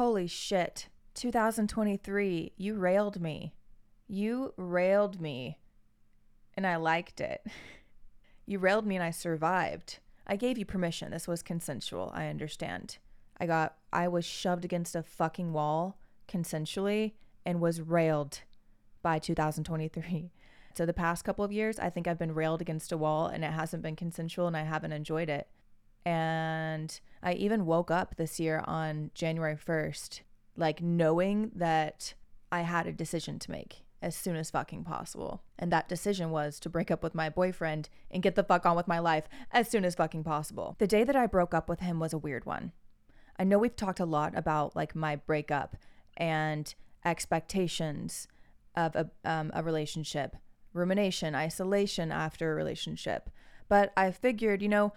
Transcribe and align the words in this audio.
Holy 0.00 0.26
shit. 0.26 0.88
2023, 1.12 2.52
you 2.56 2.74
railed 2.76 3.20
me. 3.20 3.52
You 4.08 4.54
railed 4.56 5.20
me. 5.20 5.58
And 6.56 6.66
I 6.66 6.76
liked 6.76 7.20
it. 7.20 7.44
You 8.46 8.58
railed 8.58 8.86
me 8.86 8.96
and 8.96 9.04
I 9.04 9.10
survived. 9.10 9.98
I 10.26 10.36
gave 10.36 10.56
you 10.56 10.64
permission. 10.64 11.10
This 11.10 11.28
was 11.28 11.42
consensual. 11.42 12.10
I 12.14 12.28
understand. 12.28 12.96
I 13.38 13.44
got, 13.44 13.76
I 13.92 14.08
was 14.08 14.24
shoved 14.24 14.64
against 14.64 14.96
a 14.96 15.02
fucking 15.02 15.52
wall 15.52 15.98
consensually 16.26 17.12
and 17.44 17.60
was 17.60 17.82
railed 17.82 18.40
by 19.02 19.18
2023. 19.18 20.32
So 20.74 20.86
the 20.86 20.94
past 20.94 21.24
couple 21.24 21.44
of 21.44 21.52
years, 21.52 21.78
I 21.78 21.90
think 21.90 22.08
I've 22.08 22.18
been 22.18 22.32
railed 22.32 22.62
against 22.62 22.92
a 22.92 22.96
wall 22.96 23.26
and 23.26 23.44
it 23.44 23.52
hasn't 23.52 23.82
been 23.82 23.96
consensual 23.96 24.46
and 24.46 24.56
I 24.56 24.62
haven't 24.62 24.92
enjoyed 24.92 25.28
it. 25.28 25.48
And 26.04 26.98
I 27.22 27.34
even 27.34 27.66
woke 27.66 27.90
up 27.90 28.16
this 28.16 28.40
year 28.40 28.62
on 28.66 29.10
January 29.14 29.56
1st, 29.56 30.20
like 30.56 30.82
knowing 30.82 31.50
that 31.54 32.14
I 32.50 32.62
had 32.62 32.86
a 32.86 32.92
decision 32.92 33.38
to 33.40 33.50
make 33.50 33.84
as 34.02 34.16
soon 34.16 34.36
as 34.36 34.50
fucking 34.50 34.84
possible. 34.84 35.42
And 35.58 35.70
that 35.72 35.88
decision 35.88 36.30
was 36.30 36.58
to 36.60 36.70
break 36.70 36.90
up 36.90 37.02
with 37.02 37.14
my 37.14 37.28
boyfriend 37.28 37.88
and 38.10 38.22
get 38.22 38.34
the 38.34 38.44
fuck 38.44 38.64
on 38.64 38.76
with 38.76 38.88
my 38.88 38.98
life 38.98 39.24
as 39.52 39.68
soon 39.68 39.84
as 39.84 39.94
fucking 39.94 40.24
possible. 40.24 40.76
The 40.78 40.86
day 40.86 41.04
that 41.04 41.16
I 41.16 41.26
broke 41.26 41.52
up 41.52 41.68
with 41.68 41.80
him 41.80 42.00
was 42.00 42.12
a 42.12 42.18
weird 42.18 42.46
one. 42.46 42.72
I 43.38 43.44
know 43.44 43.58
we've 43.58 43.76
talked 43.76 44.00
a 44.00 44.06
lot 44.06 44.36
about 44.36 44.74
like 44.74 44.94
my 44.94 45.16
breakup 45.16 45.76
and 46.16 46.74
expectations 47.04 48.26
of 48.76 48.96
a, 48.96 49.10
um, 49.24 49.50
a 49.54 49.62
relationship, 49.62 50.36
rumination, 50.72 51.34
isolation 51.34 52.12
after 52.12 52.52
a 52.52 52.54
relationship. 52.54 53.30
But 53.68 53.92
I 53.96 54.10
figured, 54.10 54.62
you 54.62 54.68
know, 54.68 54.92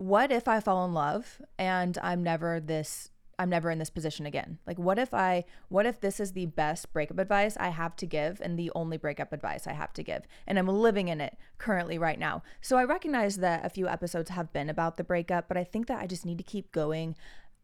what 0.00 0.32
if 0.32 0.48
I 0.48 0.60
fall 0.60 0.86
in 0.86 0.94
love 0.94 1.42
and 1.58 1.98
I'm 2.02 2.22
never 2.22 2.58
this 2.58 3.10
I'm 3.38 3.50
never 3.50 3.70
in 3.70 3.78
this 3.78 3.90
position 3.90 4.24
again. 4.24 4.58
Like 4.66 4.78
what 4.78 4.98
if 4.98 5.12
I 5.12 5.44
what 5.68 5.84
if 5.84 6.00
this 6.00 6.20
is 6.20 6.32
the 6.32 6.46
best 6.46 6.90
breakup 6.94 7.18
advice 7.18 7.54
I 7.58 7.68
have 7.68 7.96
to 7.96 8.06
give 8.06 8.40
and 8.40 8.58
the 8.58 8.72
only 8.74 8.96
breakup 8.96 9.30
advice 9.30 9.66
I 9.66 9.74
have 9.74 9.92
to 9.94 10.02
give 10.02 10.22
and 10.46 10.58
I'm 10.58 10.68
living 10.68 11.08
in 11.08 11.20
it 11.20 11.36
currently 11.58 11.98
right 11.98 12.18
now. 12.18 12.42
So 12.62 12.78
I 12.78 12.84
recognize 12.84 13.36
that 13.36 13.66
a 13.66 13.68
few 13.68 13.88
episodes 13.88 14.30
have 14.30 14.54
been 14.54 14.70
about 14.70 14.96
the 14.96 15.04
breakup, 15.04 15.48
but 15.48 15.58
I 15.58 15.64
think 15.64 15.86
that 15.88 16.00
I 16.00 16.06
just 16.06 16.24
need 16.24 16.38
to 16.38 16.44
keep 16.44 16.72
going 16.72 17.14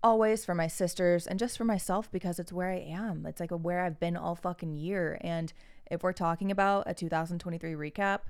always 0.03 0.45
for 0.45 0.55
my 0.55 0.67
sisters 0.67 1.27
and 1.27 1.39
just 1.39 1.57
for 1.57 1.65
myself 1.65 2.13
because 2.13 2.39
it's 2.39 2.53
where 2.53 2.71
I 2.71 2.81
am. 2.81 3.25
It's 3.25 3.41
like 3.41 3.51
where 3.51 3.83
I've 3.83 3.99
been 3.99 4.17
all 4.17 4.35
fucking 4.35 4.77
year 4.77 5.19
and 5.23 5.55
if 5.91 6.03
we're 6.03 6.13
talking 6.13 6.51
about 6.51 6.85
a 6.87 6.93
2023 6.93 7.73
recap, 7.73 8.21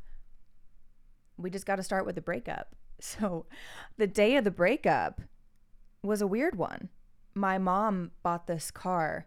we 1.37 1.51
just 1.51 1.67
got 1.67 1.77
to 1.77 1.83
start 1.83 2.07
with 2.07 2.15
the 2.15 2.20
breakup. 2.20 2.77
So 2.98 3.47
the 3.98 4.06
day 4.06 4.36
of 4.36 4.44
the 4.44 4.50
breakup 4.50 5.20
was 6.02 6.22
a 6.22 6.27
weird 6.27 6.56
one 6.56 6.89
my 7.36 7.58
mom 7.58 8.12
bought 8.22 8.47
this 8.47 8.70
car. 8.70 9.27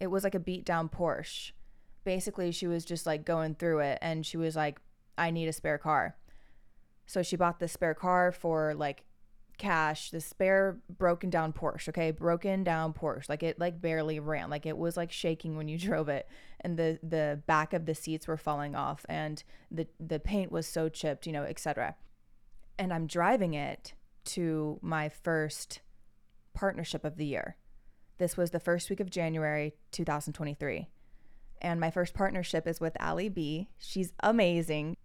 It 0.00 0.06
was 0.06 0.24
like 0.24 0.34
a 0.34 0.40
beat 0.40 0.64
down 0.64 0.88
Porsche. 0.88 1.52
Basically, 2.02 2.50
she 2.50 2.66
was 2.66 2.84
just 2.86 3.04
like 3.06 3.26
going 3.26 3.54
through 3.54 3.80
it 3.80 3.98
and 4.00 4.24
she 4.24 4.38
was 4.38 4.56
like, 4.56 4.80
I 5.18 5.30
need 5.30 5.46
a 5.46 5.52
spare 5.52 5.76
car. 5.76 6.16
So 7.06 7.22
she 7.22 7.36
bought 7.36 7.60
this 7.60 7.72
spare 7.72 7.94
car 7.94 8.32
for 8.32 8.74
like 8.74 9.04
cash, 9.58 10.10
the 10.10 10.20
spare 10.22 10.78
broken 10.88 11.28
down 11.28 11.52
Porsche, 11.52 11.90
okay? 11.90 12.12
Broken 12.12 12.64
down 12.64 12.94
Porsche. 12.94 13.28
Like 13.28 13.42
it 13.42 13.58
like 13.58 13.78
barely 13.78 14.20
ran. 14.20 14.48
Like 14.48 14.64
it 14.64 14.78
was 14.78 14.96
like 14.96 15.12
shaking 15.12 15.54
when 15.54 15.68
you 15.68 15.76
drove 15.78 16.08
it 16.08 16.26
and 16.62 16.78
the 16.78 16.98
the 17.02 17.42
back 17.46 17.74
of 17.74 17.84
the 17.84 17.94
seats 17.94 18.26
were 18.26 18.38
falling 18.38 18.74
off 18.74 19.04
and 19.06 19.44
the 19.70 19.86
the 20.00 20.18
paint 20.18 20.50
was 20.50 20.66
so 20.66 20.88
chipped, 20.88 21.26
you 21.26 21.32
know, 21.32 21.42
etc. 21.42 21.94
And 22.78 22.92
I'm 22.92 23.06
driving 23.06 23.54
it 23.54 23.94
to 24.26 24.78
my 24.82 25.08
first 25.08 25.80
partnership 26.54 27.04
of 27.04 27.16
the 27.16 27.26
year. 27.26 27.56
This 28.18 28.36
was 28.36 28.50
the 28.50 28.60
first 28.60 28.90
week 28.90 29.00
of 29.00 29.10
January 29.10 29.74
2023. 29.92 30.88
And 31.60 31.80
my 31.80 31.90
first 31.90 32.14
partnership 32.14 32.66
is 32.66 32.80
with 32.80 32.96
Allie 33.00 33.28
B. 33.28 33.68
She's 33.78 34.12
amazing. 34.20 34.96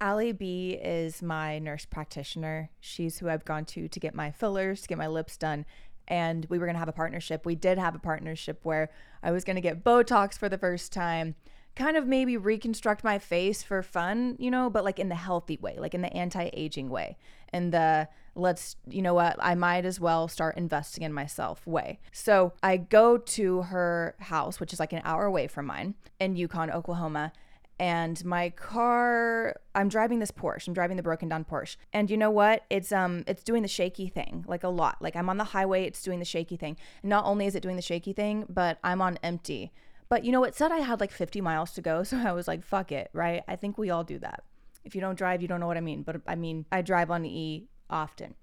Allie 0.00 0.32
B 0.32 0.72
is 0.72 1.22
my 1.22 1.58
nurse 1.58 1.84
practitioner. 1.84 2.70
She's 2.80 3.18
who 3.18 3.28
I've 3.28 3.44
gone 3.44 3.66
to 3.66 3.88
to 3.88 4.00
get 4.00 4.14
my 4.14 4.30
fillers, 4.30 4.82
to 4.82 4.88
get 4.88 4.96
my 4.96 5.06
lips 5.06 5.36
done. 5.36 5.66
And 6.08 6.46
we 6.48 6.58
were 6.58 6.66
going 6.66 6.74
to 6.74 6.80
have 6.80 6.88
a 6.88 6.92
partnership. 6.92 7.44
We 7.44 7.54
did 7.54 7.78
have 7.78 7.94
a 7.94 7.98
partnership 7.98 8.60
where 8.62 8.90
I 9.22 9.30
was 9.30 9.44
going 9.44 9.56
to 9.56 9.62
get 9.62 9.84
Botox 9.84 10.38
for 10.38 10.48
the 10.48 10.58
first 10.58 10.92
time, 10.92 11.34
kind 11.76 11.96
of 11.96 12.06
maybe 12.06 12.36
reconstruct 12.36 13.04
my 13.04 13.18
face 13.18 13.62
for 13.62 13.82
fun, 13.82 14.36
you 14.38 14.50
know, 14.50 14.70
but 14.70 14.84
like 14.84 14.98
in 14.98 15.08
the 15.08 15.14
healthy 15.14 15.58
way, 15.60 15.76
like 15.78 15.94
in 15.94 16.02
the 16.02 16.12
anti 16.12 16.50
aging 16.52 16.88
way, 16.88 17.16
and 17.52 17.72
the 17.72 18.08
let's, 18.34 18.76
you 18.86 19.02
know 19.02 19.14
what, 19.14 19.36
I 19.40 19.54
might 19.54 19.84
as 19.84 19.98
well 19.98 20.28
start 20.28 20.56
investing 20.56 21.04
in 21.04 21.12
myself 21.12 21.66
way. 21.66 21.98
So 22.12 22.52
I 22.62 22.76
go 22.76 23.18
to 23.18 23.62
her 23.62 24.14
house, 24.18 24.60
which 24.60 24.72
is 24.72 24.80
like 24.80 24.92
an 24.92 25.02
hour 25.04 25.24
away 25.24 25.46
from 25.46 25.66
mine 25.66 25.94
in 26.18 26.36
Yukon, 26.36 26.70
Oklahoma. 26.70 27.32
And 27.78 28.22
my 28.26 28.50
car, 28.50 29.58
I'm 29.74 29.88
driving 29.88 30.18
this 30.18 30.30
Porsche. 30.30 30.68
I'm 30.68 30.74
driving 30.74 30.98
the 30.98 31.02
broken 31.02 31.30
down 31.30 31.46
Porsche. 31.46 31.76
And 31.94 32.10
you 32.10 32.18
know 32.18 32.30
what? 32.30 32.64
It's 32.68 32.92
um 32.92 33.24
it's 33.26 33.42
doing 33.42 33.62
the 33.62 33.68
shaky 33.68 34.08
thing 34.08 34.44
like 34.46 34.62
a 34.62 34.68
lot. 34.68 34.98
Like 35.00 35.16
I'm 35.16 35.30
on 35.30 35.38
the 35.38 35.44
highway, 35.44 35.84
it's 35.84 36.02
doing 36.02 36.18
the 36.18 36.26
shaky 36.26 36.56
thing. 36.56 36.76
And 37.02 37.08
not 37.08 37.24
only 37.24 37.46
is 37.46 37.54
it 37.54 37.62
doing 37.62 37.76
the 37.76 37.82
shaky 37.82 38.12
thing, 38.12 38.44
but 38.50 38.78
I'm 38.84 39.00
on 39.00 39.18
empty. 39.22 39.72
But 40.10 40.24
you 40.24 40.32
know, 40.32 40.44
it 40.44 40.54
said 40.54 40.72
I 40.72 40.80
had 40.80 41.00
like 41.00 41.12
50 41.12 41.40
miles 41.40 41.70
to 41.72 41.80
go. 41.80 42.02
So 42.10 42.18
I 42.18 42.32
was 42.32 42.48
like, 42.48 42.64
fuck 42.64 42.92
it, 42.92 43.08
right? 43.14 43.42
I 43.48 43.56
think 43.56 43.78
we 43.78 43.88
all 43.90 44.04
do 44.04 44.18
that. 44.18 44.42
If 44.84 44.94
you 44.94 45.00
don't 45.00 45.16
drive, 45.16 45.40
you 45.40 45.48
don't 45.48 45.60
know 45.60 45.66
what 45.66 45.76
I 45.76 45.80
mean. 45.80 46.02
But 46.02 46.20
I 46.26 46.34
mean, 46.34 46.66
I 46.70 46.82
drive 46.82 47.10
on 47.10 47.22
the 47.22 47.28
E 47.30 47.68
often. 47.88 48.34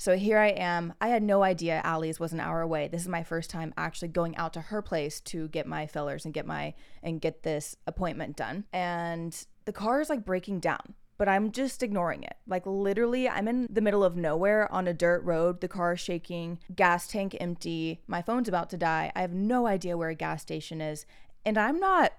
So 0.00 0.16
here 0.16 0.38
I 0.38 0.50
am. 0.50 0.94
I 1.00 1.08
had 1.08 1.24
no 1.24 1.42
idea 1.42 1.80
Allie's 1.82 2.20
was 2.20 2.32
an 2.32 2.38
hour 2.38 2.60
away. 2.60 2.86
This 2.86 3.02
is 3.02 3.08
my 3.08 3.24
first 3.24 3.50
time 3.50 3.74
actually 3.76 4.08
going 4.08 4.36
out 4.36 4.52
to 4.52 4.60
her 4.60 4.80
place 4.80 5.20
to 5.22 5.48
get 5.48 5.66
my 5.66 5.88
fillers 5.88 6.24
and 6.24 6.32
get 6.32 6.46
my 6.46 6.74
and 7.02 7.20
get 7.20 7.42
this 7.42 7.74
appointment 7.84 8.36
done. 8.36 8.64
And 8.72 9.36
the 9.64 9.72
car 9.72 10.00
is 10.00 10.08
like 10.08 10.24
breaking 10.24 10.60
down, 10.60 10.94
but 11.18 11.28
I'm 11.28 11.50
just 11.50 11.82
ignoring 11.82 12.22
it. 12.22 12.36
Like 12.46 12.64
literally, 12.64 13.28
I'm 13.28 13.48
in 13.48 13.66
the 13.68 13.80
middle 13.80 14.04
of 14.04 14.16
nowhere 14.16 14.70
on 14.72 14.88
a 14.88 14.94
dirt 14.94 15.22
road. 15.24 15.60
The 15.60 15.68
car 15.68 15.94
is 15.94 16.00
shaking, 16.00 16.60
gas 16.74 17.08
tank 17.08 17.36
empty, 17.40 18.00
my 18.06 18.22
phone's 18.22 18.48
about 18.48 18.70
to 18.70 18.76
die. 18.76 19.12
I 19.14 19.20
have 19.20 19.32
no 19.32 19.66
idea 19.66 19.96
where 19.96 20.08
a 20.08 20.14
gas 20.14 20.40
station 20.42 20.80
is, 20.80 21.04
and 21.44 21.58
I'm 21.58 21.78
not 21.78 22.12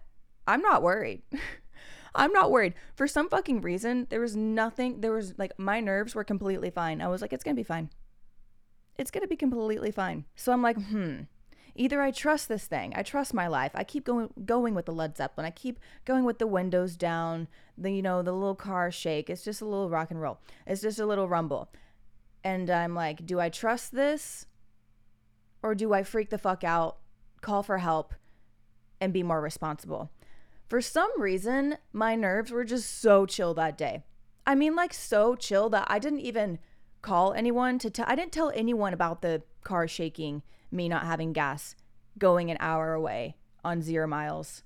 I'm 0.46 0.62
not 0.62 0.84
worried. 0.84 1.22
I'm 2.16 2.34
not 2.34 2.52
worried. 2.52 2.74
For 2.96 3.08
some 3.08 3.30
fucking 3.30 3.62
reason, 3.62 4.08
there 4.10 4.20
was 4.20 4.36
nothing, 4.36 5.02
there 5.02 5.12
was 5.12 5.38
like 5.38 5.58
my 5.58 5.80
nerves 5.80 6.16
were 6.16 6.24
completely 6.24 6.72
fine. 6.72 7.02
I 7.02 7.08
was 7.08 7.22
like, 7.22 7.34
it's 7.34 7.44
gonna 7.44 7.56
be 7.56 7.64
fine. 7.64 7.90
It's 8.98 9.12
gonna 9.12 9.28
be 9.28 9.36
completely 9.36 9.92
fine. 9.92 10.26
So 10.36 10.52
I'm 10.52 10.62
like, 10.62 10.82
hmm. 10.82 11.22
Either 11.80 12.02
I 12.02 12.12
trust 12.12 12.50
this 12.50 12.66
thing, 12.66 12.92
I 12.94 13.04
trust 13.04 13.34
my 13.34 13.48
life. 13.48 13.72
I 13.74 13.86
keep 13.86 14.04
going 14.04 14.30
going 14.46 14.76
with 14.76 14.86
the 14.86 14.92
Led 14.92 15.16
Zeppelin. 15.16 15.46
I 15.46 15.52
keep 15.52 15.80
going 16.04 16.26
with 16.26 16.38
the 16.38 16.46
windows 16.46 16.98
down, 16.98 17.48
the 17.78 17.90
you 17.90 18.02
know, 18.02 18.22
the 18.22 18.34
little 18.34 18.54
car 18.54 18.92
shake. 18.92 19.30
It's 19.30 19.46
just 19.46 19.62
a 19.62 19.66
little 19.66 19.90
rock 19.90 20.12
and 20.12 20.22
roll. 20.22 20.42
It's 20.68 20.82
just 20.82 21.00
a 21.00 21.06
little 21.06 21.30
rumble. 21.30 21.72
And 22.44 22.70
I'm 22.70 22.94
like, 22.94 23.26
do 23.26 23.40
I 23.40 23.48
trust 23.48 23.96
this? 23.96 24.46
Or 25.64 25.74
do 25.74 25.94
I 25.94 26.04
freak 26.04 26.32
the 26.32 26.38
fuck 26.38 26.66
out, 26.66 26.98
call 27.40 27.64
for 27.64 27.78
help, 27.78 28.14
and 29.00 29.14
be 29.14 29.24
more 29.24 29.40
responsible? 29.40 30.12
For 30.68 30.82
some 30.82 31.10
reason, 31.18 31.78
my 31.94 32.14
nerves 32.14 32.52
were 32.52 32.66
just 32.66 33.00
so 33.00 33.26
chill 33.26 33.54
that 33.54 33.78
day. 33.78 34.04
I 34.46 34.54
mean, 34.54 34.76
like, 34.76 34.94
so 34.94 35.34
chill 35.36 35.70
that 35.70 35.88
I 35.90 35.98
didn't 35.98 36.20
even 36.20 36.60
call 37.02 37.32
anyone 37.32 37.80
to 37.80 37.90
tell, 37.90 38.06
I 38.06 38.16
didn't 38.16 38.34
tell 38.34 38.52
anyone 38.54 38.94
about 38.94 39.22
the 39.22 39.44
car 39.64 39.88
shaking, 39.88 40.44
me 40.72 40.90
not 40.90 41.06
having 41.06 41.34
gas, 41.34 41.76
going 42.18 42.52
an 42.52 42.58
hour 42.60 42.94
away 42.94 43.36
on 43.64 43.82
zero 43.82 44.08
miles. 44.08 44.64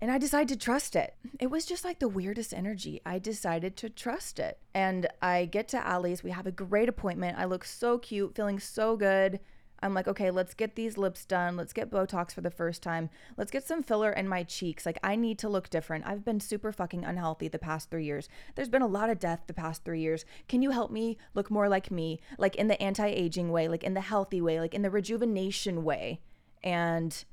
And 0.00 0.12
I 0.12 0.18
decided 0.18 0.48
to 0.48 0.64
trust 0.64 0.94
it. 0.94 1.14
It 1.40 1.48
was 1.48 1.66
just 1.66 1.84
like 1.84 1.98
the 1.98 2.08
weirdest 2.08 2.54
energy. 2.54 3.00
I 3.04 3.18
decided 3.18 3.76
to 3.78 3.90
trust 3.90 4.38
it. 4.38 4.58
And 4.72 5.08
I 5.20 5.46
get 5.46 5.66
to 5.68 5.84
Allie's. 5.84 6.22
We 6.22 6.30
have 6.30 6.46
a 6.46 6.52
great 6.52 6.88
appointment. 6.88 7.36
I 7.36 7.46
look 7.46 7.64
so 7.64 7.98
cute, 7.98 8.36
feeling 8.36 8.60
so 8.60 8.96
good. 8.96 9.40
I'm 9.80 9.94
like, 9.94 10.08
okay, 10.08 10.30
let's 10.30 10.54
get 10.54 10.74
these 10.74 10.98
lips 10.98 11.24
done. 11.24 11.56
Let's 11.56 11.72
get 11.72 11.90
Botox 11.90 12.32
for 12.32 12.40
the 12.40 12.50
first 12.50 12.82
time. 12.82 13.10
Let's 13.36 13.50
get 13.50 13.64
some 13.64 13.82
filler 13.82 14.10
in 14.10 14.28
my 14.28 14.42
cheeks. 14.42 14.84
Like, 14.84 14.98
I 15.04 15.14
need 15.14 15.38
to 15.38 15.48
look 15.48 15.70
different. 15.70 16.06
I've 16.06 16.24
been 16.24 16.40
super 16.40 16.72
fucking 16.72 17.04
unhealthy 17.04 17.46
the 17.46 17.58
past 17.58 17.90
three 17.90 18.04
years. 18.04 18.28
There's 18.56 18.68
been 18.68 18.82
a 18.82 18.88
lot 18.88 19.08
of 19.08 19.20
death 19.20 19.42
the 19.46 19.54
past 19.54 19.84
three 19.84 20.00
years. 20.00 20.24
Can 20.48 20.62
you 20.62 20.70
help 20.70 20.90
me 20.90 21.16
look 21.34 21.50
more 21.50 21.68
like 21.68 21.90
me? 21.90 22.20
Like, 22.38 22.56
in 22.56 22.66
the 22.66 22.80
anti 22.82 23.06
aging 23.06 23.52
way, 23.52 23.68
like, 23.68 23.84
in 23.84 23.94
the 23.94 24.00
healthy 24.00 24.40
way, 24.40 24.58
like, 24.58 24.74
in 24.74 24.82
the 24.82 24.90
rejuvenation 24.90 25.84
way. 25.84 26.20
And 26.64 27.24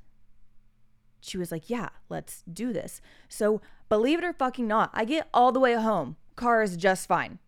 she 1.20 1.38
was 1.38 1.50
like, 1.50 1.68
yeah, 1.68 1.88
let's 2.08 2.44
do 2.50 2.72
this. 2.72 3.00
So, 3.28 3.60
believe 3.88 4.20
it 4.20 4.24
or 4.24 4.32
fucking 4.32 4.68
not, 4.68 4.90
I 4.94 5.04
get 5.04 5.28
all 5.34 5.50
the 5.50 5.60
way 5.60 5.74
home. 5.74 6.16
Car 6.36 6.62
is 6.62 6.76
just 6.76 7.08
fine. 7.08 7.40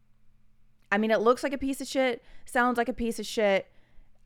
I 0.91 0.99
mean, 0.99 1.13
it 1.13 1.21
looks 1.21 1.45
like 1.45 1.53
a 1.53 1.59
piece 1.59 1.81
of 1.81 1.87
shit, 1.87 2.25
sounds 2.47 2.79
like 2.79 2.89
a 2.89 2.95
piece 2.95 3.21
of 3.21 3.27
shit 3.27 3.71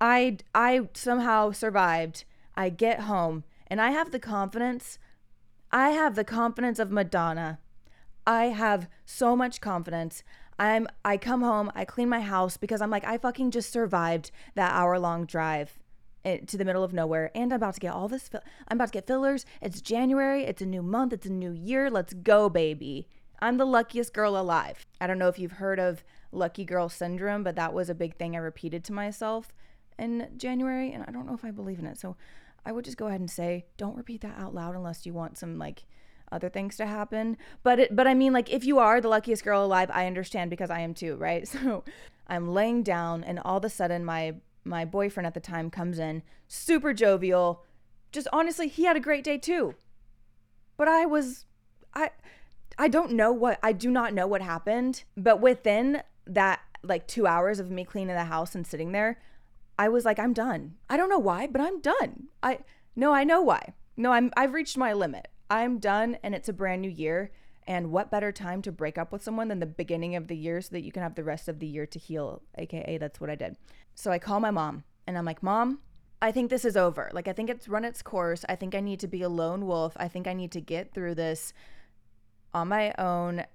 I 0.03 0.39
I 0.53 0.89
somehow 0.95 1.53
survived. 1.53 2.25
I 2.57 2.69
get 2.71 3.03
home 3.03 3.45
and 3.69 3.81
I 3.81 3.93
have 3.93 4.11
the 4.11 4.19
confidence. 4.19 4.99
I 5.71 5.91
have 5.91 6.17
the 6.17 6.25
confidence 6.25 6.81
of 6.81 6.91
Madonna. 6.91 7.61
I 8.27 8.47
have 8.47 8.89
so 9.07 9.37
much 9.37 9.61
confidence. 9.61 10.25
I'm 10.59 10.89
I 11.05 11.17
come 11.19 11.43
home, 11.43 11.71
I 11.77 11.85
clean 11.85 12.09
my 12.09 12.21
house 12.21 12.57
because 12.57 12.81
I'm 12.83 12.91
like 12.91 13.07
I 13.07 13.17
fucking 13.17 13.53
just 13.53 13.71
survived 13.73 14.33
that 14.57 14.73
hour 14.75 14.99
long 14.99 15.25
drive. 15.25 15.79
eh, 16.25 16.39
to 16.47 16.57
the 16.57 16.65
middle 16.65 16.83
of 16.85 16.93
nowhere 16.93 17.31
and 17.35 17.53
I'm 17.53 17.57
about 17.59 17.75
to 17.75 17.81
get 17.81 17.95
all 17.95 18.09
this 18.09 18.29
fill- 18.29 18.43
I'm 18.69 18.77
about 18.77 18.89
to 18.89 18.93
get 18.99 19.07
fillers. 19.07 19.47
It's 19.61 19.81
January, 19.81 20.43
it's 20.45 20.63
a 20.63 20.67
new 20.67 20.83
month, 20.83 21.13
it's 21.13 21.27
a 21.27 21.33
new 21.33 21.53
year. 21.53 21.89
Let's 21.91 22.13
go, 22.15 22.49
baby. 22.49 23.07
I'm 23.41 23.57
the 23.57 23.65
luckiest 23.65 24.13
girl 24.13 24.37
alive. 24.37 24.85
I 25.01 25.07
don't 25.07 25.19
know 25.19 25.29
if 25.29 25.39
you've 25.39 25.53
heard 25.65 25.79
of 25.81 26.05
lucky 26.33 26.65
girl 26.65 26.89
syndrome, 26.89 27.43
but 27.45 27.57
that 27.57 27.73
was 27.73 27.89
a 27.89 27.95
big 27.95 28.17
thing 28.17 28.35
I 28.35 28.41
repeated 28.41 28.83
to 28.85 28.93
myself 28.93 29.53
in 29.99 30.29
January 30.37 30.93
and 30.93 31.05
I 31.06 31.12
don't 31.12 31.27
know 31.27 31.35
if 31.35 31.44
I 31.44 31.50
believe 31.50 31.79
in 31.79 31.87
it. 31.87 31.99
So 31.99 32.17
I 32.65 32.73
would 32.73 32.85
just 32.85 32.97
go 32.97 33.06
ahead 33.06 33.21
and 33.21 33.31
say 33.31 33.67
don't 33.77 33.97
repeat 33.97 34.21
that 34.23 34.39
out 34.39 34.55
loud 34.55 34.75
unless 34.75 35.05
you 35.06 35.12
want 35.12 35.39
some 35.39 35.59
like 35.59 35.85
other 36.31 36.49
things 36.49 36.77
to 36.77 36.87
happen. 36.87 37.37
But 37.62 37.79
it, 37.79 37.97
but 37.97 38.06
I 38.06 38.15
mean 38.15 38.33
like 38.33 38.50
if 38.50 38.65
you 38.65 38.79
are 38.79 39.00
the 39.00 39.09
luckiest 39.09 39.44
girl 39.44 39.65
alive, 39.65 39.91
I 39.93 40.06
understand 40.06 40.50
because 40.50 40.71
I 40.71 40.81
am 40.81 40.94
too, 40.94 41.17
right? 41.17 41.47
So 41.62 41.85
I'm 42.29 42.49
laying 42.49 42.83
down 42.83 43.25
and 43.25 43.39
all 43.41 43.59
of 43.59 43.65
a 43.65 43.69
sudden 43.69 44.05
my 44.05 44.37
my 44.65 44.85
boyfriend 44.85 45.27
at 45.27 45.35
the 45.35 45.41
time 45.41 45.71
comes 45.71 45.99
in, 45.99 46.23
super 46.47 46.94
jovial. 46.94 47.65
Just 48.12 48.29
honestly, 48.33 48.69
he 48.69 48.85
had 48.85 48.97
a 48.97 49.00
great 49.00 49.25
day 49.25 49.39
too. 49.39 49.75
But 50.77 50.89
I 50.89 51.05
was 51.05 51.44
I 51.94 52.11
I 52.79 52.89
don't 52.89 53.12
know 53.12 53.33
what 53.33 53.59
I 53.62 53.73
do 53.73 53.91
not 53.91 54.15
know 54.15 54.27
what 54.27 54.41
happened, 54.41 55.05
but 55.17 55.41
within 55.41 56.03
that 56.27 56.61
like 56.85 57.06
2 57.06 57.27
hours 57.27 57.61
of 57.61 57.71
me 57.71 57.85
cleaning 57.85 58.15
the 58.17 58.25
house 58.25 58.55
and 58.55 58.67
sitting 58.67 58.93
there, 58.93 59.21
I 59.82 59.88
was 59.88 60.05
like 60.05 60.20
I'm 60.20 60.32
done. 60.32 60.75
I 60.88 60.96
don't 60.96 61.08
know 61.08 61.19
why, 61.19 61.49
but 61.49 61.61
I'm 61.61 61.81
done. 61.81 62.29
I 62.40 62.61
no, 62.94 63.12
I 63.12 63.25
know 63.25 63.43
why. 63.43 63.75
No, 63.96 64.12
I'm 64.12 64.31
I've 64.37 64.55
reached 64.55 64.79
my 64.79 64.93
limit. 64.93 65.26
I'm 65.50 65.81
done 65.81 66.19
and 66.23 66.37
it's 66.37 66.49
a 66.49 66.52
brand 66.52 66.82
new 66.82 66.88
year 66.88 67.32
and 67.67 67.90
what 67.90 68.08
better 68.08 68.31
time 68.31 68.62
to 68.62 68.70
break 68.70 68.96
up 68.96 69.11
with 69.11 69.25
someone 69.25 69.49
than 69.49 69.58
the 69.58 69.67
beginning 69.67 70.14
of 70.14 70.29
the 70.29 70.37
year 70.37 70.61
so 70.61 70.69
that 70.70 70.84
you 70.84 70.93
can 70.93 71.02
have 71.02 71.17
the 71.17 71.25
rest 71.25 71.49
of 71.49 71.58
the 71.58 71.67
year 71.67 71.84
to 71.87 71.99
heal? 71.99 72.43
AKA, 72.56 72.99
that's 72.99 73.20
what 73.20 73.29
I 73.29 73.34
did. 73.34 73.56
So 73.96 74.12
I 74.12 74.20
call 74.20 74.38
my 74.38 74.52
mom 74.52 74.84
and 75.08 75.19
I'm 75.19 75.25
like, 75.25 75.43
Mom, 75.43 75.81
I 76.20 76.31
think 76.31 76.49
this 76.49 76.64
is 76.64 76.76
over. 76.76 77.11
Like, 77.12 77.26
I 77.26 77.32
think 77.32 77.50
it's 77.50 77.69
run 77.69 77.84
its 77.84 78.02
course. 78.02 78.44
I 78.49 78.55
think 78.55 78.76
I 78.76 78.81
need 78.81 79.00
to 79.00 79.08
be 79.08 79.23
a 79.23 79.29
lone 79.29 79.67
wolf. 79.67 79.94
I 79.96 80.06
think 80.06 80.29
I 80.29 80.32
need 80.32 80.52
to 80.52 80.61
get 80.61 80.94
through 80.94 81.17
this 81.17 81.52
on 82.55 82.69
my 82.69 82.94
own. 82.99 83.46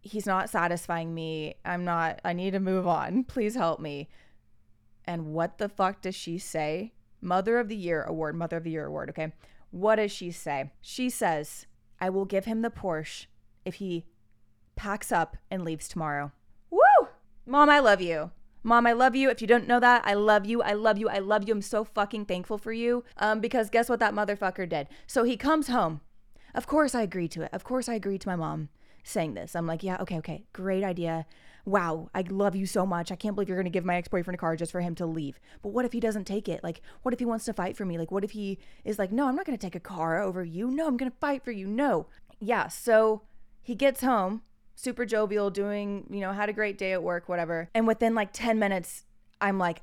He's 0.00 0.26
not 0.26 0.50
satisfying 0.50 1.14
me. 1.14 1.54
I'm 1.64 1.84
not, 1.84 2.20
I 2.24 2.32
need 2.32 2.52
to 2.52 2.60
move 2.60 2.88
on. 2.88 3.22
Please 3.22 3.54
help 3.54 3.78
me. 3.78 4.08
And 5.06 5.26
what 5.26 5.58
the 5.58 5.68
fuck 5.68 6.00
does 6.00 6.14
she 6.14 6.38
say? 6.38 6.92
Mother 7.20 7.58
of 7.58 7.68
the 7.68 7.76
Year 7.76 8.02
award, 8.02 8.34
Mother 8.34 8.58
of 8.58 8.64
the 8.64 8.70
Year 8.70 8.86
award, 8.86 9.10
okay? 9.10 9.32
What 9.70 9.96
does 9.96 10.12
she 10.12 10.30
say? 10.30 10.70
She 10.80 11.10
says, 11.10 11.66
I 12.00 12.10
will 12.10 12.24
give 12.24 12.44
him 12.44 12.62
the 12.62 12.70
Porsche 12.70 13.26
if 13.64 13.74
he 13.76 14.04
packs 14.74 15.10
up 15.10 15.36
and 15.50 15.64
leaves 15.64 15.88
tomorrow. 15.88 16.32
Woo! 16.70 17.08
Mom, 17.46 17.70
I 17.70 17.78
love 17.78 18.00
you. 18.00 18.30
Mom, 18.62 18.86
I 18.86 18.92
love 18.92 19.14
you. 19.14 19.30
If 19.30 19.40
you 19.40 19.46
don't 19.46 19.68
know 19.68 19.80
that, 19.80 20.02
I 20.04 20.14
love 20.14 20.44
you. 20.44 20.60
I 20.60 20.72
love 20.72 20.98
you. 20.98 21.08
I 21.08 21.18
love 21.18 21.46
you. 21.46 21.54
I'm 21.54 21.62
so 21.62 21.84
fucking 21.84 22.26
thankful 22.26 22.58
for 22.58 22.72
you. 22.72 23.04
Um, 23.16 23.40
because 23.40 23.70
guess 23.70 23.88
what 23.88 24.00
that 24.00 24.14
motherfucker 24.14 24.68
did? 24.68 24.88
So 25.06 25.22
he 25.22 25.36
comes 25.36 25.68
home. 25.68 26.00
Of 26.54 26.66
course 26.66 26.94
I 26.94 27.02
agreed 27.02 27.30
to 27.32 27.42
it. 27.42 27.50
Of 27.52 27.64
course 27.64 27.88
I 27.88 27.94
agreed 27.94 28.22
to 28.22 28.28
my 28.28 28.36
mom 28.36 28.70
saying 29.06 29.34
this. 29.34 29.54
I'm 29.54 29.66
like, 29.66 29.82
yeah, 29.82 29.96
okay, 30.00 30.18
okay. 30.18 30.44
Great 30.52 30.84
idea. 30.84 31.26
Wow, 31.64 32.10
I 32.14 32.22
love 32.22 32.54
you 32.54 32.66
so 32.66 32.86
much. 32.86 33.10
I 33.10 33.16
can't 33.16 33.34
believe 33.34 33.48
you're 33.48 33.58
gonna 33.58 33.70
give 33.70 33.84
my 33.84 33.96
ex-boyfriend 33.96 34.34
a 34.34 34.38
car 34.38 34.56
just 34.56 34.72
for 34.72 34.80
him 34.80 34.94
to 34.96 35.06
leave. 35.06 35.40
But 35.62 35.70
what 35.70 35.84
if 35.84 35.92
he 35.92 36.00
doesn't 36.00 36.24
take 36.24 36.48
it? 36.48 36.62
Like, 36.62 36.80
what 37.02 37.12
if 37.12 37.18
he 37.18 37.24
wants 37.24 37.44
to 37.46 37.52
fight 37.52 37.76
for 37.76 37.84
me? 37.84 37.98
Like, 37.98 38.10
what 38.10 38.24
if 38.24 38.32
he 38.32 38.58
is 38.84 38.98
like, 38.98 39.12
no, 39.12 39.26
I'm 39.26 39.36
not 39.36 39.46
gonna 39.46 39.58
take 39.58 39.74
a 39.74 39.80
car 39.80 40.20
over 40.20 40.44
you. 40.44 40.70
No, 40.70 40.86
I'm 40.86 40.96
gonna 40.96 41.12
fight 41.20 41.44
for 41.44 41.52
you. 41.52 41.66
No. 41.66 42.06
Yeah, 42.38 42.68
so 42.68 43.22
he 43.62 43.74
gets 43.74 44.02
home, 44.02 44.42
super 44.74 45.04
jovial, 45.04 45.50
doing, 45.50 46.06
you 46.10 46.20
know, 46.20 46.32
had 46.32 46.48
a 46.48 46.52
great 46.52 46.78
day 46.78 46.92
at 46.92 47.02
work, 47.02 47.28
whatever. 47.28 47.68
And 47.74 47.86
within 47.86 48.14
like 48.14 48.30
10 48.32 48.58
minutes, 48.58 49.04
I'm 49.40 49.58
like, 49.58 49.82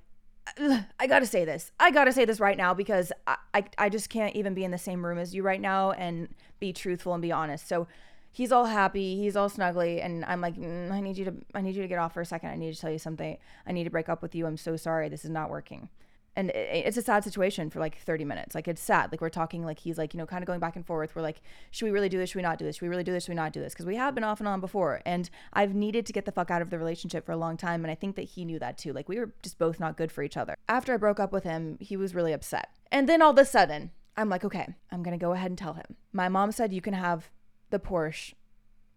I 0.99 1.07
gotta 1.07 1.25
say 1.25 1.45
this. 1.45 1.71
I 1.79 1.91
gotta 1.91 2.11
say 2.11 2.25
this 2.25 2.39
right 2.39 2.57
now 2.57 2.73
because 2.73 3.11
I, 3.27 3.37
I, 3.53 3.63
I 3.77 3.89
just 3.89 4.09
can't 4.09 4.35
even 4.35 4.53
be 4.53 4.63
in 4.63 4.71
the 4.71 4.77
same 4.77 5.05
room 5.05 5.17
as 5.17 5.33
you 5.33 5.43
right 5.43 5.61
now 5.61 5.91
and 5.91 6.27
be 6.59 6.73
truthful 6.73 7.13
and 7.13 7.21
be 7.21 7.31
honest. 7.31 7.67
So 7.67 7.87
he's 8.33 8.51
all 8.51 8.65
happy, 8.65 9.15
he's 9.15 9.37
all 9.37 9.49
snuggly, 9.49 10.03
and 10.03 10.25
I'm 10.25 10.41
like, 10.41 10.57
mm, 10.57 10.91
I 10.91 10.99
need 10.99 11.17
you 11.17 11.25
to, 11.25 11.33
I 11.53 11.61
need 11.61 11.75
you 11.75 11.83
to 11.83 11.87
get 11.87 11.99
off 11.99 12.13
for 12.13 12.21
a 12.21 12.25
second. 12.25 12.49
I 12.49 12.55
need 12.55 12.73
to 12.73 12.81
tell 12.81 12.91
you 12.91 12.97
something. 12.97 13.37
I 13.65 13.71
need 13.71 13.85
to 13.85 13.89
break 13.89 14.09
up 14.09 14.21
with 14.21 14.35
you. 14.35 14.45
I'm 14.45 14.57
so 14.57 14.75
sorry. 14.75 15.07
This 15.07 15.23
is 15.23 15.31
not 15.31 15.49
working. 15.49 15.89
And 16.35 16.49
it's 16.49 16.97
a 16.97 17.03
sad 17.03 17.23
situation 17.23 17.69
for 17.69 17.79
like 17.79 17.99
30 17.99 18.25
minutes. 18.25 18.55
Like 18.55 18.67
it's 18.67 18.81
sad. 18.81 19.11
Like 19.11 19.21
we're 19.21 19.29
talking 19.29 19.63
like 19.63 19.77
he's 19.77 19.99
like 19.99 20.15
you 20.15 20.17
know 20.17 20.25
kind 20.25 20.41
of 20.41 20.47
going 20.47 20.59
back 20.59 20.75
and 20.75 20.83
forth. 20.83 21.15
We're 21.15 21.21
like 21.21 21.41
should 21.69 21.85
we 21.85 21.91
really 21.91 22.09
do 22.09 22.17
this? 22.17 22.31
Should 22.31 22.37
we 22.37 22.41
not 22.41 22.57
do 22.57 22.65
this? 22.65 22.77
Should 22.77 22.81
we 22.81 22.87
really 22.87 23.03
do 23.03 23.11
this? 23.11 23.25
Should 23.25 23.33
we 23.33 23.35
not 23.35 23.53
do 23.53 23.59
this? 23.59 23.73
Because 23.73 23.85
we 23.85 23.97
have 23.97 24.15
been 24.15 24.23
off 24.23 24.39
and 24.39 24.47
on 24.47 24.59
before 24.59 25.01
and 25.05 25.29
i've 25.53 25.75
needed 25.75 26.07
to 26.07 26.13
get 26.13 26.25
the 26.25 26.31
fuck 26.31 26.49
out 26.49 26.61
of 26.63 26.71
the 26.71 26.79
relationship 26.79 27.23
for 27.23 27.33
a 27.33 27.37
long 27.37 27.55
time 27.55 27.83
and 27.85 27.91
i 27.91 27.95
think 27.95 28.15
that 28.15 28.23
he 28.23 28.45
knew 28.45 28.57
that 28.57 28.79
too. 28.79 28.93
Like 28.93 29.07
we 29.07 29.19
were 29.19 29.31
just 29.43 29.59
both 29.59 29.79
not 29.79 29.95
good 29.95 30.11
for 30.11 30.23
each 30.23 30.35
other. 30.35 30.55
After 30.67 30.91
i 30.95 30.97
broke 30.97 31.19
up 31.19 31.31
with 31.31 31.43
him 31.43 31.77
he 31.79 31.95
was 31.95 32.15
really 32.15 32.33
upset. 32.33 32.69
And 32.91 33.07
then 33.07 33.21
all 33.21 33.31
of 33.31 33.37
a 33.37 33.45
sudden 33.45 33.91
i'm 34.17 34.29
like 34.29 34.43
okay 34.43 34.73
i'm 34.91 35.03
gonna 35.03 35.19
go 35.19 35.33
ahead 35.33 35.51
and 35.51 35.57
tell 35.57 35.73
him. 35.73 35.97
My 36.11 36.29
mom 36.29 36.51
said 36.51 36.73
you 36.73 36.81
can 36.81 36.95
have 36.95 37.29
the 37.73 37.79
porsche 37.79 38.33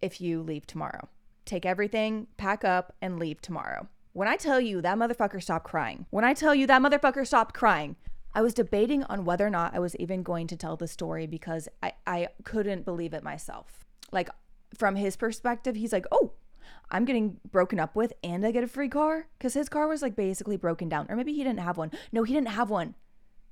if 0.01 0.21
you 0.21 0.41
leave 0.41 0.67
tomorrow 0.67 1.09
take 1.45 1.67
everything 1.67 2.29
pack 2.37 2.65
up 2.65 2.95
and 3.03 3.19
leave 3.19 3.41
tomorrow 3.41 3.89
when 4.17 4.29
I 4.29 4.37
tell 4.37 4.59
you 4.59 4.81
that 4.81 4.97
motherfucker 4.97 5.43
stopped 5.43 5.67
crying, 5.67 6.07
when 6.09 6.25
I 6.25 6.33
tell 6.33 6.55
you 6.55 6.67
that 6.69 6.81
motherfucker 6.81 7.27
stopped 7.27 7.55
crying, 7.55 7.97
I 8.35 8.41
was 8.41 8.55
debating 8.55 9.03
on 9.05 9.27
whether 9.27 9.47
or 9.47 9.51
not 9.51 9.75
I 9.75 9.79
was 9.79 9.95
even 9.97 10.23
going 10.23 10.47
to 10.47 10.57
tell 10.57 10.75
the 10.75 10.89
story 10.89 11.27
because 11.27 11.69
I, 11.83 11.93
I 12.07 12.29
couldn't 12.43 12.87
believe 12.87 13.13
it 13.13 13.23
myself. 13.23 13.85
Like, 14.13 14.31
from 14.75 14.97
his 14.97 15.17
perspective, 15.17 15.77
he's 15.77 15.93
like, 15.93 16.07
oh, 16.11 16.33
I'm 16.91 17.05
getting 17.05 17.41
broken 17.53 17.79
up 17.79 17.95
with 17.95 18.15
and 18.25 18.47
I 18.47 18.53
get 18.53 18.65
a 18.65 18.69
free 18.69 18.89
car? 18.89 19.29
Because 19.37 19.53
his 19.53 19.69
car 19.69 19.87
was 19.87 20.01
like 20.01 20.17
basically 20.17 20.57
broken 20.57 20.89
down. 20.89 21.05
Or 21.11 21.17
maybe 21.17 21.35
he 21.35 21.45
didn't 21.45 21.61
have 21.61 21.77
one. 21.77 21.91
No, 22.11 22.23
he 22.23 22.33
didn't 22.33 22.49
have 22.49 22.71
one 22.71 22.95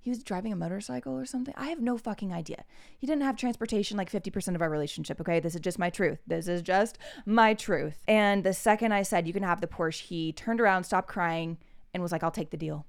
he 0.04 0.10
was 0.10 0.22
driving 0.22 0.52
a 0.52 0.56
motorcycle 0.56 1.18
or 1.18 1.24
something. 1.24 1.54
I 1.56 1.68
have 1.68 1.80
no 1.80 1.96
fucking 1.96 2.30
idea. 2.30 2.64
He 2.98 3.06
didn't 3.06 3.22
have 3.22 3.38
transportation 3.38 3.96
like 3.96 4.12
50% 4.12 4.54
of 4.54 4.60
our 4.60 4.68
relationship, 4.68 5.18
okay? 5.18 5.40
This 5.40 5.54
is 5.54 5.62
just 5.62 5.78
my 5.78 5.88
truth. 5.88 6.18
This 6.26 6.46
is 6.46 6.60
just 6.60 6.98
my 7.24 7.54
truth. 7.54 8.04
And 8.06 8.44
the 8.44 8.52
second 8.52 8.92
I 8.92 9.02
said, 9.02 9.26
you 9.26 9.32
can 9.32 9.42
have 9.42 9.62
the 9.62 9.66
Porsche, 9.66 10.02
he 10.02 10.30
turned 10.30 10.60
around, 10.60 10.84
stopped 10.84 11.08
crying, 11.08 11.56
and 11.94 12.02
was 12.02 12.12
like, 12.12 12.22
I'll 12.22 12.30
take 12.30 12.50
the 12.50 12.58
deal. 12.58 12.84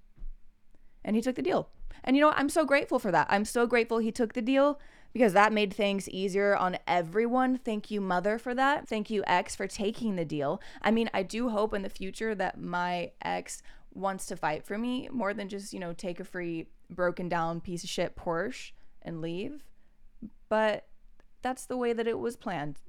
And 1.05 1.15
he 1.15 1.21
took 1.21 1.37
the 1.37 1.41
deal. 1.41 1.69
And 2.03 2.17
you 2.17 2.21
know, 2.21 2.33
I'm 2.35 2.49
so 2.49 2.65
grateful 2.65 2.99
for 2.99 3.11
that. 3.13 3.27
I'm 3.29 3.45
so 3.45 3.65
grateful 3.65 3.99
he 3.99 4.11
took 4.11 4.33
the 4.33 4.41
deal 4.41 4.77
because 5.13 5.31
that 5.31 5.53
made 5.53 5.73
things 5.73 6.09
easier 6.09 6.53
on 6.53 6.77
everyone. 6.85 7.59
Thank 7.59 7.89
you, 7.89 8.01
mother, 8.01 8.37
for 8.37 8.53
that. 8.53 8.89
Thank 8.89 9.09
you, 9.09 9.23
ex, 9.25 9.55
for 9.55 9.67
taking 9.67 10.17
the 10.17 10.25
deal. 10.25 10.61
I 10.81 10.91
mean, 10.91 11.09
I 11.13 11.23
do 11.23 11.47
hope 11.47 11.73
in 11.73 11.81
the 11.81 11.89
future 11.89 12.35
that 12.35 12.59
my 12.59 13.13
ex 13.21 13.61
wants 13.93 14.25
to 14.25 14.35
fight 14.35 14.65
for 14.65 14.77
me 14.77 15.07
more 15.09 15.33
than 15.33 15.47
just, 15.47 15.71
you 15.71 15.79
know, 15.79 15.93
take 15.93 16.19
a 16.19 16.25
free 16.25 16.67
broken 16.89 17.29
down 17.29 17.61
piece 17.61 17.83
of 17.83 17.89
shit 17.89 18.15
Porsche 18.15 18.71
and 19.01 19.21
leave. 19.21 19.63
But 20.49 20.87
that's 21.41 21.65
the 21.65 21.77
way 21.77 21.93
that 21.93 22.07
it 22.07 22.19
was 22.19 22.35
planned. 22.35 22.79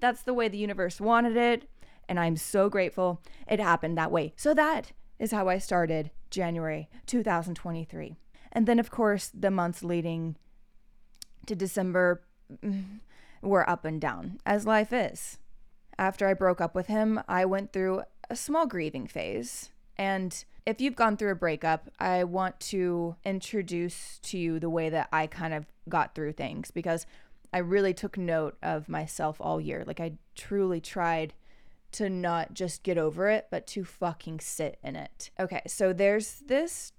That's 0.00 0.22
the 0.22 0.34
way 0.34 0.48
the 0.48 0.58
universe 0.58 1.00
wanted 1.00 1.36
it. 1.36 1.68
And 2.08 2.18
I'm 2.18 2.36
so 2.36 2.68
grateful 2.68 3.22
it 3.48 3.60
happened 3.60 3.98
that 3.98 4.12
way. 4.12 4.32
So 4.36 4.54
that 4.54 4.92
is 5.18 5.32
how 5.32 5.48
I 5.48 5.58
started 5.58 6.10
January 6.30 6.88
2023. 7.06 8.16
And 8.52 8.66
then, 8.66 8.78
of 8.78 8.90
course, 8.90 9.30
the 9.34 9.50
months 9.50 9.82
leading 9.82 10.36
to 11.46 11.54
December 11.54 12.22
mm, 12.64 13.00
were 13.42 13.68
up 13.68 13.84
and 13.84 14.00
down, 14.00 14.40
as 14.46 14.66
life 14.66 14.92
is. 14.92 15.38
After 15.98 16.26
I 16.28 16.34
broke 16.34 16.60
up 16.60 16.74
with 16.74 16.86
him, 16.86 17.20
I 17.28 17.44
went 17.44 17.72
through 17.72 18.02
a 18.30 18.36
small 18.36 18.66
grieving 18.66 19.06
phase. 19.06 19.70
And 19.98 20.44
if 20.64 20.80
you've 20.80 20.96
gone 20.96 21.16
through 21.16 21.32
a 21.32 21.36
breakup, 21.36 21.88
I 21.98 22.24
want 22.24 22.60
to 22.60 23.16
introduce 23.24 24.18
to 24.24 24.38
you 24.38 24.60
the 24.60 24.70
way 24.70 24.88
that 24.90 25.08
I 25.12 25.26
kind 25.26 25.54
of 25.54 25.66
got 25.88 26.14
through 26.14 26.32
things 26.32 26.70
because 26.70 27.06
I 27.52 27.58
really 27.58 27.94
took 27.94 28.18
note 28.18 28.56
of 28.62 28.88
myself 28.88 29.38
all 29.40 29.60
year. 29.60 29.84
Like 29.86 30.00
I 30.00 30.12
truly 30.34 30.80
tried 30.80 31.34
to 31.92 32.10
not 32.10 32.52
just 32.52 32.82
get 32.82 32.98
over 32.98 33.28
it, 33.30 33.46
but 33.50 33.66
to 33.68 33.84
fucking 33.84 34.40
sit 34.40 34.78
in 34.82 34.94
it. 34.94 35.30
Okay, 35.40 35.62
so 35.66 35.92
there's 35.92 36.42
this 36.46 36.92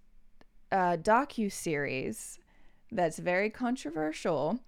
uh, 0.71 0.97
docu 0.97 1.51
series 1.51 2.39
that's 2.91 3.19
very 3.19 3.49
controversial 3.49 4.59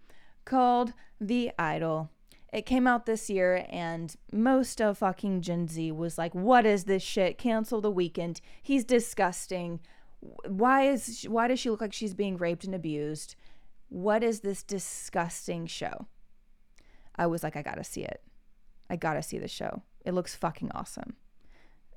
called 0.45 0.93
The 1.19 1.51
Idol. 1.57 2.11
It 2.51 2.65
came 2.65 2.85
out 2.85 3.05
this 3.05 3.29
year, 3.29 3.65
and 3.69 4.13
most 4.31 4.81
of 4.81 4.97
fucking 4.97 5.41
Gen 5.41 5.69
Z 5.69 5.91
was 5.93 6.17
like, 6.17 6.35
"What 6.35 6.65
is 6.65 6.83
this 6.83 7.01
shit? 7.01 7.37
Cancel 7.37 7.79
the 7.79 7.91
Weeknd. 7.91 8.41
He's 8.61 8.83
disgusting. 8.83 9.79
Why 10.19 10.83
is 10.83 11.23
why 11.29 11.47
does 11.47 11.59
she 11.59 11.69
look 11.69 11.81
like 11.81 11.93
she's 11.93 12.13
being 12.13 12.37
raped 12.37 12.65
and 12.65 12.75
abused? 12.75 13.35
What 13.87 14.21
is 14.21 14.41
this 14.41 14.63
disgusting 14.63 15.65
show?" 15.65 16.07
I 17.15 17.25
was 17.25 17.41
like, 17.41 17.55
"I 17.55 17.61
gotta 17.61 17.85
see 17.85 18.03
it. 18.03 18.21
I 18.89 18.97
gotta 18.97 19.23
see 19.23 19.37
the 19.37 19.47
show. 19.47 19.83
It 20.05 20.13
looks 20.13 20.35
fucking 20.35 20.71
awesome." 20.73 21.15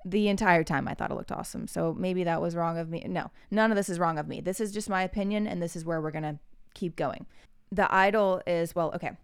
The 0.05 0.29
entire 0.29 0.63
time 0.63 0.87
I 0.87 0.95
thought 0.95 1.11
it 1.11 1.15
looked 1.15 1.33
awesome. 1.33 1.67
So 1.67 1.95
maybe 1.95 2.23
that 2.25 2.41
was 2.41 2.55
wrong 2.55 2.79
of 2.79 2.89
me. 2.89 3.05
No, 3.09 3.33
none 3.51 3.73
of 3.73 3.77
this 3.77 3.89
is 3.89 3.99
wrong 3.99 4.19
of 4.19 4.29
me. 4.29 4.41
This 4.41 4.61
is 4.61 4.71
just 4.71 4.89
my 4.89 5.03
opinion, 5.03 5.49
and 5.49 5.61
this 5.61 5.75
is 5.75 5.85
where 5.85 6.01
we're 6.01 6.13
gonna 6.13 6.39
keep 6.75 6.95
going. 6.95 7.27
The 7.73 7.93
Idol 7.93 8.41
is 8.47 8.77
well, 8.77 8.93
okay 8.95 9.17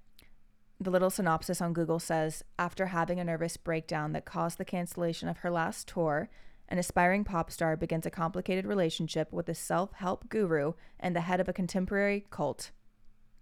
the 0.80 0.90
little 0.90 1.10
synopsis 1.10 1.60
on 1.60 1.74
Google 1.74 1.98
says 1.98 2.42
after 2.58 2.86
having 2.86 3.20
a 3.20 3.24
nervous 3.24 3.56
breakdown 3.56 4.12
that 4.12 4.24
caused 4.24 4.58
the 4.58 4.64
cancellation 4.64 5.28
of 5.28 5.38
her 5.38 5.50
last 5.50 5.86
tour 5.86 6.30
an 6.70 6.78
aspiring 6.78 7.24
pop 7.24 7.50
star 7.50 7.76
begins 7.76 8.06
a 8.06 8.10
complicated 8.10 8.64
relationship 8.64 9.32
with 9.32 9.48
a 9.48 9.54
self 9.54 9.92
help 9.94 10.28
guru 10.28 10.74
and 11.00 11.16
the 11.16 11.22
head 11.22 11.40
of 11.40 11.48
a 11.48 11.52
contemporary 11.52 12.26
cult. 12.30 12.70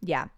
Yeah. 0.00 0.28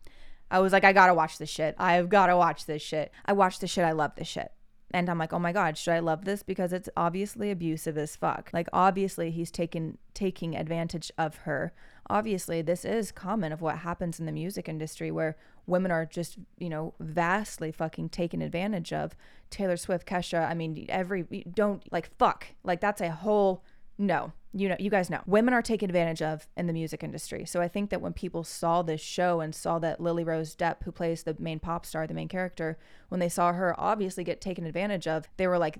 I 0.50 0.58
was 0.58 0.72
like, 0.72 0.82
I 0.82 0.92
gotta 0.92 1.14
watch 1.14 1.38
this 1.38 1.48
shit. 1.48 1.76
I've 1.78 2.08
gotta 2.08 2.36
watch 2.36 2.66
this 2.66 2.82
shit. 2.82 3.12
I 3.24 3.32
watch 3.32 3.60
this 3.60 3.70
shit. 3.70 3.84
I 3.84 3.92
love 3.92 4.16
this 4.16 4.26
shit. 4.26 4.50
And 4.90 5.08
I'm 5.08 5.18
like, 5.18 5.32
oh 5.32 5.38
my 5.38 5.52
God, 5.52 5.78
should 5.78 5.94
I 5.94 6.00
love 6.00 6.24
this? 6.24 6.42
Because 6.42 6.72
it's 6.72 6.88
obviously 6.96 7.52
abusive 7.52 7.96
as 7.96 8.16
fuck. 8.16 8.50
Like 8.52 8.68
obviously 8.72 9.30
he's 9.30 9.52
taking 9.52 9.98
taking 10.12 10.56
advantage 10.56 11.12
of 11.16 11.36
her. 11.38 11.72
Obviously, 12.08 12.60
this 12.60 12.84
is 12.84 13.12
common 13.12 13.52
of 13.52 13.60
what 13.60 13.78
happens 13.78 14.18
in 14.18 14.26
the 14.26 14.32
music 14.32 14.68
industry 14.68 15.12
where 15.12 15.36
women 15.70 15.90
are 15.90 16.04
just, 16.04 16.36
you 16.58 16.68
know, 16.68 16.94
vastly 17.00 17.72
fucking 17.72 18.10
taken 18.10 18.42
advantage 18.42 18.92
of. 18.92 19.14
Taylor 19.48 19.76
Swift, 19.76 20.06
Kesha, 20.06 20.48
I 20.48 20.54
mean, 20.54 20.86
every 20.88 21.22
don't 21.52 21.82
like 21.92 22.16
fuck. 22.18 22.46
Like 22.62 22.80
that's 22.80 23.00
a 23.00 23.10
whole 23.10 23.64
no. 23.96 24.32
You 24.52 24.68
know, 24.68 24.76
you 24.80 24.90
guys 24.90 25.10
know. 25.10 25.20
Women 25.26 25.54
are 25.54 25.62
taken 25.62 25.88
advantage 25.88 26.22
of 26.22 26.48
in 26.56 26.66
the 26.66 26.72
music 26.72 27.04
industry. 27.04 27.44
So 27.44 27.60
I 27.60 27.68
think 27.68 27.90
that 27.90 28.00
when 28.00 28.12
people 28.12 28.42
saw 28.42 28.82
this 28.82 29.00
show 29.00 29.40
and 29.40 29.54
saw 29.54 29.78
that 29.78 30.00
Lily 30.00 30.24
Rose 30.24 30.56
Depp, 30.56 30.82
who 30.82 30.90
plays 30.90 31.22
the 31.22 31.36
main 31.38 31.60
pop 31.60 31.86
star, 31.86 32.06
the 32.06 32.14
main 32.14 32.26
character, 32.26 32.76
when 33.10 33.20
they 33.20 33.28
saw 33.28 33.52
her 33.52 33.78
obviously 33.78 34.24
get 34.24 34.40
taken 34.40 34.66
advantage 34.66 35.06
of, 35.06 35.28
they 35.36 35.46
were 35.46 35.58
like, 35.58 35.78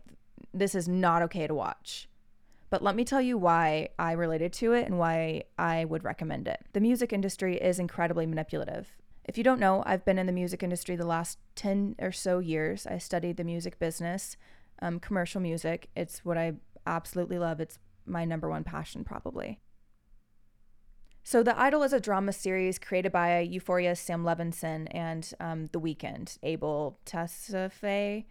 this 0.55 0.77
is 0.77 0.87
not 0.87 1.23
okay 1.23 1.49
to 1.49 1.55
watch. 1.55 2.09
But 2.71 2.83
let 2.83 2.95
me 2.95 3.05
tell 3.05 3.21
you 3.21 3.37
why 3.37 3.89
I 3.99 4.13
related 4.13 4.53
to 4.55 4.73
it 4.73 4.87
and 4.87 4.97
why 4.97 5.43
I 5.59 5.85
would 5.85 6.05
recommend 6.05 6.47
it. 6.47 6.65
The 6.73 6.81
music 6.81 7.13
industry 7.13 7.57
is 7.57 7.81
incredibly 7.81 8.27
manipulative. 8.27 8.97
If 9.31 9.39
you 9.39 9.45
don't 9.45 9.61
know, 9.61 9.85
I've 9.87 10.05
been 10.05 10.19
in 10.19 10.27
the 10.27 10.33
music 10.33 10.61
industry 10.61 10.97
the 10.97 11.07
last 11.07 11.39
10 11.55 11.95
or 12.01 12.11
so 12.11 12.41
years. 12.41 12.85
I 12.85 12.99
studied 12.99 13.37
the 13.37 13.45
music 13.45 13.79
business, 13.79 14.37
um, 14.83 14.99
commercial 14.99 15.41
music. 15.41 15.89
It's 15.95 16.25
what 16.25 16.37
I 16.37 16.55
absolutely 16.85 17.39
love. 17.39 17.61
It's 17.61 17.79
my 18.05 18.25
number 18.25 18.49
one 18.49 18.65
passion, 18.65 19.05
probably. 19.05 19.61
So, 21.23 21.45
The 21.45 21.57
Idol 21.57 21.85
is 21.85 21.93
a 21.93 22.01
drama 22.01 22.33
series 22.33 22.81
created 22.81 23.13
by 23.13 23.49
Euphoria's 23.49 24.01
Sam 24.01 24.25
Levinson 24.25 24.89
and 24.91 25.33
um, 25.39 25.67
The 25.67 25.81
Weeknd, 25.81 26.37
Abel 26.43 26.99
Tesfaye, 27.07 28.25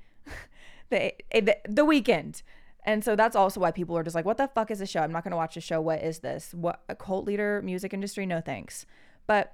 the, 0.90 1.14
the 1.32 1.58
The 1.64 1.86
Weeknd. 1.86 2.44
And 2.84 3.06
so 3.06 3.16
that's 3.16 3.38
also 3.38 3.62
why 3.62 3.72
people 3.72 3.98
are 3.98 4.04
just 4.04 4.18
like, 4.18 4.26
what 4.26 4.36
the 4.36 4.50
fuck 4.50 4.70
is 4.70 4.80
this 4.80 4.90
show? 4.90 5.00
I'm 5.00 5.14
not 5.14 5.24
going 5.24 5.32
to 5.32 5.38
watch 5.38 5.56
a 5.56 5.62
show. 5.62 5.80
What 5.80 6.04
is 6.04 6.20
this? 6.20 6.54
What 6.54 6.82
a 6.90 6.96
cult 6.96 7.24
leader, 7.24 7.62
music 7.64 7.94
industry? 7.94 8.26
No 8.26 8.42
thanks. 8.42 8.86
But 9.28 9.54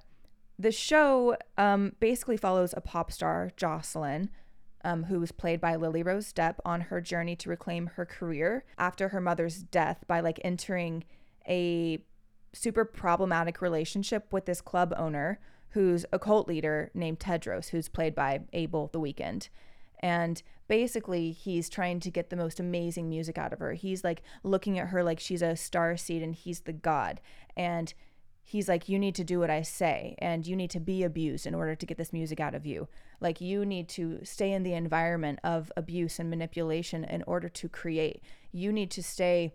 the 0.58 0.72
show 0.72 1.36
um, 1.58 1.92
basically 2.00 2.36
follows 2.36 2.74
a 2.76 2.80
pop 2.80 3.12
star, 3.12 3.50
Jocelyn, 3.56 4.30
um, 4.84 5.04
who 5.04 5.20
was 5.20 5.32
played 5.32 5.60
by 5.60 5.76
Lily 5.76 6.02
Rose 6.02 6.32
Depp, 6.32 6.56
on 6.64 6.82
her 6.82 7.00
journey 7.00 7.36
to 7.36 7.50
reclaim 7.50 7.88
her 7.94 8.06
career 8.06 8.64
after 8.78 9.08
her 9.08 9.20
mother's 9.20 9.62
death 9.62 10.04
by 10.06 10.20
like 10.20 10.40
entering 10.44 11.04
a 11.48 11.98
super 12.52 12.84
problematic 12.84 13.60
relationship 13.60 14.32
with 14.32 14.46
this 14.46 14.60
club 14.60 14.94
owner 14.96 15.38
who's 15.70 16.06
a 16.12 16.18
cult 16.18 16.48
leader 16.48 16.90
named 16.94 17.18
Tedros, 17.18 17.68
who's 17.68 17.88
played 17.88 18.14
by 18.14 18.40
Abel 18.52 18.88
the 18.92 19.00
Weeknd. 19.00 19.48
And 20.00 20.42
basically, 20.68 21.32
he's 21.32 21.68
trying 21.68 22.00
to 22.00 22.10
get 22.10 22.30
the 22.30 22.36
most 22.36 22.60
amazing 22.60 23.08
music 23.08 23.36
out 23.36 23.52
of 23.52 23.58
her. 23.58 23.74
He's 23.74 24.02
like 24.04 24.22
looking 24.42 24.78
at 24.78 24.88
her 24.88 25.02
like 25.02 25.20
she's 25.20 25.42
a 25.42 25.56
star 25.56 25.96
seed 25.96 26.22
and 26.22 26.34
he's 26.34 26.60
the 26.60 26.72
god. 26.72 27.20
And 27.56 27.92
he's 28.46 28.68
like, 28.68 28.88
You 28.88 28.98
need 28.98 29.14
to 29.16 29.24
do 29.24 29.40
what 29.40 29.50
I 29.50 29.62
say, 29.62 30.14
and 30.18 30.46
you 30.46 30.56
need 30.56 30.70
to 30.70 30.80
be 30.80 31.02
abused 31.02 31.46
in 31.46 31.54
order 31.54 31.74
to 31.74 31.86
get 31.86 31.98
this 31.98 32.12
music 32.12 32.40
out 32.40 32.54
of 32.54 32.64
you. 32.64 32.88
Like, 33.20 33.40
you 33.40 33.66
need 33.66 33.88
to 33.90 34.20
stay 34.22 34.52
in 34.52 34.62
the 34.62 34.72
environment 34.72 35.40
of 35.42 35.72
abuse 35.76 36.18
and 36.18 36.30
manipulation 36.30 37.04
in 37.04 37.24
order 37.26 37.48
to 37.48 37.68
create. 37.68 38.22
You 38.52 38.72
need 38.72 38.90
to 38.92 39.02
stay 39.02 39.54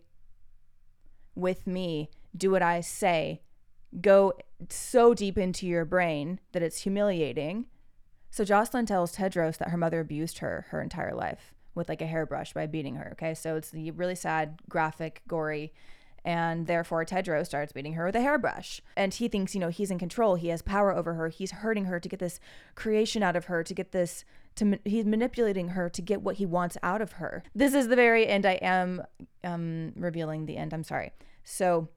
with 1.34 1.66
me, 1.66 2.10
do 2.36 2.52
what 2.52 2.62
I 2.62 2.82
say, 2.82 3.42
go 4.02 4.34
so 4.70 5.14
deep 5.14 5.38
into 5.38 5.66
your 5.66 5.86
brain 5.86 6.40
that 6.52 6.62
it's 6.62 6.82
humiliating. 6.82 7.68
So, 8.30 8.44
Jocelyn 8.44 8.86
tells 8.86 9.16
Tedros 9.16 9.58
that 9.58 9.70
her 9.70 9.78
mother 9.78 10.02
abused 10.02 10.40
her 10.40 10.68
her 10.70 10.82
entire 10.82 11.16
life 11.16 11.54
with 11.74 11.88
like 11.88 12.02
a 12.02 12.08
hairbrush 12.08 12.54
by 12.54 12.68
beating 12.68 12.96
her. 12.96 13.12
Okay. 13.14 13.34
So, 13.34 13.56
it's 13.56 13.70
the 13.72 13.92
really 13.92 14.16
sad, 14.16 14.60
graphic, 14.68 15.22
gory 15.30 15.72
and 16.24 16.68
therefore, 16.68 17.04
Tedros 17.04 17.48
starts 17.48 17.72
beating 17.72 17.94
her 17.94 18.06
with 18.06 18.16
a 18.16 18.22
hairbrush. 18.22 18.82
And 18.96 19.14
he 19.14 19.28
thinks, 19.28 19.56
you 19.56 19.60
know, 19.60 19.70
he's 19.70 19.90
in 19.90 19.98
control. 19.98 20.36
He 20.36 20.50
has 20.50 20.62
power 20.62 20.96
over 20.96 21.16
her. 21.16 21.30
He's 21.30 21.52
hurting 21.52 21.86
her 21.86 22.00
to 22.00 22.10
get 22.10 22.20
this 22.20 22.40
creation 22.76 23.24
out 23.24 23.36
of 23.36 23.46
her, 23.46 23.64
to 23.64 23.74
get 23.74 23.92
this, 23.92 24.24
to 24.56 24.78
he's 24.86 25.06
manipulating 25.06 25.70
her 25.70 25.90
to 25.90 26.02
get 26.02 26.22
what 26.22 26.36
he 26.36 26.46
wants 26.46 26.78
out 26.84 27.02
of 27.02 27.14
her. 27.14 27.44
This 27.56 27.74
is 27.74 27.88
the 27.88 27.96
very 27.96 28.28
end. 28.28 28.46
I 28.46 28.54
am 28.62 29.02
um, 29.44 29.94
revealing 29.96 30.46
the 30.46 30.58
end. 30.58 30.74
I'm 30.74 30.84
sorry. 30.84 31.12
So 31.44 31.90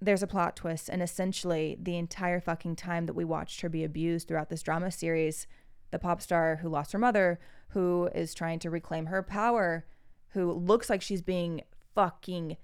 there's 0.00 0.22
a 0.22 0.26
plot 0.26 0.56
twist. 0.56 0.88
And 0.88 1.02
essentially, 1.02 1.76
the 1.78 1.96
entire 1.96 2.40
fucking 2.40 2.76
time 2.76 3.04
that 3.04 3.14
we 3.14 3.24
watched 3.24 3.60
her 3.60 3.68
be 3.68 3.84
abused 3.84 4.28
throughout 4.28 4.48
this 4.48 4.62
drama 4.62 4.90
series, 4.90 5.46
the 5.90 5.98
pop 5.98 6.22
star 6.22 6.56
who 6.56 6.70
lost 6.70 6.92
her 6.92 6.98
mother, 6.98 7.38
who 7.70 8.08
is 8.14 8.32
trying 8.32 8.58
to 8.60 8.70
reclaim 8.70 9.06
her 9.06 9.22
power, 9.22 9.84
who 10.30 10.52
looks 10.52 10.88
like 10.88 11.02
she's 11.02 11.22
being 11.22 11.62
fucking 11.94 12.56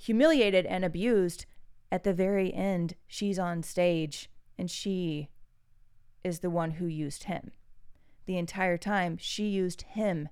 humiliated 0.00 0.64
and 0.66 0.84
abused, 0.84 1.44
at 1.92 2.04
the 2.04 2.14
very 2.14 2.52
end, 2.54 2.94
she's 3.06 3.38
on 3.38 3.62
stage 3.62 4.30
and 4.58 4.70
she 4.70 5.28
is 6.24 6.40
the 6.40 6.50
one 6.50 6.72
who 6.72 6.86
used 6.86 7.24
him. 7.24 7.52
The 8.26 8.38
entire 8.38 8.78
time, 8.78 9.18
she 9.20 9.46
used 9.46 9.82
him 9.82 10.28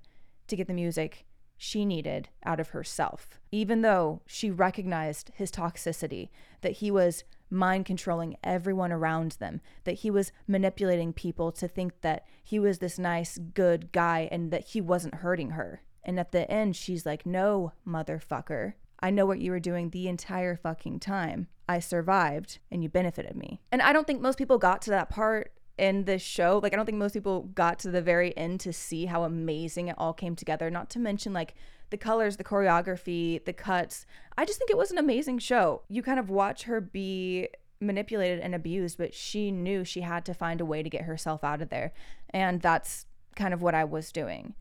to 0.47 0.55
get 0.55 0.67
the 0.67 0.73
music 0.73 1.25
she 1.55 1.85
needed 1.85 2.29
out 2.45 2.59
of 2.59 2.69
herself, 2.69 3.39
even 3.51 3.81
though 3.81 4.21
she 4.25 4.49
recognized 4.49 5.31
his 5.35 5.51
toxicity, 5.51 6.29
that 6.61 6.77
he 6.77 6.89
was 6.89 7.23
mind 7.49 7.85
controlling 7.85 8.37
everyone 8.43 8.91
around 8.91 9.33
them, 9.33 9.59
that 9.83 9.95
he 9.99 10.09
was 10.09 10.31
manipulating 10.47 11.11
people 11.11 11.51
to 11.51 11.67
think 11.67 11.99
that 12.01 12.25
he 12.43 12.59
was 12.59 12.79
this 12.79 12.97
nice, 12.97 13.37
good 13.53 13.91
guy 13.91 14.29
and 14.31 14.51
that 14.51 14.67
he 14.69 14.79
wasn't 14.79 15.15
hurting 15.15 15.51
her. 15.51 15.81
And 16.03 16.19
at 16.19 16.31
the 16.31 16.49
end, 16.49 16.75
she's 16.75 17.05
like, 17.05 17.25
No, 17.25 17.73
motherfucker, 17.85 18.73
I 19.01 19.09
know 19.11 19.25
what 19.25 19.39
you 19.39 19.51
were 19.51 19.59
doing 19.59 19.89
the 19.89 20.07
entire 20.07 20.55
fucking 20.55 20.99
time. 20.99 21.47
I 21.67 21.79
survived 21.79 22.59
and 22.71 22.83
you 22.83 22.89
benefited 22.89 23.35
me. 23.35 23.61
And 23.71 23.81
I 23.81 23.93
don't 23.93 24.05
think 24.05 24.21
most 24.21 24.37
people 24.37 24.57
got 24.57 24.81
to 24.83 24.89
that 24.91 25.09
part 25.09 25.53
in 25.77 26.03
this 26.03 26.21
show. 26.21 26.59
Like, 26.61 26.73
I 26.73 26.75
don't 26.75 26.85
think 26.85 26.97
most 26.97 27.13
people 27.13 27.43
got 27.43 27.79
to 27.79 27.91
the 27.91 28.01
very 28.01 28.35
end 28.37 28.59
to 28.61 28.73
see 28.73 29.05
how 29.05 29.23
amazing 29.23 29.87
it 29.87 29.95
all 29.97 30.13
came 30.13 30.35
together. 30.35 30.69
Not 30.69 30.89
to 30.91 30.99
mention, 30.99 31.31
like, 31.31 31.55
the 31.89 31.97
colors, 31.97 32.37
the 32.37 32.43
choreography, 32.43 33.43
the 33.45 33.53
cuts. 33.53 34.05
I 34.37 34.45
just 34.45 34.59
think 34.59 34.69
it 34.69 34.77
was 34.77 34.91
an 34.91 34.97
amazing 34.97 35.39
show. 35.39 35.83
You 35.87 36.03
kind 36.03 36.19
of 36.19 36.29
watch 36.29 36.63
her 36.63 36.81
be 36.81 37.47
manipulated 37.79 38.39
and 38.39 38.53
abused, 38.53 38.97
but 38.97 39.13
she 39.13 39.51
knew 39.51 39.85
she 39.85 40.01
had 40.01 40.25
to 40.25 40.33
find 40.33 40.59
a 40.59 40.65
way 40.65 40.83
to 40.83 40.89
get 40.89 41.03
herself 41.03 41.43
out 41.43 41.61
of 41.61 41.69
there. 41.69 41.93
And 42.29 42.61
that's 42.61 43.05
kind 43.35 43.53
of 43.53 43.61
what 43.61 43.73
I 43.73 43.85
was 43.85 44.11
doing. 44.11 44.55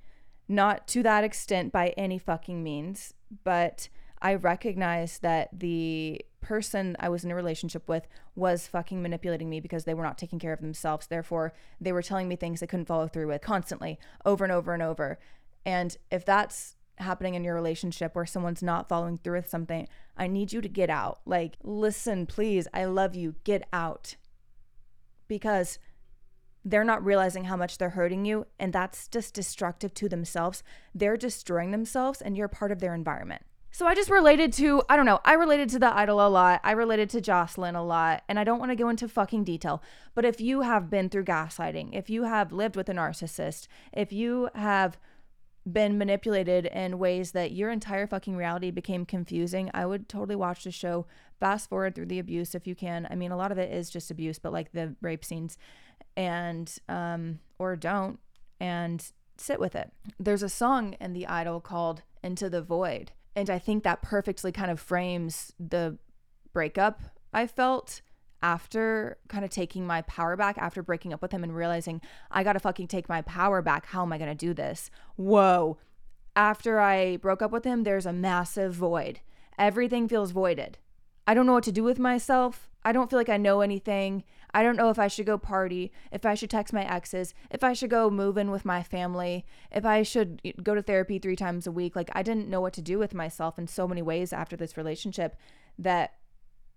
Not 0.47 0.87
to 0.89 1.03
that 1.03 1.25
extent 1.25 1.73
by 1.73 1.89
any 1.97 2.19
fucking 2.19 2.63
means, 2.63 3.13
but 3.45 3.89
I 4.21 4.35
recognized 4.35 5.23
that 5.23 5.49
the 5.53 6.25
person 6.41 6.97
I 6.99 7.09
was 7.09 7.25
in 7.25 7.31
a 7.31 7.35
relationship 7.35 7.89
with 7.89 8.07
was 8.35 8.67
fucking 8.67 9.03
manipulating 9.03 9.51
me 9.51 9.61
because 9.61 9.85
they 9.85 9.95
were 9.95 10.03
not 10.03 10.19
taking 10.19 10.39
care 10.39 10.53
of 10.53 10.61
themselves. 10.61 11.07
Therefore, 11.07 11.53
they 11.81 11.93
were 11.93 12.03
telling 12.03 12.29
me 12.29 12.37
things 12.37 12.61
they 12.61 12.67
couldn't 12.67 12.87
follow 12.87 13.09
through 13.09 13.29
with 13.29 13.43
constantly, 13.43 13.99
over 14.25 14.45
and 14.45 14.53
over 14.53 14.73
and 14.73 14.83
over. 14.83 15.19
And 15.65 15.97
if 16.11 16.25
that's 16.25 16.77
happening 16.97 17.35
in 17.35 17.45
your 17.45 17.55
relationship 17.55 18.15
where 18.15 18.27
someone's 18.27 18.63
not 18.63 18.89
following 18.89 19.19
through 19.19 19.37
with 19.37 19.49
something, 19.49 19.89
I 20.17 20.27
need 20.27 20.53
you 20.53 20.61
to 20.61 20.69
get 20.69 20.91
out. 20.91 21.21
Like, 21.25 21.57
listen, 21.63 22.27
please, 22.27 22.67
I 22.73 22.85
love 22.87 23.15
you, 23.15 23.37
get 23.45 23.69
out. 23.73 24.17
Because 25.29 25.79
they're 26.65 26.85
not 26.85 27.05
realizing 27.05 27.45
how 27.45 27.57
much 27.57 27.79
they're 27.79 27.91
hurting 27.91 28.25
you, 28.25 28.47
and 28.59 28.73
that's 28.73 29.09
just 29.09 29.35
destructive 29.35 29.95
to 29.95 30.09
themselves. 30.09 30.63
They're 30.95 31.17
destroying 31.17 31.71
themselves, 31.71 32.21
and 32.21 32.37
you're 32.37 32.49
part 32.49 32.73
of 32.73 32.81
their 32.81 32.95
environment. 32.95 33.43
So 33.79 33.87
I 33.87 33.95
just 33.95 34.11
related 34.11 34.53
to, 34.55 34.83
I 34.89 34.97
don't 34.97 35.07
know, 35.07 35.21
I 35.25 35.35
related 35.35 35.69
to 35.69 35.79
the 35.79 35.97
idol 35.97 36.27
a 36.27 36.27
lot. 36.27 36.61
I 36.65 36.73
related 36.73 37.11
to 37.11 37.21
Jocelyn 37.21 37.77
a 37.77 37.85
lot. 37.85 38.25
And 38.29 38.37
I 38.37 38.43
don't 38.43 38.59
want 38.59 38.73
to 38.73 38.75
go 38.75 38.89
into 38.89 39.07
fucking 39.07 39.45
detail. 39.45 39.81
But 40.17 40.25
if 40.25 40.41
you 40.41 40.63
have 40.63 40.91
been 40.91 41.09
through 41.09 41.27
gaslighting, 41.27 41.91
if 41.93 42.11
you 42.11 42.25
have 42.25 42.51
lived 42.51 42.75
with 42.75 42.89
a 42.89 42.93
narcissist, 42.93 43.69
if 43.93 44.13
you 44.13 44.51
have 44.57 44.99
been 45.65 45.97
manipulated 45.97 46.67
in 46.67 46.99
ways 46.99 47.31
that 47.31 47.53
your 47.53 47.71
entire 47.71 48.09
fucking 48.09 48.37
reality 48.37 48.73
became 48.73 49.07
confusing, 49.07 49.71
I 49.73 49.87
would 49.87 50.09
totally 50.09 50.35
watch 50.35 50.65
the 50.65 50.73
show. 50.73 51.07
Fast 51.39 51.69
forward 51.69 51.95
through 51.95 52.07
the 52.07 52.19
abuse 52.19 52.57
if 52.57 52.67
you 52.67 52.75
can. 52.75 53.07
I 53.09 53.15
mean, 53.15 53.31
a 53.31 53.37
lot 53.37 53.53
of 53.53 53.59
it 53.59 53.73
is 53.73 53.91
just 53.91 54.11
abuse, 54.11 54.41
but 54.41 54.53
like 54.53 54.73
the 54.73 54.97
rape 55.01 55.25
scenes, 55.25 55.57
and, 56.17 56.69
um, 56.89 57.39
or 57.61 57.77
don't, 57.77 58.19
and 58.59 59.13
sit 59.37 59.61
with 59.61 59.77
it. 59.77 59.93
There's 60.19 60.43
a 60.43 60.49
song 60.49 60.97
in 61.01 61.13
The 61.13 61.29
Idol 61.29 61.61
called 61.61 62.03
Into 62.25 62.51
the 62.51 62.61
Void 62.61 63.13
and 63.39 63.51
I 63.51 63.59
think 63.59 63.85
that 63.85 64.03
perfectly 64.03 64.53
kind 64.53 64.71
of 64.71 64.81
frames 64.81 65.53
the 65.61 65.97
breakup 66.53 67.01
I 67.33 67.47
felt 67.47 68.03
after 68.43 69.19
kind 69.29 69.45
of 69.45 69.51
taking 69.51 69.87
my 69.87 70.03
power 70.03 70.37
back 70.37 70.59
after 70.59 70.83
breaking 70.83 71.13
up 71.13 71.23
with 71.23 71.33
him 71.33 71.43
and 71.43 71.55
realizing 71.55 72.01
I 72.31 72.45
got 72.45 72.55
to 72.55 72.61
fucking 72.61 72.89
take 72.89 73.09
my 73.09 73.23
power 73.23 73.63
back. 73.63 73.87
How 73.87 74.03
am 74.03 74.13
I 74.13 74.19
going 74.19 74.31
to 74.31 74.35
do 74.35 74.55
this? 74.55 74.91
Whoa. 75.17 75.79
after 76.37 76.79
I 76.79 77.17
broke 77.17 77.43
up 77.43 77.51
with 77.51 77.65
him, 77.65 77.83
there's 77.83 78.07
a 78.07 78.13
massive 78.13 78.75
void. 78.75 79.21
Everything 79.59 80.09
feels 80.09 80.31
voided. 80.31 80.79
I 81.27 81.35
don't 81.35 81.47
know 81.47 81.55
what 81.55 81.65
to 81.65 81.73
do 81.73 81.83
with 81.83 81.99
myself. 81.99 82.71
I 82.85 82.93
don't 82.93 83.11
feel 83.11 83.19
like 83.19 83.29
I 83.29 83.37
know 83.37 83.61
anything. 83.61 84.23
I 84.53 84.63
don't 84.63 84.77
know 84.77 84.91
if 84.91 84.99
I 84.99 85.09
should 85.09 85.27
go 85.27 85.39
party, 85.39 85.93
if 86.11 86.25
I 86.25 86.35
should 86.35 86.51
text 86.51 86.73
my 86.73 86.85
exes, 86.85 87.35
if 87.51 87.63
I 87.63 87.73
should 87.73 87.91
go 87.91 88.11
move 88.11 88.39
in 88.39 88.51
with 88.51 88.65
my 88.65 88.83
family, 88.83 89.45
if 89.71 89.85
I 89.85 90.03
should 90.03 90.41
go 90.63 90.75
to 90.75 90.83
therapy 90.83 91.19
three 91.19 91.37
times 91.37 91.67
a 91.67 91.73
week. 91.73 91.95
Like, 91.95 92.11
I 92.13 92.23
didn't 92.23 92.49
know 92.49 92.61
what 92.61 92.73
to 92.75 92.83
do 92.83 92.99
with 92.99 93.15
myself 93.15 93.59
in 93.59 93.67
so 93.67 93.87
many 93.87 94.03
ways 94.03 94.33
after 94.33 94.57
this 94.57 94.77
relationship 94.77 95.37
that 95.79 96.15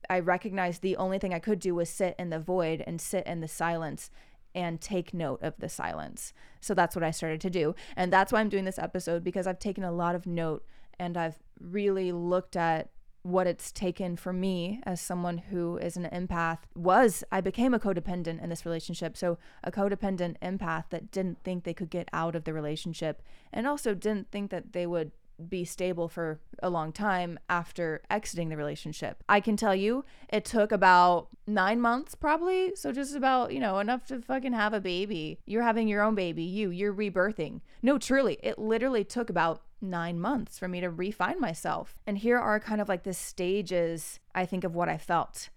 I 0.09 0.19
recognized 0.19 0.81
the 0.81 0.97
only 0.97 1.19
thing 1.19 1.33
I 1.33 1.39
could 1.39 1.59
do 1.59 1.75
was 1.75 1.89
sit 1.89 2.15
in 2.19 2.29
the 2.29 2.39
void 2.39 2.83
and 2.85 2.99
sit 2.99 3.25
in 3.25 3.41
the 3.41 3.47
silence 3.47 4.09
and 4.53 4.81
take 4.81 5.13
note 5.13 5.41
of 5.41 5.53
the 5.59 5.69
silence. 5.69 6.33
So 6.59 6.73
that's 6.73 6.95
what 6.95 7.03
I 7.03 7.11
started 7.11 7.39
to 7.41 7.49
do. 7.49 7.75
And 7.95 8.11
that's 8.11 8.31
why 8.31 8.41
I'm 8.41 8.49
doing 8.49 8.65
this 8.65 8.79
episode 8.79 9.23
because 9.23 9.47
I've 9.47 9.59
taken 9.59 9.83
a 9.83 9.91
lot 9.91 10.15
of 10.15 10.25
note 10.25 10.65
and 10.99 11.17
I've 11.17 11.39
really 11.59 12.11
looked 12.11 12.55
at 12.55 12.89
what 13.23 13.47
it's 13.47 13.71
taken 13.71 14.15
for 14.15 14.33
me 14.33 14.81
as 14.83 14.99
someone 14.99 15.37
who 15.37 15.77
is 15.77 15.95
an 15.95 16.09
empath 16.11 16.59
was 16.75 17.23
I 17.31 17.41
became 17.41 17.73
a 17.73 17.79
codependent 17.79 18.41
in 18.41 18.49
this 18.49 18.65
relationship. 18.65 19.15
So, 19.15 19.37
a 19.63 19.71
codependent 19.71 20.37
empath 20.39 20.85
that 20.89 21.11
didn't 21.11 21.43
think 21.43 21.63
they 21.63 21.73
could 21.73 21.89
get 21.89 22.09
out 22.13 22.35
of 22.35 22.45
the 22.45 22.53
relationship 22.53 23.21
and 23.53 23.67
also 23.67 23.93
didn't 23.93 24.31
think 24.31 24.49
that 24.51 24.73
they 24.73 24.87
would 24.87 25.11
be 25.49 25.65
stable 25.65 26.07
for 26.07 26.39
a 26.61 26.69
long 26.69 26.91
time 26.91 27.39
after 27.49 28.01
exiting 28.09 28.49
the 28.49 28.57
relationship. 28.57 29.23
I 29.27 29.39
can 29.39 29.57
tell 29.57 29.75
you 29.75 30.05
it 30.29 30.45
took 30.45 30.71
about 30.71 31.29
nine 31.47 31.81
months, 31.81 32.15
probably. 32.15 32.75
So, 32.75 32.91
just 32.91 33.15
about, 33.15 33.53
you 33.53 33.59
know, 33.59 33.79
enough 33.79 34.05
to 34.07 34.21
fucking 34.21 34.53
have 34.53 34.73
a 34.73 34.81
baby. 34.81 35.39
You're 35.45 35.63
having 35.63 35.87
your 35.87 36.01
own 36.01 36.15
baby, 36.15 36.43
you, 36.43 36.69
you're 36.69 36.93
rebirthing. 36.93 37.61
No, 37.83 37.97
truly, 37.97 38.37
it 38.41 38.57
literally 38.57 39.03
took 39.03 39.29
about 39.29 39.61
nine 39.81 40.19
months 40.19 40.57
for 40.59 40.67
me 40.67 40.81
to 40.81 40.89
refine 40.89 41.39
myself. 41.39 41.95
And 42.05 42.17
here 42.17 42.37
are 42.37 42.59
kind 42.59 42.81
of 42.81 42.89
like 42.89 43.03
the 43.03 43.13
stages, 43.13 44.19
I 44.33 44.45
think, 44.45 44.63
of 44.63 44.75
what 44.75 44.89
I 44.89 44.97
felt. 44.97 45.49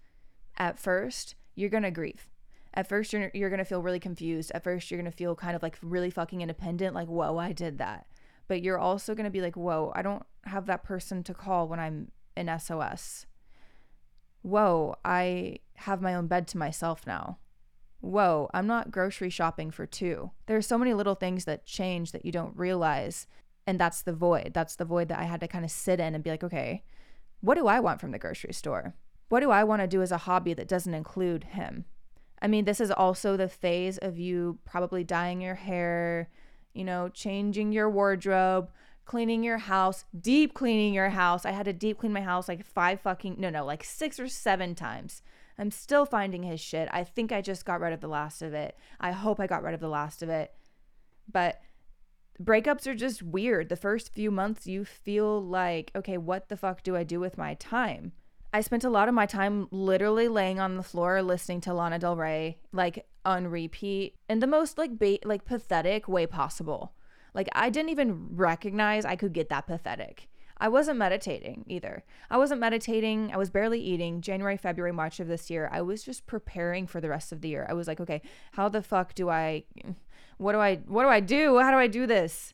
At 0.57 0.79
first, 0.79 1.35
you're 1.55 1.69
gonna 1.69 1.91
grieve. 1.91 2.29
At 2.73 2.87
first, 2.89 3.13
you're, 3.13 3.31
you're 3.33 3.49
gonna 3.49 3.65
feel 3.65 3.81
really 3.81 3.99
confused. 3.99 4.51
At 4.53 4.63
first, 4.63 4.89
you're 4.89 4.99
gonna 4.99 5.11
feel 5.11 5.35
kind 5.35 5.55
of 5.55 5.63
like 5.63 5.77
really 5.81 6.09
fucking 6.09 6.41
independent, 6.41 6.95
like, 6.95 7.07
whoa, 7.07 7.37
I 7.37 7.51
did 7.51 7.77
that 7.77 8.07
but 8.47 8.61
you're 8.61 8.79
also 8.79 9.15
going 9.15 9.25
to 9.25 9.31
be 9.31 9.41
like, 9.41 9.55
whoa, 9.55 9.91
I 9.95 10.01
don't 10.01 10.23
have 10.45 10.65
that 10.67 10.83
person 10.83 11.23
to 11.23 11.33
call 11.33 11.67
when 11.67 11.79
I'm 11.79 12.11
in 12.35 12.51
SOS. 12.59 13.25
Whoa, 14.41 14.95
I 15.03 15.59
have 15.75 16.01
my 16.01 16.13
own 16.13 16.27
bed 16.27 16.47
to 16.49 16.57
myself 16.57 17.07
now. 17.07 17.39
Whoa, 18.01 18.49
I'm 18.53 18.67
not 18.67 18.91
grocery 18.91 19.31
shopping 19.31 19.71
for 19.71 19.87
two. 19.87 20.31
There 20.45 20.57
are 20.57 20.61
so 20.61 20.77
many 20.77 20.93
little 20.93 21.15
things 21.15 21.45
that 21.45 21.65
change 21.65 22.11
that 22.11 22.23
you 22.23 22.31
don't 22.31 22.55
realize. 22.55 23.25
And 23.67 23.79
that's 23.79 24.01
the 24.01 24.13
void. 24.13 24.51
That's 24.53 24.75
the 24.75 24.85
void 24.85 25.07
that 25.09 25.19
I 25.19 25.23
had 25.23 25.39
to 25.39 25.47
kind 25.47 25.65
of 25.65 25.71
sit 25.71 25.99
in 25.99 26.13
and 26.13 26.23
be 26.23 26.29
like, 26.29 26.43
okay, 26.43 26.83
what 27.41 27.55
do 27.55 27.67
I 27.67 27.79
want 27.79 27.99
from 27.99 28.11
the 28.11 28.19
grocery 28.19 28.53
store? 28.53 28.95
What 29.29 29.39
do 29.39 29.51
I 29.51 29.63
want 29.63 29.81
to 29.81 29.87
do 29.87 30.01
as 30.01 30.11
a 30.11 30.19
hobby 30.19 30.53
that 30.53 30.67
doesn't 30.67 30.93
include 30.93 31.45
him? 31.45 31.85
I 32.41 32.47
mean, 32.47 32.65
this 32.65 32.79
is 32.79 32.91
also 32.91 33.37
the 33.37 33.49
phase 33.49 33.97
of 33.97 34.19
you 34.19 34.59
probably 34.65 35.03
dyeing 35.03 35.41
your 35.41 35.55
hair, 35.55 36.29
you 36.73 36.83
know, 36.83 37.09
changing 37.09 37.71
your 37.71 37.89
wardrobe, 37.89 38.69
cleaning 39.05 39.43
your 39.43 39.57
house, 39.57 40.05
deep 40.19 40.53
cleaning 40.53 40.93
your 40.93 41.09
house. 41.09 41.45
I 41.45 41.51
had 41.51 41.65
to 41.65 41.73
deep 41.73 41.99
clean 41.99 42.13
my 42.13 42.21
house 42.21 42.47
like 42.47 42.65
five 42.65 43.01
fucking, 43.01 43.37
no, 43.39 43.49
no, 43.49 43.65
like 43.65 43.83
six 43.83 44.19
or 44.19 44.27
seven 44.27 44.75
times. 44.75 45.21
I'm 45.57 45.71
still 45.71 46.05
finding 46.05 46.43
his 46.43 46.59
shit. 46.59 46.89
I 46.91 47.03
think 47.03 47.31
I 47.31 47.41
just 47.41 47.65
got 47.65 47.79
rid 47.79 47.93
of 47.93 48.01
the 48.01 48.07
last 48.07 48.41
of 48.41 48.53
it. 48.53 48.77
I 48.99 49.11
hope 49.11 49.39
I 49.39 49.47
got 49.47 49.63
rid 49.63 49.73
of 49.73 49.79
the 49.79 49.87
last 49.87 50.21
of 50.21 50.29
it. 50.29 50.53
But 51.31 51.61
breakups 52.41 52.87
are 52.87 52.95
just 52.95 53.23
weird. 53.23 53.69
The 53.69 53.75
first 53.75 54.13
few 54.13 54.31
months, 54.31 54.67
you 54.67 54.85
feel 54.85 55.43
like, 55.43 55.91
okay, 55.95 56.17
what 56.17 56.49
the 56.49 56.57
fuck 56.57 56.83
do 56.83 56.95
I 56.95 57.03
do 57.03 57.19
with 57.19 57.37
my 57.37 57.53
time? 57.55 58.13
I 58.53 58.61
spent 58.61 58.85
a 58.85 58.89
lot 58.89 59.09
of 59.09 59.13
my 59.13 59.25
time 59.25 59.67
literally 59.71 60.27
laying 60.29 60.59
on 60.59 60.77
the 60.77 60.83
floor 60.83 61.21
listening 61.21 61.59
to 61.61 61.73
Lana 61.73 61.99
Del 61.99 62.15
Rey, 62.15 62.57
like 62.71 63.05
on 63.25 63.47
repeat 63.47 64.15
in 64.29 64.39
the 64.39 64.47
most 64.47 64.77
like 64.77 64.97
ba- 64.97 65.19
like 65.25 65.43
pathetic 65.43 66.07
way 66.07 66.25
possible. 66.25 66.93
Like 67.33 67.49
I 67.51 67.69
didn't 67.69 67.89
even 67.89 68.29
recognize 68.31 69.03
I 69.03 69.17
could 69.17 69.33
get 69.33 69.49
that 69.49 69.67
pathetic. 69.67 70.29
I 70.57 70.69
wasn't 70.69 70.99
meditating 70.99 71.65
either. 71.67 72.05
I 72.29 72.37
wasn't 72.37 72.61
meditating. 72.61 73.31
I 73.33 73.37
was 73.37 73.49
barely 73.49 73.81
eating. 73.81 74.21
January, 74.21 74.55
February, 74.55 74.93
March 74.93 75.19
of 75.19 75.27
this 75.27 75.49
year, 75.49 75.69
I 75.69 75.81
was 75.81 76.01
just 76.01 76.25
preparing 76.25 76.87
for 76.87 77.01
the 77.01 77.09
rest 77.09 77.33
of 77.33 77.41
the 77.41 77.49
year. 77.49 77.65
I 77.69 77.73
was 77.73 77.87
like, 77.87 77.99
okay, 77.99 78.21
how 78.53 78.69
the 78.69 78.81
fuck 78.81 79.13
do 79.15 79.29
I 79.29 79.65
what 80.37 80.53
do 80.53 80.59
I 80.59 80.77
what 80.87 81.03
do 81.03 81.09
I 81.09 81.19
do? 81.19 81.59
How 81.59 81.71
do 81.71 81.77
I 81.77 81.87
do 81.87 82.05
this? 82.07 82.53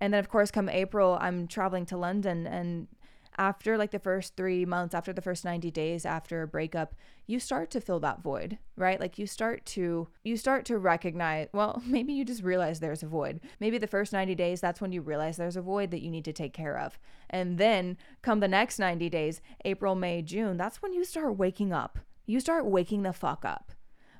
And 0.00 0.12
then 0.12 0.20
of 0.20 0.28
course 0.28 0.50
come 0.50 0.68
April, 0.68 1.18
I'm 1.20 1.46
traveling 1.46 1.86
to 1.86 1.96
London 1.96 2.46
and 2.46 2.88
after 3.36 3.76
like 3.76 3.90
the 3.90 3.98
first 3.98 4.36
three 4.36 4.64
months, 4.64 4.94
after 4.94 5.12
the 5.12 5.22
first 5.22 5.44
90 5.44 5.70
days 5.70 6.06
after 6.06 6.42
a 6.42 6.46
breakup, 6.46 6.94
you 7.26 7.40
start 7.40 7.70
to 7.70 7.80
fill 7.80 8.00
that 8.00 8.22
void, 8.22 8.58
right? 8.76 9.00
Like 9.00 9.18
you 9.18 9.26
start 9.26 9.64
to, 9.66 10.08
you 10.22 10.36
start 10.36 10.64
to 10.66 10.78
recognize, 10.78 11.48
well, 11.52 11.82
maybe 11.86 12.12
you 12.12 12.24
just 12.24 12.42
realize 12.42 12.80
there's 12.80 13.02
a 13.02 13.08
void. 13.08 13.40
Maybe 13.60 13.78
the 13.78 13.86
first 13.86 14.12
90 14.12 14.34
days, 14.34 14.60
that's 14.60 14.80
when 14.80 14.92
you 14.92 15.00
realize 15.00 15.36
there's 15.36 15.56
a 15.56 15.62
void 15.62 15.90
that 15.90 16.02
you 16.02 16.10
need 16.10 16.24
to 16.26 16.32
take 16.32 16.52
care 16.52 16.78
of. 16.78 16.98
And 17.30 17.58
then 17.58 17.96
come 18.22 18.40
the 18.40 18.48
next 18.48 18.78
90 18.78 19.08
days, 19.08 19.40
April, 19.64 19.94
May, 19.94 20.22
June, 20.22 20.56
that's 20.56 20.82
when 20.82 20.92
you 20.92 21.04
start 21.04 21.36
waking 21.36 21.72
up. 21.72 21.98
You 22.26 22.40
start 22.40 22.66
waking 22.66 23.02
the 23.02 23.12
fuck 23.12 23.44
up. 23.44 23.72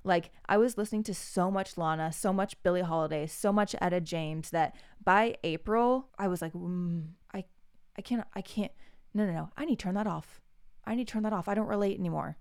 Like 0.04 0.30
I 0.46 0.58
was 0.58 0.76
listening 0.76 1.02
to 1.04 1.14
so 1.14 1.50
much 1.50 1.78
Lana, 1.78 2.12
so 2.12 2.32
much 2.32 2.62
Billie 2.62 2.82
Holiday, 2.82 3.26
so 3.26 3.52
much 3.52 3.74
Etta 3.80 4.00
James 4.00 4.50
that 4.50 4.76
by 5.02 5.36
April 5.42 6.08
I 6.18 6.28
was 6.28 6.42
like, 6.42 6.52
mm, 6.52 7.06
I, 7.32 7.44
I 7.96 8.02
can't, 8.02 8.26
I 8.34 8.42
can't 8.42 8.72
no, 9.14 9.24
no, 9.24 9.32
no. 9.32 9.50
I 9.56 9.64
need 9.64 9.78
to 9.78 9.84
turn 9.84 9.94
that 9.94 10.08
off. 10.08 10.40
I 10.84 10.96
need 10.96 11.06
to 11.06 11.12
turn 11.12 11.22
that 11.22 11.32
off. 11.32 11.48
I 11.48 11.54
don't 11.54 11.68
relate 11.68 11.98
anymore. 11.98 12.36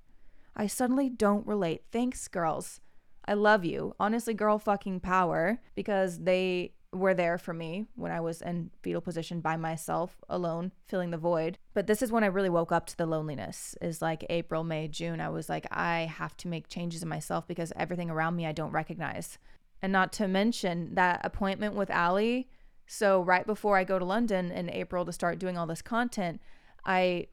I 0.56 0.68
suddenly 0.68 1.08
don't 1.08 1.46
relate. 1.46 1.84
Thanks, 1.92 2.28
girls. 2.28 2.82
I 3.26 3.36
love 3.36 3.64
you. 3.64 3.96
Honestly, 4.00 4.34
girl 4.34 4.58
fucking 4.58 5.00
power 5.00 5.62
because 5.76 6.24
they 6.24 6.74
were 6.94 7.14
there 7.14 7.38
for 7.38 7.54
me 7.54 7.88
when 7.96 8.12
I 8.12 8.22
was 8.22 8.42
in 8.42 8.70
fetal 8.82 9.02
position 9.02 9.42
by 9.42 9.58
myself, 9.58 10.22
alone, 10.30 10.72
filling 10.88 11.12
the 11.12 11.18
void. 11.18 11.58
But 11.74 11.88
this 11.88 12.02
is 12.02 12.12
when 12.12 12.24
I 12.24 12.28
really 12.28 12.50
woke 12.50 12.72
up 12.72 12.86
to 12.88 12.98
the 12.98 13.06
loneliness. 13.06 13.76
Is 13.82 14.02
like 14.02 14.26
April, 14.30 14.64
May, 14.64 14.88
June. 14.88 15.20
I 15.20 15.30
was 15.30 15.50
like, 15.50 15.68
I 15.72 16.02
have 16.02 16.38
to 16.38 16.48
make 16.48 16.70
changes 16.70 17.04
in 17.04 17.10
myself 17.10 17.48
because 17.48 17.74
everything 17.76 18.10
around 18.10 18.36
me 18.36 18.46
I 18.46 18.52
don't 18.52 18.72
recognize. 18.72 19.38
And 19.82 19.92
not 19.92 20.14
to 20.14 20.28
mention 20.28 20.96
that 20.96 21.22
appointment 21.26 21.76
with 21.76 21.90
Allie. 21.90 22.48
So 22.86 23.22
right 23.22 23.46
before 23.46 23.78
I 23.78 23.84
go 23.84 24.00
to 24.00 24.06
London 24.06 24.52
in 24.52 24.70
April 24.70 25.06
to 25.06 25.12
start 25.12 25.40
doing 25.40 25.58
all 25.58 25.68
this 25.68 25.82
content, 25.82 26.42
I 26.86 27.28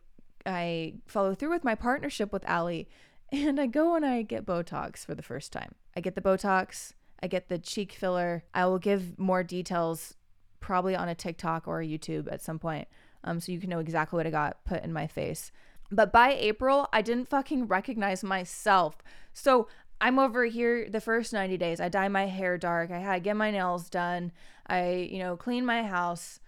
I 0.47 0.95
follow 1.07 1.35
through 1.35 1.51
with 1.51 1.65
my 1.65 1.75
partnership 1.75 2.33
with 2.33 2.45
Allie 2.47 2.89
and 3.33 3.61
I 3.61 3.67
go 3.67 3.95
and 3.95 4.05
I 4.05 4.23
get 4.23 4.47
Botox 4.47 5.05
for 5.05 5.15
the 5.15 5.23
first 5.23 5.53
time. 5.53 5.75
I 5.97 6.01
get 6.01 6.15
the 6.15 6.21
Botox, 6.21 6.95
I 7.23 7.27
get 7.27 7.49
the 7.49 7.59
cheek 7.59 7.93
filler. 7.93 8.45
I 8.55 8.67
will 8.67 8.79
give 8.79 9.19
more 9.19 9.43
details 9.43 10.15
probably 10.61 10.95
on 10.95 11.09
a 11.09 11.15
TikTok 11.15 11.67
or 11.67 11.81
a 11.81 11.87
YouTube 11.87 12.31
at 12.33 12.43
some 12.43 12.59
point. 12.59 12.89
Um, 13.25 13.41
so 13.41 13.53
you 13.53 13.61
can 13.61 13.71
know 13.71 13.79
exactly 13.79 14.17
what 14.17 14.27
I 14.27 14.31
got 14.31 14.65
put 14.65 14.83
in 14.83 14.93
my 14.93 15.07
face. 15.07 15.53
But 15.91 16.13
by 16.13 16.33
April, 16.33 16.89
I 16.93 17.03
didn't 17.03 17.29
fucking 17.29 17.67
recognize 17.67 18.23
myself. 18.23 18.97
So 19.33 19.69
I'm 20.01 20.19
over 20.19 20.45
here 20.45 20.89
the 20.89 21.01
first 21.01 21.33
90 21.33 21.57
days. 21.59 21.81
I 21.81 21.89
dye 21.89 22.09
my 22.09 22.27
hair 22.27 22.57
dark. 22.57 22.91
I 22.91 22.99
had 22.99 23.23
get 23.23 23.37
my 23.37 23.51
nails 23.51 23.91
done. 23.91 24.33
I, 24.67 25.09
you 25.11 25.19
know, 25.19 25.37
clean 25.37 25.67
my 25.67 25.83
house. 25.83 26.41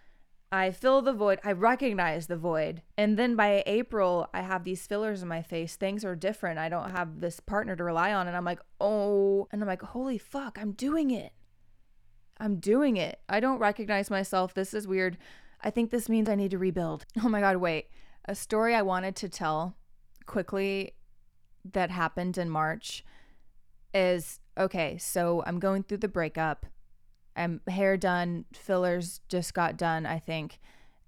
I 0.53 0.71
fill 0.71 1.01
the 1.01 1.15
void. 1.15 1.41
I 1.43 1.53
recognize 1.53 2.27
the 2.27 2.37
void. 2.37 2.83
And 2.99 3.19
then 3.19 3.37
by 3.37 3.62
April, 3.65 4.29
I 4.35 4.43
have 4.43 4.65
these 4.65 4.87
fillers 4.87 5.23
in 5.23 5.29
my 5.29 5.41
face. 5.41 5.77
Things 5.77 6.05
are 6.05 6.15
different. 6.15 6.59
I 6.59 6.69
don't 6.69 6.91
have 6.91 7.21
this 7.21 7.41
partner 7.41 7.75
to 7.75 7.83
rely 7.83 8.12
on. 8.12 8.29
And 8.29 8.37
I'm 8.37 8.45
like, 8.45 8.61
oh, 8.79 9.49
and 9.51 9.62
I'm 9.62 9.69
like, 9.69 9.81
holy 9.81 10.19
fuck, 10.19 10.59
I'm 10.61 10.73
doing 10.73 11.11
it. 11.11 11.33
I'm 12.38 12.57
doing 12.57 12.99
it. 12.99 13.21
I 13.31 13.41
don't 13.41 13.61
recognize 13.61 14.11
myself. 14.11 14.53
This 14.53 14.75
is 14.75 14.87
weird. 14.87 15.17
I 15.62 15.71
think 15.71 15.91
this 15.91 16.11
means 16.11 16.29
I 16.29 16.35
need 16.35 16.51
to 16.51 16.59
rebuild. 16.59 17.07
Oh 17.25 17.31
my 17.31 17.41
God, 17.41 17.57
wait. 17.57 17.87
A 18.27 18.35
story 18.35 18.75
I 18.75 18.83
wanted 18.83 19.17
to 19.17 19.31
tell 19.31 19.77
quickly 20.27 20.93
that 21.73 21.91
happened 21.91 22.37
in 22.37 22.51
March 22.51 23.05
is 23.95 24.41
okay, 24.59 24.99
so 24.99 25.43
I'm 25.47 25.59
going 25.59 25.83
through 25.83 25.99
the 25.99 26.09
breakup 26.09 26.67
I'm 27.37 27.61
hair 27.68 27.97
done, 27.97 28.45
fillers 28.53 29.21
just 29.29 29.55
got 29.55 29.77
done, 29.77 30.07
I 30.07 30.18
think. 30.18 30.59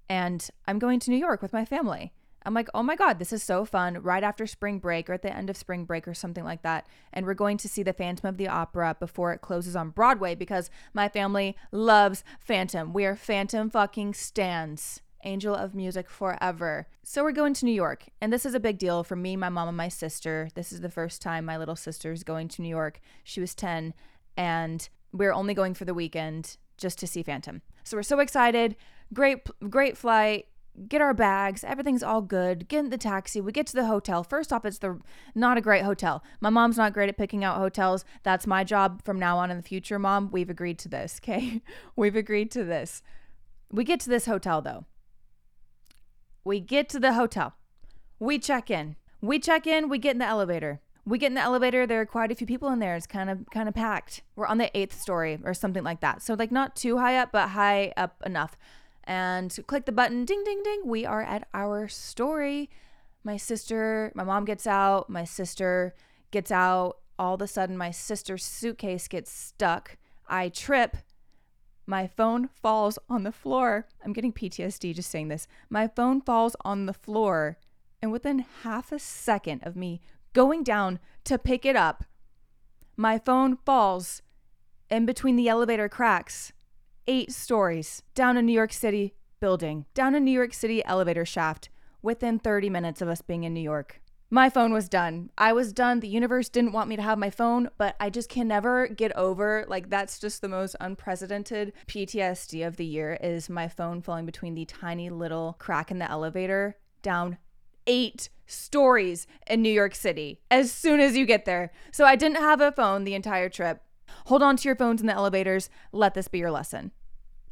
And 0.08 0.48
I'm 0.66 0.78
going 0.78 1.00
to 1.00 1.10
New 1.10 1.16
York 1.16 1.42
with 1.42 1.52
my 1.52 1.64
family. 1.64 2.12
I'm 2.46 2.54
like, 2.54 2.68
oh 2.74 2.82
my 2.82 2.94
God, 2.94 3.18
this 3.18 3.32
is 3.32 3.42
so 3.42 3.64
fun. 3.64 4.02
Right 4.02 4.22
after 4.22 4.46
spring 4.46 4.78
break 4.78 5.08
or 5.08 5.14
at 5.14 5.22
the 5.22 5.34
end 5.34 5.48
of 5.48 5.56
spring 5.56 5.84
break 5.84 6.06
or 6.06 6.12
something 6.12 6.44
like 6.44 6.62
that. 6.62 6.86
And 7.12 7.24
we're 7.24 7.34
going 7.34 7.56
to 7.58 7.68
see 7.68 7.82
the 7.82 7.94
Phantom 7.94 8.28
of 8.28 8.36
the 8.36 8.48
Opera 8.48 8.96
before 9.00 9.32
it 9.32 9.40
closes 9.40 9.74
on 9.74 9.90
Broadway 9.90 10.34
because 10.34 10.68
my 10.92 11.08
family 11.08 11.56
loves 11.72 12.22
Phantom. 12.38 12.92
We 12.92 13.06
are 13.06 13.16
Phantom 13.16 13.70
fucking 13.70 14.14
stands. 14.14 15.00
Angel 15.24 15.54
of 15.54 15.74
Music 15.74 16.08
forever. 16.10 16.86
So 17.02 17.22
we're 17.22 17.32
going 17.32 17.54
to 17.54 17.64
New 17.64 17.72
York, 17.72 18.08
and 18.20 18.32
this 18.32 18.44
is 18.44 18.54
a 18.54 18.60
big 18.60 18.78
deal 18.78 19.02
for 19.02 19.16
me, 19.16 19.36
my 19.36 19.48
mom, 19.48 19.68
and 19.68 19.76
my 19.76 19.88
sister. 19.88 20.50
This 20.54 20.70
is 20.70 20.82
the 20.82 20.90
first 20.90 21.22
time 21.22 21.44
my 21.44 21.56
little 21.56 21.76
sister's 21.76 22.22
going 22.22 22.48
to 22.48 22.62
New 22.62 22.68
York. 22.68 23.00
She 23.24 23.40
was 23.40 23.54
10, 23.54 23.94
and 24.36 24.88
we're 25.14 25.32
only 25.32 25.54
going 25.54 25.74
for 25.74 25.84
the 25.84 25.94
weekend 25.94 26.56
just 26.76 26.98
to 26.98 27.06
see 27.06 27.22
Phantom. 27.22 27.62
So 27.84 27.96
we're 27.96 28.02
so 28.02 28.18
excited. 28.18 28.74
Great, 29.12 29.46
great 29.70 29.96
flight. 29.96 30.46
Get 30.88 31.00
our 31.00 31.14
bags. 31.14 31.62
Everything's 31.62 32.02
all 32.02 32.20
good. 32.20 32.66
Get 32.66 32.80
in 32.80 32.90
the 32.90 32.98
taxi. 32.98 33.40
We 33.40 33.52
get 33.52 33.68
to 33.68 33.76
the 33.76 33.86
hotel. 33.86 34.24
First 34.24 34.52
off, 34.52 34.64
it's 34.64 34.78
the 34.78 34.98
not 35.32 35.56
a 35.56 35.60
great 35.60 35.84
hotel. 35.84 36.24
My 36.40 36.50
mom's 36.50 36.76
not 36.76 36.92
great 36.92 37.08
at 37.08 37.16
picking 37.16 37.44
out 37.44 37.58
hotels. 37.58 38.04
That's 38.24 38.44
my 38.44 38.64
job 38.64 39.04
from 39.04 39.20
now 39.20 39.38
on 39.38 39.52
in 39.52 39.56
the 39.56 39.62
future, 39.62 40.00
mom. 40.00 40.30
We've 40.32 40.50
agreed 40.50 40.80
to 40.80 40.88
this, 40.88 41.20
okay? 41.24 41.62
We've 41.94 42.16
agreed 42.16 42.50
to 42.52 42.64
this. 42.64 43.02
We 43.70 43.84
get 43.84 44.00
to 44.00 44.10
this 44.10 44.26
hotel 44.26 44.60
though. 44.60 44.84
We 46.42 46.58
get 46.58 46.88
to 46.88 46.98
the 46.98 47.12
hotel. 47.12 47.54
We 48.18 48.40
check 48.40 48.68
in. 48.68 48.96
We 49.20 49.38
check 49.38 49.66
in, 49.66 49.88
we 49.88 49.98
get 49.98 50.12
in 50.12 50.18
the 50.18 50.26
elevator. 50.26 50.80
We 51.06 51.18
get 51.18 51.26
in 51.26 51.34
the 51.34 51.42
elevator, 51.42 51.86
there 51.86 52.00
are 52.00 52.06
quite 52.06 52.32
a 52.32 52.34
few 52.34 52.46
people 52.46 52.70
in 52.70 52.78
there. 52.78 52.96
It's 52.96 53.06
kind 53.06 53.28
of 53.28 53.44
kind 53.50 53.68
of 53.68 53.74
packed. 53.74 54.22
We're 54.36 54.46
on 54.46 54.58
the 54.58 54.70
8th 54.74 54.92
story 54.92 55.38
or 55.44 55.52
something 55.52 55.84
like 55.84 56.00
that. 56.00 56.22
So 56.22 56.34
like 56.34 56.50
not 56.50 56.76
too 56.76 56.98
high 56.98 57.18
up, 57.18 57.30
but 57.32 57.50
high 57.50 57.92
up 57.96 58.22
enough. 58.24 58.56
And 59.04 59.56
click 59.66 59.84
the 59.84 59.92
button 59.92 60.24
ding 60.24 60.42
ding 60.44 60.62
ding 60.62 60.82
we 60.86 61.04
are 61.04 61.22
at 61.22 61.46
our 61.52 61.88
story. 61.88 62.70
My 63.22 63.36
sister 63.36 64.12
my 64.14 64.24
mom 64.24 64.44
gets 64.46 64.66
out 64.66 65.10
my 65.10 65.24
sister 65.24 65.94
gets 66.30 66.50
out. 66.50 66.98
All 67.18 67.34
of 67.34 67.42
a 67.42 67.46
sudden 67.46 67.76
my 67.76 67.90
sister's 67.90 68.44
suitcase 68.44 69.06
gets 69.06 69.30
stuck. 69.30 69.98
I 70.26 70.48
trip. 70.48 70.96
My 71.86 72.06
phone 72.06 72.48
falls 72.48 72.98
on 73.10 73.24
the 73.24 73.32
floor. 73.32 73.86
I'm 74.02 74.14
getting 74.14 74.32
ptsd 74.32 74.94
just 74.94 75.10
saying 75.10 75.28
this. 75.28 75.46
My 75.68 75.86
phone 75.86 76.22
falls 76.22 76.56
on 76.64 76.86
the 76.86 76.94
floor 76.94 77.58
and 78.00 78.10
within 78.10 78.44
half 78.62 78.90
a 78.90 78.98
second 78.98 79.62
of 79.64 79.76
me 79.76 80.00
going 80.34 80.62
down 80.62 80.98
to 81.24 81.38
pick 81.38 81.64
it 81.64 81.76
up 81.76 82.04
my 82.96 83.18
phone 83.18 83.56
falls 83.64 84.22
in 84.88 85.06
between 85.06 85.36
the 85.36 85.48
elevator 85.48 85.88
cracks 85.88 86.52
eight 87.06 87.32
stories 87.32 88.02
down 88.14 88.36
a 88.36 88.42
New 88.42 88.52
York 88.52 88.72
City 88.72 89.14
building, 89.40 89.84
down 89.94 90.14
a 90.14 90.20
New 90.20 90.30
York 90.30 90.54
City 90.54 90.84
elevator 90.84 91.24
shaft 91.24 91.68
within 92.02 92.38
30 92.38 92.70
minutes 92.70 93.02
of 93.02 93.08
us 93.08 93.20
being 93.20 93.44
in 93.44 93.52
New 93.52 93.60
York. 93.60 94.00
My 94.30 94.48
phone 94.48 94.72
was 94.72 94.88
done. 94.88 95.30
I 95.36 95.52
was 95.52 95.72
done. 95.72 96.00
The 96.00 96.08
universe 96.08 96.48
didn't 96.48 96.72
want 96.72 96.88
me 96.88 96.96
to 96.96 97.02
have 97.02 97.18
my 97.18 97.30
phone, 97.30 97.68
but 97.78 97.94
I 98.00 98.10
just 98.10 98.28
can 98.28 98.48
never 98.48 98.88
get 98.88 99.14
over 99.16 99.64
like 99.68 99.90
that's 99.90 100.18
just 100.18 100.40
the 100.40 100.48
most 100.48 100.76
unprecedented 100.80 101.72
PTSD 101.86 102.66
of 102.66 102.76
the 102.76 102.86
year 102.86 103.18
is 103.20 103.50
my 103.50 103.68
phone 103.68 104.02
falling 104.02 104.26
between 104.26 104.54
the 104.54 104.64
tiny 104.64 105.10
little 105.10 105.56
crack 105.58 105.90
in 105.90 105.98
the 105.98 106.10
elevator 106.10 106.76
down 107.02 107.38
8 107.86 108.28
stories 108.46 109.26
in 109.46 109.62
New 109.62 109.72
York 109.72 109.94
City 109.94 110.40
as 110.50 110.70
soon 110.70 111.00
as 111.00 111.16
you 111.16 111.26
get 111.26 111.44
there. 111.44 111.72
So 111.92 112.04
I 112.04 112.16
didn't 112.16 112.36
have 112.36 112.60
a 112.60 112.72
phone 112.72 113.04
the 113.04 113.14
entire 113.14 113.48
trip. 113.48 113.82
Hold 114.26 114.42
on 114.42 114.56
to 114.56 114.68
your 114.68 114.76
phones 114.76 115.00
in 115.00 115.06
the 115.06 115.14
elevators. 115.14 115.68
Let 115.92 116.14
this 116.14 116.28
be 116.28 116.38
your 116.38 116.50
lesson. 116.50 116.92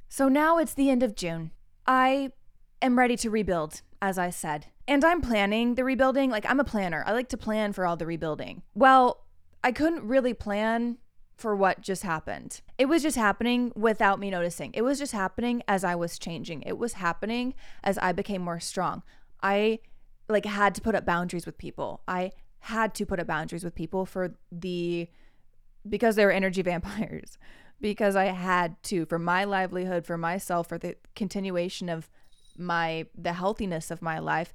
So 0.08 0.28
now 0.28 0.58
it's 0.58 0.74
the 0.74 0.90
end 0.90 1.02
of 1.02 1.16
June. 1.16 1.50
I 1.86 2.30
am 2.80 2.98
ready 2.98 3.16
to 3.16 3.30
rebuild, 3.30 3.82
as 4.00 4.18
I 4.18 4.30
said. 4.30 4.66
And 4.86 5.04
I'm 5.04 5.20
planning 5.20 5.74
the 5.74 5.84
rebuilding. 5.84 6.30
Like, 6.30 6.48
I'm 6.48 6.60
a 6.60 6.64
planner. 6.64 7.02
I 7.06 7.12
like 7.12 7.28
to 7.30 7.36
plan 7.36 7.72
for 7.72 7.86
all 7.86 7.96
the 7.96 8.06
rebuilding. 8.06 8.62
Well, 8.74 9.24
I 9.64 9.72
couldn't 9.72 10.06
really 10.06 10.34
plan 10.34 10.98
for 11.36 11.56
what 11.56 11.80
just 11.80 12.02
happened. 12.02 12.60
It 12.78 12.86
was 12.86 13.02
just 13.02 13.16
happening 13.16 13.72
without 13.74 14.20
me 14.20 14.30
noticing. 14.30 14.72
It 14.74 14.82
was 14.82 14.98
just 14.98 15.12
happening 15.12 15.62
as 15.66 15.82
I 15.82 15.94
was 15.94 16.18
changing. 16.18 16.62
It 16.62 16.78
was 16.78 16.94
happening 16.94 17.54
as 17.82 17.96
I 17.98 18.12
became 18.12 18.42
more 18.42 18.60
strong. 18.60 19.02
I 19.42 19.80
like 20.32 20.46
had 20.46 20.74
to 20.74 20.80
put 20.80 20.94
up 20.94 21.04
boundaries 21.04 21.46
with 21.46 21.58
people. 21.58 22.02
I 22.08 22.32
had 22.60 22.94
to 22.94 23.06
put 23.06 23.20
up 23.20 23.26
boundaries 23.26 23.64
with 23.64 23.74
people 23.74 24.06
for 24.06 24.34
the 24.50 25.08
because 25.88 26.16
they 26.16 26.24
were 26.24 26.32
energy 26.32 26.62
vampires, 26.72 27.38
because 27.80 28.16
I 28.16 28.26
had 28.26 28.82
to 28.84 29.06
for 29.06 29.18
my 29.18 29.44
livelihood, 29.44 30.06
for 30.06 30.16
myself, 30.16 30.68
for 30.68 30.78
the 30.78 30.96
continuation 31.14 31.88
of 31.88 32.08
my 32.56 33.06
the 33.16 33.32
healthiness 33.32 33.90
of 33.90 34.02
my 34.02 34.18
life. 34.18 34.52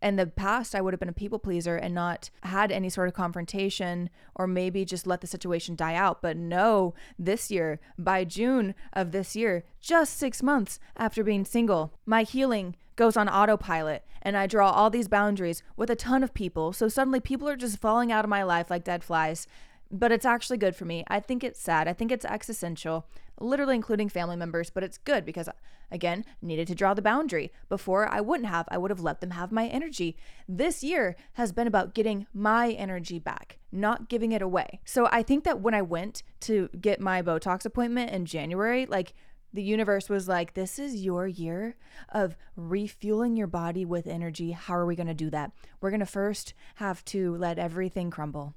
In 0.00 0.16
the 0.16 0.26
past, 0.26 0.74
I 0.74 0.80
would 0.80 0.92
have 0.92 1.00
been 1.00 1.08
a 1.08 1.12
people 1.12 1.38
pleaser 1.40 1.76
and 1.76 1.94
not 1.94 2.30
had 2.44 2.70
any 2.70 2.88
sort 2.88 3.08
of 3.08 3.14
confrontation 3.14 4.10
or 4.34 4.46
maybe 4.46 4.84
just 4.84 5.06
let 5.06 5.20
the 5.20 5.26
situation 5.26 5.74
die 5.74 5.94
out. 5.94 6.22
But 6.22 6.36
no, 6.36 6.94
this 7.18 7.50
year, 7.50 7.80
by 7.98 8.24
June 8.24 8.74
of 8.92 9.10
this 9.10 9.34
year, 9.34 9.64
just 9.80 10.16
six 10.16 10.42
months 10.42 10.78
after 10.96 11.24
being 11.24 11.44
single, 11.44 11.92
my 12.06 12.22
healing 12.22 12.76
goes 12.94 13.16
on 13.16 13.28
autopilot 13.28 14.04
and 14.22 14.36
I 14.36 14.46
draw 14.46 14.70
all 14.70 14.90
these 14.90 15.08
boundaries 15.08 15.62
with 15.76 15.90
a 15.90 15.96
ton 15.96 16.22
of 16.22 16.34
people. 16.34 16.72
So 16.72 16.88
suddenly 16.88 17.20
people 17.20 17.48
are 17.48 17.56
just 17.56 17.78
falling 17.78 18.12
out 18.12 18.24
of 18.24 18.28
my 18.28 18.42
life 18.42 18.70
like 18.70 18.84
dead 18.84 19.02
flies 19.02 19.46
but 19.90 20.12
it's 20.12 20.26
actually 20.26 20.58
good 20.58 20.76
for 20.76 20.84
me. 20.84 21.04
I 21.08 21.20
think 21.20 21.42
it's 21.42 21.60
sad. 21.60 21.88
I 21.88 21.92
think 21.92 22.12
it's 22.12 22.24
existential, 22.24 23.06
literally 23.40 23.74
including 23.74 24.08
family 24.08 24.36
members, 24.36 24.70
but 24.70 24.82
it's 24.82 24.98
good 24.98 25.24
because, 25.24 25.48
again, 25.90 26.24
needed 26.42 26.68
to 26.68 26.74
draw 26.74 26.94
the 26.94 27.02
boundary. 27.02 27.52
Before, 27.68 28.08
I 28.08 28.20
wouldn't 28.20 28.48
have. 28.48 28.68
I 28.70 28.78
would 28.78 28.90
have 28.90 29.00
let 29.00 29.20
them 29.20 29.30
have 29.30 29.50
my 29.50 29.66
energy. 29.66 30.16
This 30.48 30.84
year 30.84 31.16
has 31.34 31.52
been 31.52 31.66
about 31.66 31.94
getting 31.94 32.26
my 32.34 32.72
energy 32.72 33.18
back, 33.18 33.58
not 33.72 34.08
giving 34.08 34.32
it 34.32 34.42
away. 34.42 34.80
So 34.84 35.08
I 35.10 35.22
think 35.22 35.44
that 35.44 35.60
when 35.60 35.74
I 35.74 35.82
went 35.82 36.22
to 36.40 36.68
get 36.80 37.00
my 37.00 37.22
Botox 37.22 37.64
appointment 37.64 38.10
in 38.10 38.26
January, 38.26 38.86
like, 38.86 39.14
the 39.54 39.62
universe 39.62 40.10
was 40.10 40.28
like, 40.28 40.52
This 40.52 40.78
is 40.78 41.02
your 41.02 41.26
year 41.26 41.76
of 42.10 42.36
refueling 42.54 43.34
your 43.34 43.46
body 43.46 43.86
with 43.86 44.06
energy. 44.06 44.52
How 44.52 44.74
are 44.74 44.84
we 44.84 44.94
going 44.94 45.06
to 45.06 45.14
do 45.14 45.30
that? 45.30 45.52
We're 45.80 45.88
going 45.88 46.00
to 46.00 46.06
first 46.06 46.52
have 46.74 47.02
to 47.06 47.34
let 47.36 47.58
everything 47.58 48.10
crumble 48.10 48.54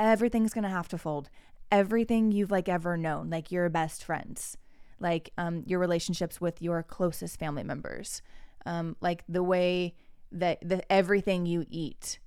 everything's 0.00 0.52
gonna 0.52 0.70
have 0.70 0.88
to 0.88 0.98
fold. 0.98 1.30
Everything 1.70 2.32
you've 2.32 2.50
like 2.50 2.68
ever 2.68 2.96
known, 2.96 3.30
like 3.30 3.52
your 3.52 3.68
best 3.68 4.02
friends, 4.02 4.56
like 4.98 5.30
um, 5.38 5.62
your 5.66 5.78
relationships 5.78 6.40
with 6.40 6.60
your 6.60 6.82
closest 6.82 7.38
family 7.38 7.62
members, 7.62 8.22
um, 8.66 8.96
like 9.00 9.22
the 9.28 9.42
way 9.42 9.94
that 10.32 10.58
the 10.68 10.90
everything 10.90 11.46
you 11.46 11.64
eat, 11.70 12.18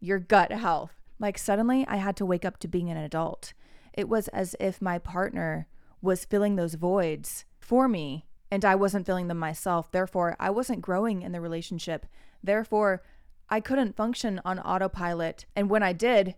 your 0.00 0.18
gut 0.18 0.52
health. 0.52 0.92
Like 1.18 1.38
suddenly, 1.38 1.86
I 1.88 1.96
had 1.96 2.16
to 2.16 2.26
wake 2.26 2.44
up 2.44 2.58
to 2.58 2.68
being 2.68 2.90
an 2.90 2.96
adult. 2.96 3.54
It 3.92 4.08
was 4.08 4.28
as 4.28 4.54
if 4.60 4.82
my 4.82 4.98
partner 4.98 5.66
was 6.02 6.24
filling 6.24 6.56
those 6.56 6.74
voids 6.74 7.44
for 7.58 7.88
me 7.88 8.26
and 8.50 8.64
I 8.64 8.74
wasn't 8.74 9.06
filling 9.06 9.28
them 9.28 9.38
myself. 9.38 9.92
Therefore, 9.92 10.36
I 10.40 10.50
wasn't 10.50 10.80
growing 10.80 11.22
in 11.22 11.32
the 11.32 11.40
relationship. 11.40 12.06
Therefore, 12.42 13.02
I 13.48 13.60
couldn't 13.60 13.96
function 13.96 14.40
on 14.44 14.58
autopilot. 14.58 15.44
And 15.54 15.70
when 15.70 15.82
I 15.82 15.92
did, 15.92 16.34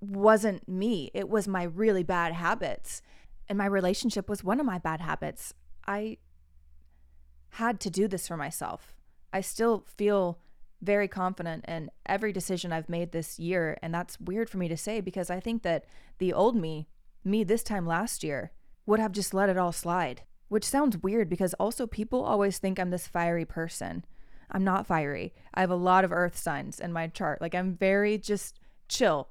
wasn't 0.00 0.68
me. 0.68 1.10
It 1.14 1.28
was 1.28 1.46
my 1.46 1.64
really 1.64 2.02
bad 2.02 2.32
habits. 2.32 3.02
And 3.48 3.58
my 3.58 3.66
relationship 3.66 4.28
was 4.28 4.44
one 4.44 4.60
of 4.60 4.66
my 4.66 4.78
bad 4.78 5.00
habits. 5.00 5.54
I 5.86 6.18
had 7.50 7.80
to 7.80 7.90
do 7.90 8.08
this 8.08 8.28
for 8.28 8.36
myself. 8.36 8.94
I 9.32 9.40
still 9.40 9.84
feel 9.96 10.38
very 10.82 11.08
confident 11.08 11.64
in 11.66 11.90
every 12.06 12.32
decision 12.32 12.72
I've 12.72 12.88
made 12.88 13.12
this 13.12 13.38
year. 13.38 13.76
And 13.82 13.92
that's 13.92 14.20
weird 14.20 14.48
for 14.48 14.58
me 14.58 14.68
to 14.68 14.76
say 14.76 15.00
because 15.00 15.30
I 15.30 15.40
think 15.40 15.62
that 15.62 15.84
the 16.18 16.32
old 16.32 16.56
me, 16.56 16.88
me 17.24 17.44
this 17.44 17.62
time 17.62 17.86
last 17.86 18.24
year, 18.24 18.52
would 18.86 19.00
have 19.00 19.12
just 19.12 19.34
let 19.34 19.48
it 19.48 19.58
all 19.58 19.72
slide. 19.72 20.22
Which 20.48 20.64
sounds 20.64 20.98
weird 20.98 21.28
because 21.28 21.54
also 21.54 21.86
people 21.86 22.24
always 22.24 22.58
think 22.58 22.78
I'm 22.78 22.90
this 22.90 23.06
fiery 23.06 23.44
person. 23.44 24.04
I'm 24.50 24.64
not 24.64 24.86
fiery. 24.86 25.32
I 25.54 25.60
have 25.60 25.70
a 25.70 25.76
lot 25.76 26.04
of 26.04 26.12
earth 26.12 26.36
signs 26.36 26.80
in 26.80 26.92
my 26.92 27.06
chart. 27.06 27.40
Like 27.40 27.54
I'm 27.54 27.74
very 27.74 28.18
just 28.18 28.58
chill 28.88 29.28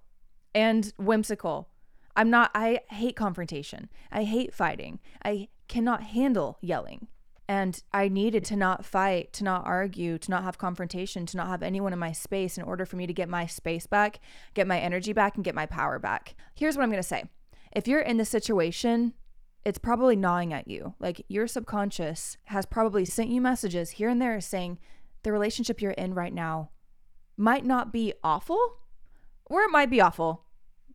and 0.53 0.91
whimsical. 0.97 1.69
I'm 2.15 2.29
not, 2.29 2.51
I 2.53 2.81
hate 2.89 3.15
confrontation. 3.15 3.89
I 4.12 4.23
hate 4.23 4.53
fighting. 4.53 4.99
I 5.23 5.47
cannot 5.67 6.03
handle 6.03 6.57
yelling. 6.62 7.07
And 7.47 7.81
I 7.91 8.09
needed 8.09 8.43
to 8.45 8.55
not 8.55 8.85
fight, 8.85 9.33
to 9.33 9.43
not 9.43 9.65
argue, 9.65 10.19
to 10.19 10.29
not 10.29 10.43
have 10.43 10.59
confrontation, 10.59 11.25
to 11.27 11.38
not 11.38 11.47
have 11.47 11.63
anyone 11.63 11.93
in 11.93 11.99
my 11.99 12.12
space 12.12 12.57
in 12.57 12.63
order 12.63 12.85
for 12.85 12.95
me 12.95 13.07
to 13.07 13.13
get 13.13 13.27
my 13.27 13.47
space 13.47 13.88
back, 13.88 14.19
get 14.53 14.67
my 14.67 14.79
energy 14.79 15.13
back, 15.13 15.35
and 15.35 15.43
get 15.43 15.55
my 15.55 15.65
power 15.65 15.97
back. 15.97 16.35
Here's 16.53 16.77
what 16.77 16.83
I'm 16.83 16.91
to 16.91 17.01
say 17.01 17.23
if 17.71 17.88
you're 17.88 18.01
in 18.01 18.17
this 18.17 18.29
situation, 18.29 19.13
it's 19.65 19.79
probably 19.79 20.15
gnawing 20.15 20.53
at 20.53 20.67
you. 20.67 20.93
Like 20.99 21.25
your 21.27 21.47
subconscious 21.47 22.38
has 22.45 22.65
probably 22.65 23.05
sent 23.05 23.29
you 23.29 23.41
messages 23.41 23.91
here 23.91 24.09
and 24.09 24.21
there 24.21 24.39
saying 24.41 24.77
the 25.23 25.31
relationship 25.31 25.81
you're 25.81 25.91
in 25.91 26.13
right 26.13 26.33
now 26.33 26.69
might 27.35 27.65
not 27.65 27.91
be 27.91 28.13
awful, 28.23 28.77
or 29.49 29.63
it 29.63 29.71
might 29.71 29.89
be 29.89 29.99
awful. 29.99 30.45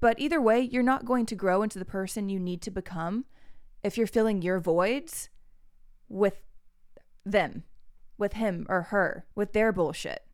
But 0.01 0.19
either 0.19 0.41
way, 0.41 0.61
you're 0.61 0.83
not 0.83 1.05
going 1.05 1.27
to 1.27 1.35
grow 1.35 1.63
into 1.63 1.79
the 1.79 1.85
person 1.85 2.29
you 2.29 2.41
need 2.41 2.63
to 2.63 2.71
become 2.71 3.27
if 3.83 3.99
you're 3.99 4.07
filling 4.07 4.43
your 4.43 4.61
voids 4.61 5.29
with 6.09 6.41
them, 7.25 7.65
with 8.17 8.35
him 8.35 8.67
or 8.69 8.83
her, 8.83 9.27
with 9.35 9.53
their 9.53 9.73
bullshit. 9.73 10.25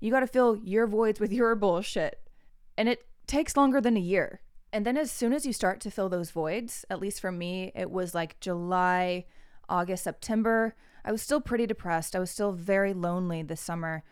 You 0.00 0.10
got 0.10 0.20
to 0.20 0.26
fill 0.26 0.56
your 0.56 0.86
voids 0.86 1.20
with 1.20 1.32
your 1.32 1.54
bullshit. 1.54 2.20
And 2.76 2.88
it 2.88 3.06
takes 3.26 3.56
longer 3.56 3.80
than 3.80 3.96
a 3.96 4.00
year. 4.00 4.40
And 4.72 4.86
then 4.86 4.96
as 4.96 5.12
soon 5.12 5.32
as 5.32 5.46
you 5.46 5.52
start 5.52 5.80
to 5.80 5.90
fill 5.90 6.08
those 6.08 6.30
voids, 6.30 6.84
at 6.90 7.00
least 7.00 7.20
for 7.20 7.30
me, 7.30 7.72
it 7.74 7.90
was 7.90 8.14
like 8.14 8.40
July, 8.40 9.26
August, 9.68 10.04
September. 10.04 10.74
I 11.04 11.12
was 11.12 11.22
still 11.22 11.40
pretty 11.40 11.66
depressed. 11.66 12.16
I 12.16 12.18
was 12.18 12.30
still 12.30 12.52
very 12.52 12.94
lonely 12.94 13.42
this 13.42 13.60
summer 13.60 14.02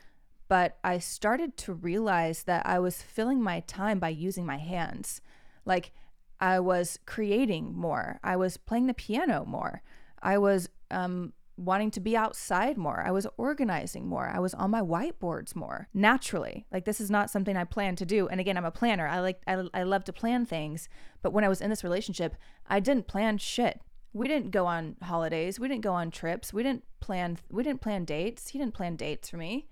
but 0.51 0.79
I 0.83 0.99
started 0.99 1.57
to 1.59 1.73
realize 1.73 2.43
that 2.43 2.67
I 2.67 2.81
was 2.81 3.01
filling 3.01 3.41
my 3.41 3.61
time 3.61 4.01
by 4.01 4.09
using 4.09 4.45
my 4.45 4.57
hands. 4.57 5.21
Like 5.65 5.93
I 6.41 6.59
was 6.59 6.99
creating 7.07 7.73
more. 7.79 8.19
I 8.25 8.35
was 8.35 8.57
playing 8.57 8.89
the 8.89 8.95
piano 8.95 9.45
more. 9.47 9.81
I 10.21 10.39
was 10.39 10.69
um, 10.91 11.35
wanting 11.57 11.93
to 11.93 12.01
be 12.01 12.17
outside 12.17 12.77
more. 12.77 13.01
I 13.01 13.13
was 13.13 13.29
organizing 13.37 14.09
more. 14.09 14.29
I 14.29 14.41
was 14.41 14.53
on 14.55 14.73
my 14.73 14.81
whiteboards 14.81 15.55
more 15.55 15.87
naturally. 15.95 16.67
Like 16.73 16.85
this 16.85 17.01
is 17.01 17.13
not 17.13 17.31
something 17.31 17.57
I 17.57 17.63
plan 17.63 17.95
to 17.95 18.05
do. 18.05 18.27
And 18.27 18.41
again, 18.41 18.57
I'm 18.57 18.65
a 18.65 18.73
planner. 18.73 19.07
I 19.07 19.21
like 19.21 19.41
I, 19.47 19.63
I 19.73 19.85
love 19.85 20.03
to 20.07 20.13
plan 20.13 20.47
things. 20.47 20.89
But 21.23 21.33
when 21.33 21.45
I 21.45 21.49
was 21.49 21.61
in 21.61 21.71
this 21.71 21.85
relationship, 21.85 22.35
I 22.67 22.81
didn't 22.81 23.07
plan 23.07 23.39
shit. 23.39 23.83
We 24.13 24.27
didn't 24.27 24.51
go 24.51 24.67
on 24.67 24.97
holidays. 25.01 25.61
We 25.61 25.69
didn't 25.69 25.85
go 25.85 25.93
on 25.93 26.11
trips. 26.11 26.53
We 26.53 26.65
didn't 26.65 26.83
plan 26.99 27.39
we 27.53 27.63
didn't 27.63 27.83
plan 27.83 28.05
dates. 28.05 28.49
He 28.49 28.59
didn't 28.59 28.75
plan 28.75 28.97
dates 28.97 29.31
for 29.31 29.37
me. 29.37 29.69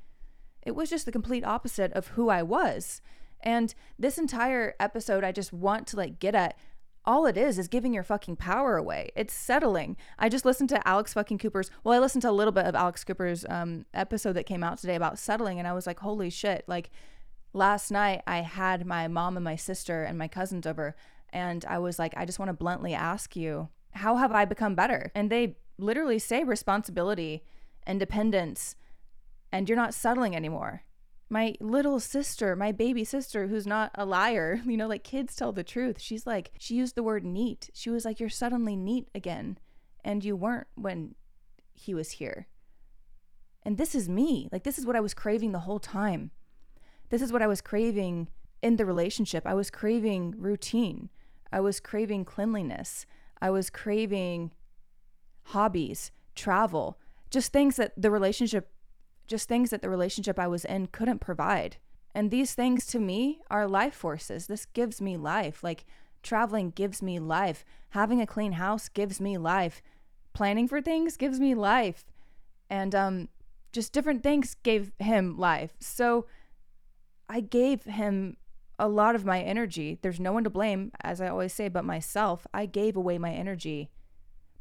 It 0.68 0.76
was 0.76 0.90
just 0.90 1.06
the 1.06 1.12
complete 1.12 1.46
opposite 1.46 1.94
of 1.94 2.08
who 2.08 2.28
I 2.28 2.42
was. 2.42 3.00
And 3.40 3.74
this 3.98 4.18
entire 4.18 4.74
episode 4.78 5.24
I 5.24 5.32
just 5.32 5.50
want 5.50 5.86
to 5.88 5.96
like 5.96 6.18
get 6.18 6.34
at 6.34 6.58
all 7.06 7.24
it 7.24 7.38
is 7.38 7.58
is 7.58 7.68
giving 7.68 7.94
your 7.94 8.02
fucking 8.02 8.36
power 8.36 8.76
away. 8.76 9.08
It's 9.16 9.32
settling. 9.32 9.96
I 10.18 10.28
just 10.28 10.44
listened 10.44 10.68
to 10.68 10.86
Alex 10.86 11.14
fucking 11.14 11.38
Cooper's. 11.38 11.70
Well, 11.82 11.94
I 11.94 12.00
listened 12.00 12.20
to 12.22 12.30
a 12.30 12.32
little 12.32 12.52
bit 12.52 12.66
of 12.66 12.74
Alex 12.74 13.02
Cooper's 13.02 13.46
um, 13.48 13.86
episode 13.94 14.34
that 14.34 14.44
came 14.44 14.62
out 14.62 14.76
today 14.76 14.94
about 14.94 15.18
settling, 15.18 15.58
and 15.58 15.66
I 15.66 15.72
was 15.72 15.86
like, 15.86 16.00
holy 16.00 16.28
shit! 16.28 16.64
Like 16.66 16.90
last 17.54 17.90
night, 17.90 18.20
I 18.26 18.42
had 18.42 18.84
my 18.84 19.08
mom 19.08 19.38
and 19.38 19.44
my 19.44 19.56
sister 19.56 20.04
and 20.04 20.18
my 20.18 20.28
cousins 20.28 20.66
over, 20.66 20.96
and 21.30 21.64
I 21.64 21.78
was 21.78 21.98
like, 21.98 22.12
I 22.14 22.26
just 22.26 22.38
want 22.38 22.50
to 22.50 22.52
bluntly 22.52 22.92
ask 22.92 23.34
you, 23.34 23.70
how 23.92 24.16
have 24.16 24.32
I 24.32 24.44
become 24.44 24.74
better? 24.74 25.10
And 25.14 25.30
they 25.30 25.56
literally 25.78 26.18
say 26.18 26.44
responsibility, 26.44 27.42
independence, 27.86 28.76
and 29.52 29.68
you're 29.68 29.76
not 29.76 29.94
settling 29.94 30.34
anymore 30.36 30.84
my 31.30 31.54
little 31.60 32.00
sister, 32.00 32.56
my 32.56 32.72
baby 32.72 33.04
sister, 33.04 33.48
who's 33.48 33.66
not 33.66 33.90
a 33.94 34.04
liar, 34.04 34.60
you 34.66 34.76
know, 34.76 34.86
like 34.86 35.04
kids 35.04 35.34
tell 35.34 35.52
the 35.52 35.64
truth. 35.64 36.00
She's 36.00 36.26
like, 36.26 36.50
she 36.58 36.74
used 36.74 36.94
the 36.94 37.02
word 37.02 37.24
neat. 37.24 37.70
She 37.74 37.90
was 37.90 38.04
like, 38.04 38.20
You're 38.20 38.28
suddenly 38.28 38.76
neat 38.76 39.08
again. 39.14 39.58
And 40.04 40.24
you 40.24 40.36
weren't 40.36 40.68
when 40.74 41.14
he 41.74 41.94
was 41.94 42.12
here. 42.12 42.46
And 43.62 43.76
this 43.76 43.94
is 43.94 44.08
me. 44.08 44.48
Like, 44.50 44.62
this 44.62 44.78
is 44.78 44.86
what 44.86 44.96
I 44.96 45.00
was 45.00 45.12
craving 45.12 45.52
the 45.52 45.60
whole 45.60 45.80
time. 45.80 46.30
This 47.10 47.20
is 47.20 47.32
what 47.32 47.42
I 47.42 47.46
was 47.46 47.60
craving 47.60 48.28
in 48.62 48.76
the 48.76 48.86
relationship. 48.86 49.46
I 49.46 49.54
was 49.54 49.70
craving 49.70 50.34
routine. 50.38 51.10
I 51.52 51.60
was 51.60 51.80
craving 51.80 52.24
cleanliness. 52.24 53.04
I 53.42 53.50
was 53.50 53.70
craving 53.70 54.52
hobbies, 55.42 56.10
travel, 56.34 56.98
just 57.30 57.52
things 57.52 57.76
that 57.76 57.92
the 57.96 58.10
relationship 58.10 58.70
just 59.28 59.48
things 59.48 59.70
that 59.70 59.82
the 59.82 59.90
relationship 59.90 60.38
I 60.38 60.48
was 60.48 60.64
in 60.64 60.86
couldn't 60.88 61.20
provide. 61.20 61.76
And 62.14 62.30
these 62.30 62.54
things 62.54 62.86
to 62.86 62.98
me 62.98 63.40
are 63.50 63.68
life 63.68 63.94
forces. 63.94 64.46
This 64.46 64.66
gives 64.66 65.00
me 65.00 65.16
life. 65.16 65.62
Like 65.62 65.84
traveling 66.22 66.70
gives 66.70 67.02
me 67.02 67.18
life. 67.18 67.64
Having 67.90 68.20
a 68.20 68.26
clean 68.26 68.52
house 68.52 68.88
gives 68.88 69.20
me 69.20 69.38
life. 69.38 69.82
Planning 70.32 70.66
for 70.66 70.80
things 70.80 71.16
gives 71.16 71.38
me 71.38 71.54
life. 71.54 72.04
And 72.68 72.94
um 72.94 73.28
just 73.72 73.92
different 73.92 74.22
things 74.22 74.56
gave 74.62 74.92
him 74.98 75.38
life. 75.38 75.74
So 75.78 76.26
I 77.28 77.40
gave 77.40 77.84
him 77.84 78.38
a 78.78 78.88
lot 78.88 79.14
of 79.14 79.26
my 79.26 79.40
energy. 79.40 79.98
There's 80.00 80.18
no 80.20 80.32
one 80.32 80.44
to 80.44 80.50
blame, 80.50 80.92
as 81.02 81.20
I 81.20 81.28
always 81.28 81.52
say, 81.52 81.68
but 81.68 81.84
myself. 81.84 82.46
I 82.54 82.64
gave 82.64 82.96
away 82.96 83.18
my 83.18 83.32
energy 83.32 83.90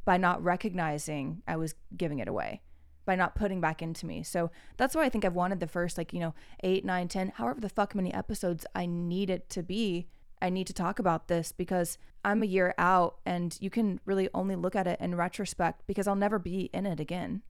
by 0.04 0.18
not 0.18 0.42
recognizing 0.42 1.42
I 1.46 1.56
was 1.56 1.74
giving 1.96 2.18
it 2.18 2.28
away 2.28 2.60
by 3.08 3.16
not 3.16 3.34
putting 3.34 3.58
back 3.58 3.80
into 3.80 4.04
me. 4.04 4.22
So 4.22 4.50
that's 4.76 4.94
why 4.94 5.06
I 5.06 5.08
think 5.08 5.24
I've 5.24 5.32
wanted 5.32 5.60
the 5.60 5.66
first, 5.66 5.96
like, 5.96 6.12
you 6.12 6.20
know, 6.20 6.34
eight, 6.62 6.84
nine, 6.84 7.08
ten, 7.08 7.32
however 7.34 7.58
the 7.58 7.70
fuck 7.70 7.94
many 7.94 8.12
episodes 8.12 8.66
I 8.74 8.84
need 8.84 9.30
it 9.30 9.48
to 9.48 9.62
be. 9.62 10.08
I 10.42 10.50
need 10.50 10.66
to 10.66 10.74
talk 10.74 10.98
about 10.98 11.26
this 11.26 11.50
because 11.50 11.96
I'm 12.22 12.42
a 12.42 12.46
year 12.46 12.74
out 12.76 13.16
and 13.24 13.56
you 13.62 13.70
can 13.70 13.98
really 14.04 14.28
only 14.34 14.56
look 14.56 14.76
at 14.76 14.86
it 14.86 15.00
in 15.00 15.14
retrospect 15.14 15.84
because 15.86 16.06
I'll 16.06 16.16
never 16.16 16.38
be 16.38 16.68
in 16.74 16.84
it 16.84 17.00
again. 17.00 17.40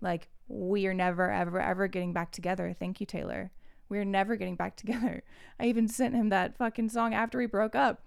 Like, 0.00 0.30
we 0.48 0.86
are 0.86 0.94
never, 0.94 1.30
ever, 1.30 1.60
ever 1.60 1.86
getting 1.86 2.14
back 2.14 2.32
together. 2.32 2.74
Thank 2.76 3.00
you, 3.00 3.06
Taylor. 3.06 3.50
We're 3.90 4.06
never 4.06 4.34
getting 4.34 4.56
back 4.56 4.76
together. 4.78 5.24
I 5.60 5.66
even 5.66 5.88
sent 5.88 6.14
him 6.14 6.30
that 6.30 6.56
fucking 6.56 6.88
song 6.88 7.12
after 7.12 7.36
we 7.36 7.44
broke 7.44 7.74
up. 7.74 8.02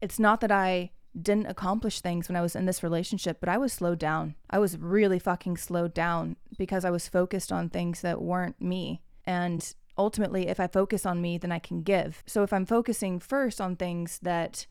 It's 0.00 0.18
not 0.18 0.40
that 0.40 0.50
I 0.50 0.90
didn't 1.20 1.46
accomplish 1.46 2.00
things 2.00 2.28
when 2.28 2.36
I 2.36 2.40
was 2.40 2.56
in 2.56 2.66
this 2.66 2.82
relationship, 2.82 3.38
but 3.40 3.48
I 3.48 3.58
was 3.58 3.72
slowed 3.72 3.98
down. 3.98 4.34
I 4.50 4.58
was 4.58 4.76
really 4.76 5.18
fucking 5.18 5.56
slowed 5.56 5.94
down 5.94 6.36
because 6.58 6.84
I 6.84 6.90
was 6.90 7.08
focused 7.08 7.52
on 7.52 7.68
things 7.68 8.00
that 8.00 8.20
weren't 8.20 8.60
me. 8.60 9.02
And 9.24 9.74
ultimately, 9.96 10.48
if 10.48 10.58
I 10.58 10.66
focus 10.66 11.06
on 11.06 11.20
me, 11.20 11.38
then 11.38 11.52
I 11.52 11.58
can 11.58 11.82
give. 11.82 12.22
So 12.26 12.42
if 12.42 12.52
I'm 12.52 12.66
focusing 12.66 13.20
first 13.20 13.60
on 13.60 13.76
things 13.76 14.18
that, 14.22 14.66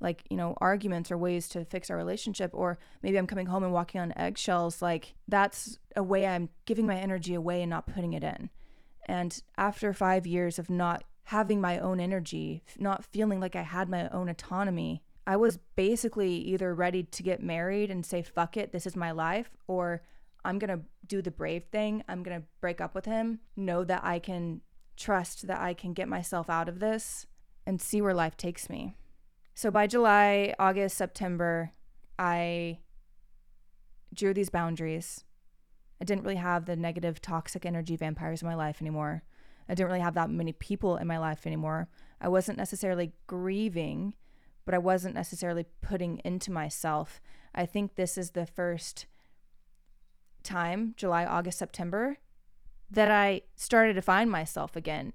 like, 0.00 0.22
you 0.30 0.36
know, 0.36 0.56
arguments 0.60 1.10
or 1.10 1.18
ways 1.18 1.48
to 1.50 1.64
fix 1.64 1.90
our 1.90 1.96
relationship, 1.96 2.50
or 2.54 2.78
maybe 3.02 3.18
I'm 3.18 3.26
coming 3.26 3.46
home 3.46 3.62
and 3.62 3.72
walking 3.72 4.00
on 4.00 4.12
eggshells, 4.16 4.80
like, 4.80 5.14
that's 5.28 5.78
a 5.94 6.02
way 6.02 6.26
I'm 6.26 6.48
giving 6.64 6.86
my 6.86 6.96
energy 6.96 7.34
away 7.34 7.62
and 7.62 7.70
not 7.70 7.86
putting 7.86 8.14
it 8.14 8.24
in. 8.24 8.50
And 9.06 9.42
after 9.58 9.92
five 9.92 10.26
years 10.26 10.58
of 10.58 10.70
not 10.70 11.04
having 11.24 11.60
my 11.60 11.78
own 11.78 12.00
energy, 12.00 12.62
not 12.78 13.04
feeling 13.04 13.40
like 13.40 13.54
I 13.54 13.62
had 13.62 13.88
my 13.88 14.08
own 14.08 14.28
autonomy, 14.28 15.02
I 15.26 15.36
was 15.36 15.58
basically 15.76 16.34
either 16.34 16.74
ready 16.74 17.02
to 17.02 17.22
get 17.22 17.42
married 17.42 17.90
and 17.90 18.04
say, 18.04 18.22
fuck 18.22 18.56
it, 18.56 18.72
this 18.72 18.86
is 18.86 18.94
my 18.94 19.10
life, 19.10 19.50
or 19.66 20.02
I'm 20.44 20.58
going 20.58 20.76
to 20.76 20.84
do 21.06 21.22
the 21.22 21.30
brave 21.30 21.64
thing. 21.72 22.04
I'm 22.08 22.22
going 22.22 22.40
to 22.40 22.46
break 22.60 22.80
up 22.80 22.94
with 22.94 23.06
him, 23.06 23.40
know 23.56 23.84
that 23.84 24.04
I 24.04 24.18
can 24.18 24.60
trust 24.96 25.46
that 25.46 25.60
I 25.60 25.74
can 25.74 25.92
get 25.92 26.08
myself 26.08 26.50
out 26.50 26.68
of 26.68 26.78
this 26.78 27.26
and 27.66 27.80
see 27.80 28.02
where 28.02 28.14
life 28.14 28.36
takes 28.36 28.68
me. 28.68 28.96
So 29.54 29.70
by 29.70 29.86
July, 29.86 30.54
August, 30.58 30.96
September, 30.96 31.72
I 32.18 32.80
drew 34.12 34.34
these 34.34 34.50
boundaries. 34.50 35.24
I 36.00 36.04
didn't 36.04 36.24
really 36.24 36.36
have 36.36 36.66
the 36.66 36.76
negative, 36.76 37.22
toxic 37.22 37.64
energy 37.64 37.96
vampires 37.96 38.42
in 38.42 38.48
my 38.48 38.54
life 38.54 38.80
anymore. 38.80 39.22
I 39.68 39.74
didn't 39.74 39.88
really 39.88 40.00
have 40.00 40.14
that 40.14 40.28
many 40.28 40.52
people 40.52 40.96
in 40.96 41.06
my 41.06 41.18
life 41.18 41.46
anymore. 41.46 41.88
I 42.20 42.28
wasn't 42.28 42.58
necessarily 42.58 43.12
grieving 43.26 44.14
but 44.64 44.74
I 44.74 44.78
wasn't 44.78 45.14
necessarily 45.14 45.66
putting 45.80 46.20
into 46.24 46.50
myself. 46.50 47.20
I 47.54 47.66
think 47.66 47.94
this 47.94 48.18
is 48.18 48.30
the 48.30 48.46
first 48.46 49.06
time, 50.42 50.94
July, 50.96 51.24
August, 51.24 51.58
September, 51.58 52.18
that 52.90 53.10
I 53.10 53.42
started 53.56 53.94
to 53.94 54.02
find 54.02 54.30
myself 54.30 54.76
again. 54.76 55.12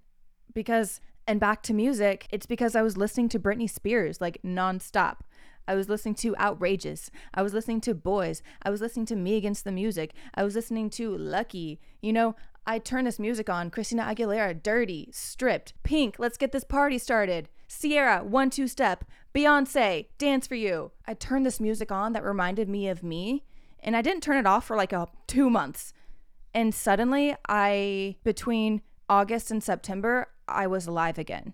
Because, 0.53 0.99
and 1.27 1.39
back 1.39 1.62
to 1.63 1.73
music, 1.73 2.27
it's 2.31 2.45
because 2.45 2.75
I 2.75 2.81
was 2.81 2.97
listening 2.97 3.29
to 3.29 3.39
Britney 3.39 3.69
Spears 3.69 4.19
like 4.19 4.41
nonstop. 4.43 5.17
I 5.67 5.75
was 5.75 5.88
listening 5.88 6.15
to 6.15 6.35
Outrageous. 6.38 7.12
I 7.33 7.43
was 7.43 7.53
listening 7.53 7.79
to 7.81 7.93
Boys. 7.93 8.41
I 8.63 8.71
was 8.71 8.81
listening 8.81 9.05
to 9.07 9.15
Me 9.15 9.35
Against 9.35 9.63
the 9.65 9.71
Music. 9.71 10.13
I 10.33 10.43
was 10.43 10.55
listening 10.55 10.89
to 10.91 11.15
Lucky. 11.15 11.79
You 12.01 12.12
know, 12.12 12.35
I 12.65 12.79
turned 12.79 13.05
this 13.05 13.19
music 13.19 13.49
on 13.49 13.69
Christina 13.69 14.03
Aguilera, 14.03 14.62
Dirty, 14.62 15.09
Stripped, 15.12 15.73
Pink, 15.83 16.15
Let's 16.17 16.38
Get 16.38 16.51
This 16.51 16.63
Party 16.63 16.97
Started. 16.97 17.49
Ciara, 17.67 18.23
One 18.23 18.49
Two 18.49 18.67
Step, 18.67 19.05
Beyonce, 19.33 20.07
Dance 20.17 20.47
for 20.47 20.55
You. 20.55 20.91
I 21.05 21.13
turned 21.13 21.45
this 21.45 21.59
music 21.59 21.91
on 21.91 22.13
that 22.13 22.23
reminded 22.23 22.67
me 22.67 22.87
of 22.87 23.03
me, 23.03 23.43
and 23.79 23.95
I 23.95 24.01
didn't 24.01 24.23
turn 24.23 24.37
it 24.37 24.47
off 24.47 24.65
for 24.65 24.75
like 24.75 24.93
a 24.93 25.07
two 25.27 25.49
months. 25.49 25.93
And 26.53 26.73
suddenly, 26.73 27.35
I 27.47 28.15
between 28.23 28.81
August 29.07 29.51
and 29.51 29.63
September, 29.63 30.27
I 30.47 30.67
was 30.67 30.87
alive 30.87 31.19
again. 31.19 31.53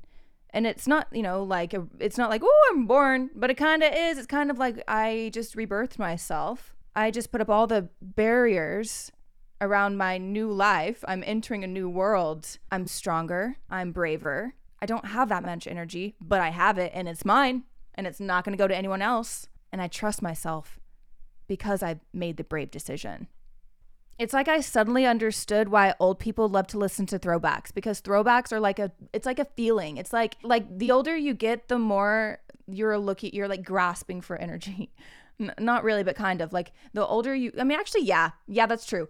And 0.51 0.65
it's 0.65 0.88
not, 0.88 1.07
you 1.11 1.21
know, 1.21 1.43
like 1.43 1.73
a, 1.73 1.85
it's 1.99 2.17
not 2.17 2.29
like 2.29 2.41
oh 2.43 2.69
I'm 2.71 2.88
born, 2.88 3.29
but 3.35 3.49
it 3.49 3.55
kind 3.55 3.83
of 3.83 3.93
is. 3.93 4.17
It's 4.17 4.27
kind 4.27 4.49
of 4.49 4.57
like 4.57 4.81
I 4.88 5.31
just 5.33 5.57
rebirthed 5.57 5.99
myself. 5.99 6.73
I 6.95 7.11
just 7.11 7.31
put 7.31 7.41
up 7.41 7.49
all 7.49 7.67
the 7.67 7.89
barriers 8.01 9.11
around 9.59 9.97
my 9.97 10.17
new 10.17 10.49
life. 10.49 11.03
I'm 11.07 11.23
entering 11.25 11.65
a 11.65 11.67
new 11.67 11.89
world. 11.89 12.57
I'm 12.71 12.88
stronger. 12.88 13.57
I'm 13.69 13.91
braver. 13.91 14.53
I 14.81 14.85
don't 14.85 15.05
have 15.05 15.29
that 15.29 15.43
much 15.43 15.67
energy, 15.67 16.15
but 16.19 16.41
I 16.41 16.49
have 16.49 16.77
it 16.77 16.91
and 16.93 17.07
it's 17.07 17.25
mine 17.25 17.63
and 17.95 18.05
it's 18.05 18.19
not 18.19 18.43
going 18.43 18.55
to 18.55 18.61
go 18.61 18.67
to 18.67 18.75
anyone 18.75 19.01
else. 19.01 19.47
And 19.71 19.81
I 19.81 19.88
trust 19.88 20.21
myself 20.21 20.79
because 21.47 21.83
I 21.83 21.99
made 22.13 22.38
the 22.38 22.43
brave 22.43 22.71
decision. 22.71 23.27
It's 24.17 24.33
like 24.33 24.47
I 24.47 24.61
suddenly 24.61 25.05
understood 25.05 25.69
why 25.69 25.93
old 25.99 26.19
people 26.19 26.47
love 26.47 26.67
to 26.67 26.77
listen 26.77 27.05
to 27.07 27.19
throwbacks 27.19 27.73
because 27.73 28.01
throwbacks 28.01 28.53
are 28.53 28.61
like 28.61 28.79
a 28.79 28.91
it's 29.11 29.25
like 29.25 29.39
a 29.39 29.45
feeling. 29.57 29.97
It's 29.97 30.13
like 30.13 30.38
like 30.41 30.77
the 30.77 30.91
older 30.91 31.17
you 31.17 31.33
get, 31.33 31.67
the 31.67 31.77
more 31.77 32.39
you're 32.67 32.97
looking 32.97 33.33
you're 33.33 33.49
like 33.49 33.63
grasping 33.63 34.21
for 34.21 34.38
energy. 34.38 34.93
N- 35.39 35.53
not 35.59 35.83
really, 35.83 36.03
but 36.03 36.15
kind 36.15 36.39
of. 36.39 36.53
Like 36.53 36.71
the 36.93 37.05
older 37.05 37.35
you 37.35 37.51
I 37.59 37.65
mean 37.65 37.77
actually 37.77 38.03
yeah. 38.03 38.31
Yeah, 38.47 38.67
that's 38.67 38.85
true. 38.85 39.09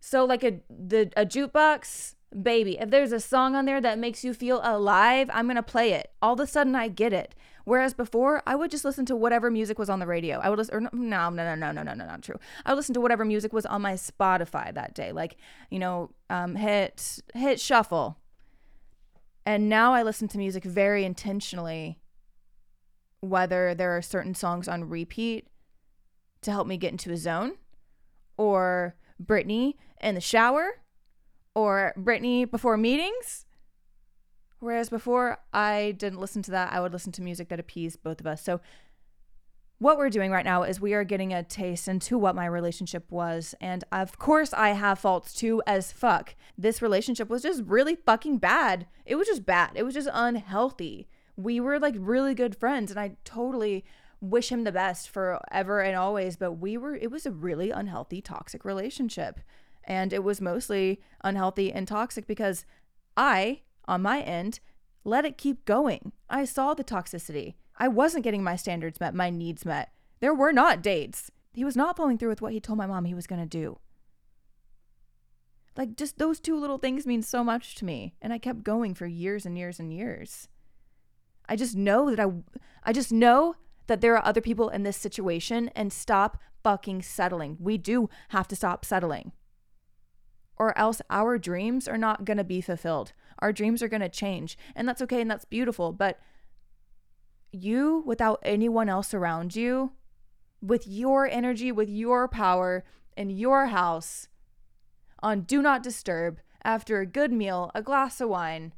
So 0.00 0.24
like 0.24 0.42
a 0.42 0.60
the 0.70 1.12
a 1.16 1.26
jukebox 1.26 2.14
baby, 2.42 2.78
if 2.78 2.90
there's 2.90 3.12
a 3.12 3.20
song 3.20 3.54
on 3.54 3.64
there 3.64 3.80
that 3.80 3.98
makes 3.98 4.24
you 4.24 4.34
feel 4.34 4.60
alive, 4.62 5.28
I'm 5.32 5.46
going 5.46 5.56
to 5.56 5.62
play 5.62 5.92
it. 5.92 6.12
All 6.22 6.34
of 6.34 6.40
a 6.40 6.46
sudden, 6.46 6.74
I 6.76 6.88
get 6.88 7.12
it. 7.12 7.34
Whereas 7.64 7.94
before, 7.94 8.42
I 8.46 8.56
would 8.56 8.70
just 8.70 8.84
listen 8.84 9.04
to 9.06 9.16
whatever 9.16 9.50
music 9.50 9.78
was 9.78 9.90
on 9.90 10.00
the 10.00 10.06
radio. 10.06 10.38
I 10.38 10.48
would 10.48 10.58
listen, 10.58 10.74
or 10.74 10.80
no, 10.80 11.30
no, 11.30 11.30
no, 11.30 11.54
no, 11.54 11.72
no, 11.72 11.82
no, 11.82 11.94
no, 11.94 12.06
not 12.06 12.22
true. 12.22 12.38
I 12.64 12.70
would 12.70 12.76
listen 12.76 12.94
to 12.94 13.00
whatever 13.00 13.24
music 13.24 13.52
was 13.52 13.66
on 13.66 13.82
my 13.82 13.94
Spotify 13.94 14.74
that 14.74 14.94
day, 14.94 15.12
like 15.12 15.36
you 15.70 15.78
know, 15.78 16.10
um, 16.30 16.56
hit 16.56 17.20
hit 17.34 17.60
shuffle. 17.60 18.18
And 19.46 19.68
now 19.68 19.94
I 19.94 20.02
listen 20.02 20.28
to 20.28 20.38
music 20.38 20.64
very 20.64 21.04
intentionally 21.04 21.98
whether 23.20 23.74
there 23.74 23.96
are 23.96 24.02
certain 24.02 24.34
songs 24.34 24.66
on 24.66 24.88
repeat 24.88 25.46
to 26.42 26.50
help 26.50 26.66
me 26.66 26.76
get 26.76 26.92
into 26.92 27.12
a 27.12 27.16
zone, 27.16 27.52
or 28.36 28.96
Britney 29.22 29.74
in 30.00 30.14
the 30.14 30.20
shower, 30.20 30.79
or 31.60 31.92
Britney 31.98 32.50
before 32.50 32.76
meetings. 32.76 33.44
Whereas 34.60 34.88
before, 34.88 35.38
I 35.52 35.94
didn't 35.96 36.20
listen 36.20 36.42
to 36.42 36.50
that. 36.52 36.72
I 36.72 36.80
would 36.80 36.92
listen 36.92 37.12
to 37.12 37.22
music 37.22 37.48
that 37.48 37.60
appeased 37.60 38.02
both 38.02 38.20
of 38.20 38.26
us. 38.26 38.42
So, 38.42 38.60
what 39.78 39.96
we're 39.96 40.10
doing 40.10 40.30
right 40.30 40.44
now 40.44 40.62
is 40.62 40.78
we 40.78 40.92
are 40.92 41.04
getting 41.04 41.32
a 41.32 41.42
taste 41.42 41.88
into 41.88 42.18
what 42.18 42.34
my 42.34 42.44
relationship 42.44 43.10
was. 43.10 43.54
And 43.62 43.82
of 43.90 44.18
course, 44.18 44.52
I 44.52 44.70
have 44.70 44.98
faults 44.98 45.32
too, 45.32 45.62
as 45.66 45.90
fuck. 45.90 46.34
This 46.58 46.82
relationship 46.82 47.30
was 47.30 47.40
just 47.40 47.62
really 47.64 47.96
fucking 47.96 48.38
bad. 48.38 48.86
It 49.06 49.14
was 49.14 49.28
just 49.28 49.46
bad. 49.46 49.70
It 49.74 49.84
was 49.84 49.94
just 49.94 50.10
unhealthy. 50.12 51.08
We 51.36 51.60
were 51.60 51.78
like 51.78 51.94
really 51.98 52.34
good 52.34 52.54
friends, 52.56 52.90
and 52.90 53.00
I 53.00 53.16
totally 53.24 53.86
wish 54.20 54.52
him 54.52 54.64
the 54.64 54.72
best 54.72 55.08
forever 55.08 55.80
and 55.80 55.96
always. 55.96 56.36
But 56.36 56.52
we 56.52 56.76
were, 56.76 56.94
it 56.94 57.10
was 57.10 57.24
a 57.24 57.30
really 57.30 57.70
unhealthy, 57.70 58.20
toxic 58.20 58.66
relationship. 58.66 59.40
And 59.84 60.12
it 60.12 60.22
was 60.22 60.40
mostly 60.40 61.00
unhealthy 61.22 61.72
and 61.72 61.86
toxic 61.88 62.26
because 62.26 62.64
I, 63.16 63.62
on 63.86 64.02
my 64.02 64.20
end, 64.20 64.60
let 65.04 65.24
it 65.24 65.38
keep 65.38 65.64
going. 65.64 66.12
I 66.28 66.44
saw 66.44 66.74
the 66.74 66.84
toxicity. 66.84 67.54
I 67.76 67.88
wasn't 67.88 68.24
getting 68.24 68.44
my 68.44 68.56
standards 68.56 69.00
met, 69.00 69.14
my 69.14 69.30
needs 69.30 69.64
met. 69.64 69.90
There 70.20 70.34
were 70.34 70.52
not 70.52 70.82
dates. 70.82 71.30
He 71.52 71.64
was 71.64 71.76
not 71.76 71.96
following 71.96 72.18
through 72.18 72.28
with 72.28 72.42
what 72.42 72.52
he 72.52 72.60
told 72.60 72.78
my 72.78 72.86
mom 72.86 73.06
he 73.06 73.14
was 73.14 73.26
going 73.26 73.40
to 73.40 73.46
do. 73.46 73.78
Like, 75.76 75.96
just 75.96 76.18
those 76.18 76.40
two 76.40 76.58
little 76.58 76.78
things 76.78 77.06
mean 77.06 77.22
so 77.22 77.42
much 77.42 77.74
to 77.76 77.84
me. 77.84 78.14
And 78.20 78.32
I 78.32 78.38
kept 78.38 78.64
going 78.64 78.94
for 78.94 79.06
years 79.06 79.46
and 79.46 79.56
years 79.56 79.80
and 79.80 79.92
years. 79.92 80.48
I 81.48 81.56
just 81.56 81.74
know 81.74 82.10
that 82.10 82.20
I, 82.20 82.30
I 82.84 82.92
just 82.92 83.10
know 83.10 83.56
that 83.86 84.00
there 84.00 84.14
are 84.16 84.24
other 84.24 84.40
people 84.40 84.68
in 84.68 84.82
this 84.82 84.96
situation 84.96 85.68
and 85.74 85.92
stop 85.92 86.38
fucking 86.62 87.02
settling. 87.02 87.56
We 87.58 87.78
do 87.78 88.08
have 88.28 88.46
to 88.48 88.56
stop 88.56 88.84
settling. 88.84 89.32
Or 90.60 90.76
else 90.76 91.00
our 91.08 91.38
dreams 91.38 91.88
are 91.88 91.96
not 91.96 92.26
going 92.26 92.36
to 92.36 92.44
be 92.44 92.60
fulfilled. 92.60 93.14
Our 93.38 93.50
dreams 93.50 93.82
are 93.82 93.88
going 93.88 94.02
to 94.02 94.10
change. 94.10 94.58
And 94.76 94.86
that's 94.86 95.00
okay 95.00 95.22
and 95.22 95.30
that's 95.30 95.46
beautiful. 95.46 95.90
But 95.90 96.20
you 97.50 98.02
without 98.04 98.40
anyone 98.42 98.90
else 98.90 99.14
around 99.14 99.56
you, 99.56 99.92
with 100.60 100.86
your 100.86 101.26
energy, 101.26 101.72
with 101.72 101.88
your 101.88 102.28
power 102.28 102.84
in 103.16 103.30
your 103.30 103.68
house, 103.68 104.28
on 105.22 105.40
Do 105.40 105.62
Not 105.62 105.82
Disturb, 105.82 106.40
after 106.62 107.00
a 107.00 107.06
good 107.06 107.32
meal, 107.32 107.70
a 107.74 107.80
glass 107.80 108.20
of 108.20 108.28
wine, 108.28 108.74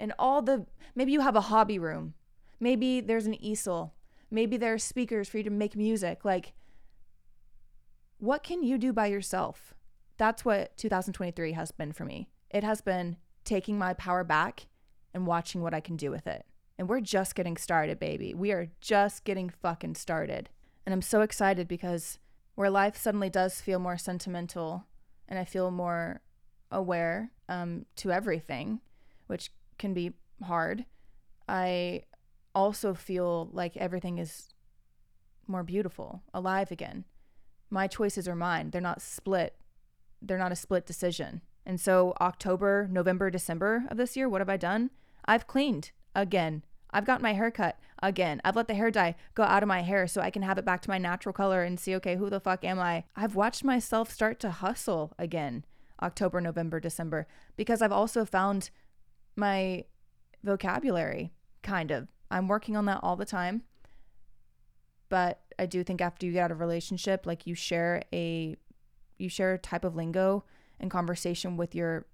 and 0.00 0.12
all 0.18 0.42
the 0.42 0.66
maybe 0.96 1.12
you 1.12 1.20
have 1.20 1.36
a 1.36 1.42
hobby 1.52 1.78
room. 1.78 2.14
Maybe 2.58 3.00
there's 3.00 3.26
an 3.26 3.40
easel. 3.40 3.94
Maybe 4.28 4.56
there 4.56 4.74
are 4.74 4.78
speakers 4.78 5.28
for 5.28 5.38
you 5.38 5.44
to 5.44 5.50
make 5.50 5.76
music. 5.76 6.24
Like, 6.24 6.54
what 8.18 8.42
can 8.42 8.64
you 8.64 8.76
do 8.76 8.92
by 8.92 9.06
yourself? 9.06 9.72
That's 10.16 10.44
what 10.44 10.76
2023 10.76 11.52
has 11.52 11.70
been 11.72 11.92
for 11.92 12.04
me. 12.04 12.28
It 12.50 12.64
has 12.64 12.80
been 12.80 13.16
taking 13.44 13.78
my 13.78 13.94
power 13.94 14.24
back 14.24 14.66
and 15.14 15.26
watching 15.26 15.62
what 15.62 15.74
I 15.74 15.80
can 15.80 15.96
do 15.96 16.10
with 16.10 16.26
it. 16.26 16.44
And 16.78 16.88
we're 16.88 17.00
just 17.00 17.34
getting 17.34 17.56
started, 17.56 17.98
baby. 17.98 18.34
We 18.34 18.52
are 18.52 18.68
just 18.80 19.24
getting 19.24 19.50
fucking 19.50 19.94
started. 19.94 20.50
And 20.84 20.92
I'm 20.92 21.02
so 21.02 21.22
excited 21.22 21.66
because 21.68 22.18
where 22.54 22.70
life 22.70 22.96
suddenly 22.96 23.30
does 23.30 23.60
feel 23.60 23.78
more 23.78 23.98
sentimental 23.98 24.84
and 25.28 25.38
I 25.38 25.44
feel 25.44 25.70
more 25.70 26.20
aware 26.70 27.30
um, 27.48 27.86
to 27.96 28.12
everything, 28.12 28.80
which 29.26 29.50
can 29.78 29.94
be 29.94 30.12
hard, 30.42 30.84
I 31.48 32.02
also 32.54 32.94
feel 32.94 33.48
like 33.52 33.76
everything 33.76 34.18
is 34.18 34.48
more 35.46 35.62
beautiful, 35.62 36.22
alive 36.34 36.70
again. 36.70 37.04
My 37.70 37.86
choices 37.86 38.26
are 38.28 38.34
mine. 38.34 38.70
They're 38.70 38.80
not 38.80 39.02
split. 39.02 39.56
They're 40.26 40.38
not 40.38 40.52
a 40.52 40.56
split 40.56 40.86
decision. 40.86 41.42
And 41.64 41.80
so, 41.80 42.14
October, 42.20 42.88
November, 42.90 43.30
December 43.30 43.84
of 43.88 43.96
this 43.96 44.16
year, 44.16 44.28
what 44.28 44.40
have 44.40 44.48
I 44.48 44.56
done? 44.56 44.90
I've 45.24 45.46
cleaned 45.46 45.90
again. 46.14 46.62
I've 46.90 47.04
got 47.04 47.20
my 47.20 47.32
hair 47.32 47.50
cut 47.50 47.78
again. 48.02 48.40
I've 48.44 48.56
let 48.56 48.68
the 48.68 48.74
hair 48.74 48.90
dye 48.90 49.16
go 49.34 49.42
out 49.42 49.62
of 49.62 49.68
my 49.68 49.82
hair 49.82 50.06
so 50.06 50.20
I 50.20 50.30
can 50.30 50.42
have 50.42 50.58
it 50.58 50.64
back 50.64 50.80
to 50.82 50.90
my 50.90 50.98
natural 50.98 51.32
color 51.32 51.62
and 51.62 51.78
see, 51.78 51.94
okay, 51.96 52.16
who 52.16 52.30
the 52.30 52.40
fuck 52.40 52.64
am 52.64 52.78
I? 52.78 53.04
I've 53.16 53.34
watched 53.34 53.64
myself 53.64 54.10
start 54.10 54.38
to 54.40 54.50
hustle 54.50 55.12
again 55.18 55.64
October, 56.00 56.40
November, 56.40 56.78
December 56.80 57.26
because 57.56 57.82
I've 57.82 57.92
also 57.92 58.24
found 58.24 58.70
my 59.34 59.84
vocabulary 60.42 61.32
kind 61.62 61.90
of. 61.90 62.08
I'm 62.30 62.48
working 62.48 62.76
on 62.76 62.86
that 62.86 63.00
all 63.02 63.16
the 63.16 63.24
time. 63.24 63.62
But 65.08 65.40
I 65.58 65.66
do 65.66 65.84
think 65.84 66.00
after 66.00 66.26
you 66.26 66.32
get 66.32 66.44
out 66.44 66.50
of 66.50 66.58
a 66.58 66.64
relationship, 66.64 67.26
like 67.26 67.46
you 67.46 67.54
share 67.54 68.02
a 68.12 68.56
you 69.18 69.28
share 69.28 69.54
a 69.54 69.58
type 69.58 69.84
of 69.84 69.96
lingo 69.96 70.44
and 70.80 70.90
conversation 70.90 71.56
with 71.56 71.74
your 71.74 72.06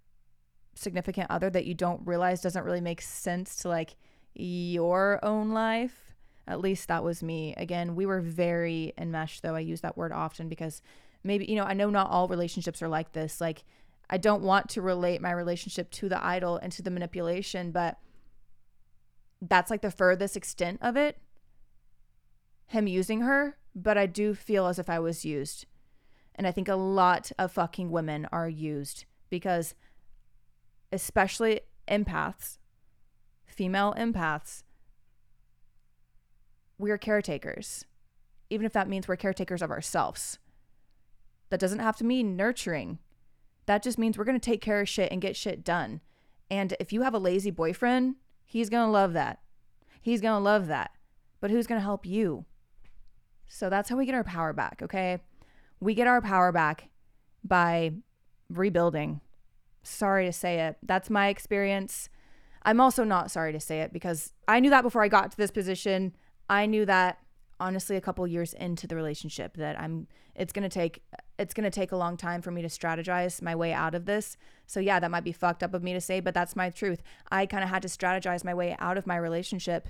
significant 0.74 1.30
other 1.30 1.50
that 1.50 1.66
you 1.66 1.74
don't 1.74 2.06
realize 2.06 2.40
doesn't 2.40 2.64
really 2.64 2.80
make 2.80 3.02
sense 3.02 3.56
to 3.56 3.68
like 3.68 3.96
your 4.34 5.20
own 5.22 5.50
life. 5.50 6.14
At 6.46 6.60
least 6.60 6.88
that 6.88 7.04
was 7.04 7.22
me. 7.22 7.54
Again, 7.56 7.94
we 7.94 8.06
were 8.06 8.20
very 8.20 8.92
enmeshed, 8.98 9.42
though. 9.42 9.54
I 9.54 9.60
use 9.60 9.80
that 9.82 9.96
word 9.96 10.12
often 10.12 10.48
because 10.48 10.82
maybe, 11.22 11.44
you 11.44 11.54
know, 11.54 11.64
I 11.64 11.74
know 11.74 11.90
not 11.90 12.10
all 12.10 12.26
relationships 12.28 12.82
are 12.82 12.88
like 12.88 13.12
this. 13.12 13.40
Like, 13.40 13.64
I 14.10 14.16
don't 14.16 14.42
want 14.42 14.68
to 14.70 14.82
relate 14.82 15.22
my 15.22 15.30
relationship 15.30 15.90
to 15.92 16.08
the 16.08 16.22
idol 16.22 16.56
and 16.56 16.72
to 16.72 16.82
the 16.82 16.90
manipulation, 16.90 17.70
but 17.70 17.98
that's 19.40 19.70
like 19.70 19.82
the 19.82 19.90
furthest 19.90 20.36
extent 20.36 20.78
of 20.82 20.96
it. 20.96 21.18
Him 22.66 22.86
using 22.86 23.20
her, 23.20 23.56
but 23.74 23.96
I 23.96 24.06
do 24.06 24.34
feel 24.34 24.66
as 24.66 24.78
if 24.78 24.90
I 24.90 24.98
was 24.98 25.24
used. 25.24 25.66
And 26.34 26.46
I 26.46 26.52
think 26.52 26.68
a 26.68 26.76
lot 26.76 27.30
of 27.38 27.52
fucking 27.52 27.90
women 27.90 28.26
are 28.32 28.48
used 28.48 29.04
because, 29.28 29.74
especially 30.90 31.60
empaths, 31.88 32.58
female 33.46 33.94
empaths, 33.98 34.62
we 36.78 36.90
are 36.90 36.98
caretakers, 36.98 37.84
even 38.50 38.66
if 38.66 38.72
that 38.72 38.88
means 38.88 39.06
we're 39.06 39.16
caretakers 39.16 39.62
of 39.62 39.70
ourselves. 39.70 40.38
That 41.50 41.60
doesn't 41.60 41.80
have 41.80 41.96
to 41.98 42.04
mean 42.04 42.36
nurturing. 42.36 42.98
That 43.66 43.82
just 43.82 43.98
means 43.98 44.16
we're 44.16 44.24
going 44.24 44.40
to 44.40 44.50
take 44.50 44.60
care 44.60 44.80
of 44.80 44.88
shit 44.88 45.12
and 45.12 45.20
get 45.20 45.36
shit 45.36 45.62
done. 45.62 46.00
And 46.50 46.74
if 46.80 46.92
you 46.92 47.02
have 47.02 47.14
a 47.14 47.18
lazy 47.18 47.50
boyfriend, 47.50 48.16
he's 48.44 48.70
going 48.70 48.86
to 48.86 48.90
love 48.90 49.12
that. 49.12 49.40
He's 50.00 50.20
going 50.20 50.38
to 50.38 50.44
love 50.44 50.66
that. 50.66 50.90
But 51.40 51.50
who's 51.50 51.66
going 51.66 51.80
to 51.80 51.84
help 51.84 52.04
you? 52.04 52.46
So 53.46 53.68
that's 53.68 53.88
how 53.88 53.96
we 53.96 54.06
get 54.06 54.14
our 54.14 54.24
power 54.24 54.52
back, 54.52 54.80
okay? 54.82 55.18
We 55.82 55.94
get 55.94 56.06
our 56.06 56.20
power 56.20 56.52
back 56.52 56.90
by 57.42 57.94
rebuilding. 58.48 59.20
Sorry 59.82 60.26
to 60.26 60.32
say 60.32 60.60
it. 60.60 60.76
That's 60.80 61.10
my 61.10 61.26
experience. 61.26 62.08
I'm 62.62 62.80
also 62.80 63.02
not 63.02 63.32
sorry 63.32 63.52
to 63.52 63.58
say 63.58 63.80
it 63.80 63.92
because 63.92 64.32
I 64.46 64.60
knew 64.60 64.70
that 64.70 64.82
before 64.82 65.02
I 65.02 65.08
got 65.08 65.32
to 65.32 65.36
this 65.36 65.50
position. 65.50 66.14
I 66.48 66.66
knew 66.66 66.86
that 66.86 67.18
honestly 67.58 67.96
a 67.96 68.00
couple 68.00 68.24
years 68.28 68.54
into 68.54 68.86
the 68.86 68.94
relationship 68.94 69.56
that 69.56 69.76
I'm 69.80 70.06
it's 70.36 70.52
going 70.52 70.62
to 70.62 70.68
take 70.68 71.02
it's 71.36 71.52
going 71.52 71.64
to 71.64 71.70
take 71.70 71.90
a 71.90 71.96
long 71.96 72.16
time 72.16 72.42
for 72.42 72.52
me 72.52 72.62
to 72.62 72.68
strategize 72.68 73.42
my 73.42 73.56
way 73.56 73.72
out 73.72 73.96
of 73.96 74.06
this. 74.06 74.36
So 74.68 74.78
yeah, 74.78 75.00
that 75.00 75.10
might 75.10 75.24
be 75.24 75.32
fucked 75.32 75.64
up 75.64 75.74
of 75.74 75.82
me 75.82 75.94
to 75.94 76.00
say, 76.00 76.20
but 76.20 76.32
that's 76.32 76.54
my 76.54 76.70
truth. 76.70 77.02
I 77.32 77.44
kind 77.44 77.64
of 77.64 77.70
had 77.70 77.82
to 77.82 77.88
strategize 77.88 78.44
my 78.44 78.54
way 78.54 78.76
out 78.78 78.98
of 78.98 79.04
my 79.04 79.16
relationship 79.16 79.88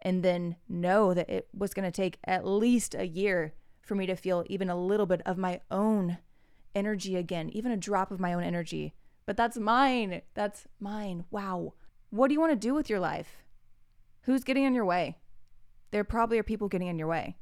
and 0.00 0.22
then 0.22 0.54
know 0.68 1.12
that 1.12 1.28
it 1.28 1.48
was 1.52 1.74
going 1.74 1.90
to 1.90 1.90
take 1.90 2.18
at 2.24 2.46
least 2.46 2.94
a 2.94 3.08
year 3.08 3.54
for 3.84 3.94
me 3.94 4.06
to 4.06 4.16
feel 4.16 4.44
even 4.46 4.70
a 4.70 4.76
little 4.76 5.06
bit 5.06 5.22
of 5.26 5.38
my 5.38 5.60
own 5.70 6.18
energy 6.74 7.16
again, 7.16 7.50
even 7.50 7.70
a 7.70 7.76
drop 7.76 8.10
of 8.10 8.20
my 8.20 8.32
own 8.32 8.42
energy. 8.42 8.94
But 9.26 9.36
that's 9.36 9.56
mine. 9.56 10.22
That's 10.34 10.66
mine. 10.80 11.24
Wow. 11.30 11.74
What 12.10 12.28
do 12.28 12.34
you 12.34 12.40
want 12.40 12.52
to 12.52 12.56
do 12.56 12.74
with 12.74 12.90
your 12.90 13.00
life? 13.00 13.42
Who's 14.22 14.44
getting 14.44 14.64
in 14.64 14.74
your 14.74 14.84
way? 14.84 15.18
There 15.90 16.04
probably 16.04 16.38
are 16.38 16.42
people 16.42 16.68
getting 16.68 16.88
in 16.88 16.98
your 16.98 17.08
way. 17.08 17.36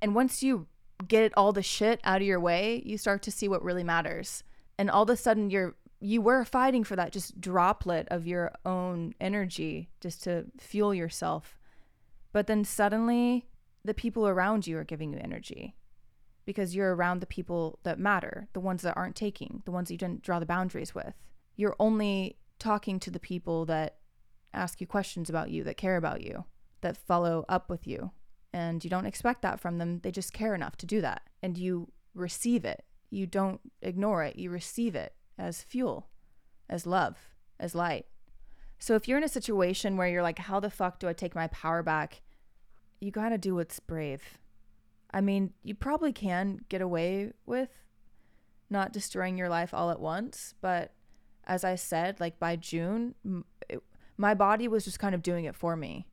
And 0.00 0.14
once 0.14 0.42
you 0.42 0.66
get 1.06 1.32
all 1.36 1.52
the 1.52 1.62
shit 1.62 2.00
out 2.04 2.20
of 2.20 2.26
your 2.26 2.40
way, 2.40 2.82
you 2.84 2.98
start 2.98 3.22
to 3.22 3.30
see 3.30 3.48
what 3.48 3.62
really 3.62 3.84
matters. 3.84 4.42
And 4.78 4.90
all 4.90 5.04
of 5.04 5.10
a 5.10 5.16
sudden 5.16 5.50
you're 5.50 5.74
you 6.00 6.20
were 6.20 6.44
fighting 6.44 6.82
for 6.82 6.96
that 6.96 7.12
just 7.12 7.40
droplet 7.40 8.08
of 8.10 8.26
your 8.26 8.50
own 8.66 9.14
energy 9.20 9.88
just 10.00 10.24
to 10.24 10.46
fuel 10.58 10.92
yourself. 10.92 11.56
But 12.32 12.48
then 12.48 12.64
suddenly 12.64 13.46
the 13.84 13.94
people 13.94 14.26
around 14.28 14.66
you 14.66 14.78
are 14.78 14.84
giving 14.84 15.12
you 15.12 15.18
energy 15.22 15.74
because 16.44 16.74
you're 16.74 16.94
around 16.94 17.20
the 17.20 17.26
people 17.26 17.78
that 17.82 17.98
matter, 17.98 18.48
the 18.52 18.60
ones 18.60 18.82
that 18.82 18.96
aren't 18.96 19.16
taking, 19.16 19.62
the 19.64 19.70
ones 19.70 19.90
you 19.90 19.96
didn't 19.96 20.22
draw 20.22 20.38
the 20.38 20.46
boundaries 20.46 20.94
with. 20.94 21.14
You're 21.56 21.76
only 21.78 22.36
talking 22.58 22.98
to 23.00 23.10
the 23.10 23.20
people 23.20 23.64
that 23.66 23.98
ask 24.54 24.80
you 24.80 24.86
questions 24.86 25.30
about 25.30 25.50
you, 25.50 25.64
that 25.64 25.76
care 25.76 25.96
about 25.96 26.22
you, 26.22 26.44
that 26.80 26.96
follow 26.96 27.44
up 27.48 27.70
with 27.70 27.86
you. 27.86 28.10
And 28.52 28.82
you 28.84 28.90
don't 28.90 29.06
expect 29.06 29.42
that 29.42 29.60
from 29.60 29.78
them. 29.78 30.00
They 30.02 30.10
just 30.10 30.32
care 30.32 30.54
enough 30.54 30.76
to 30.78 30.86
do 30.86 31.00
that. 31.00 31.22
And 31.42 31.56
you 31.56 31.90
receive 32.14 32.64
it. 32.64 32.84
You 33.10 33.26
don't 33.26 33.60
ignore 33.80 34.24
it. 34.24 34.36
You 34.36 34.50
receive 34.50 34.94
it 34.94 35.14
as 35.38 35.62
fuel, 35.62 36.08
as 36.68 36.86
love, 36.86 37.16
as 37.58 37.74
light. 37.74 38.06
So 38.78 38.94
if 38.94 39.06
you're 39.06 39.18
in 39.18 39.24
a 39.24 39.28
situation 39.28 39.96
where 39.96 40.08
you're 40.08 40.22
like, 40.22 40.40
how 40.40 40.60
the 40.60 40.70
fuck 40.70 40.98
do 40.98 41.08
I 41.08 41.12
take 41.12 41.34
my 41.34 41.46
power 41.48 41.82
back? 41.82 42.20
You 43.02 43.10
got 43.10 43.30
to 43.30 43.38
do 43.38 43.56
what's 43.56 43.80
brave. 43.80 44.38
I 45.12 45.20
mean, 45.20 45.52
you 45.64 45.74
probably 45.74 46.12
can 46.12 46.60
get 46.68 46.80
away 46.80 47.32
with 47.44 47.70
not 48.70 48.92
destroying 48.92 49.36
your 49.36 49.48
life 49.48 49.74
all 49.74 49.90
at 49.90 50.00
once, 50.00 50.54
but 50.60 50.92
as 51.44 51.64
I 51.64 51.74
said, 51.74 52.20
like 52.20 52.38
by 52.38 52.54
June, 52.54 53.14
it, 53.68 53.82
my 54.16 54.34
body 54.34 54.68
was 54.68 54.84
just 54.84 55.00
kind 55.00 55.14
of 55.14 55.22
doing 55.22 55.44
it 55.44 55.56
for 55.56 55.76
me 55.76 56.06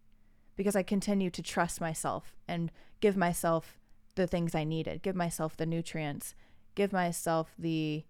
because 0.55 0.75
I 0.75 0.81
continued 0.81 1.33
to 1.35 1.43
trust 1.43 1.79
myself 1.79 2.35
and 2.47 2.71
give 3.01 3.15
myself 3.15 3.79
the 4.15 4.25
things 4.25 4.55
I 4.55 4.63
needed, 4.63 5.03
give 5.03 5.15
myself 5.15 5.55
the 5.55 5.67
nutrients, 5.67 6.33
give 6.73 6.91
myself 6.91 7.53
the 7.57 8.03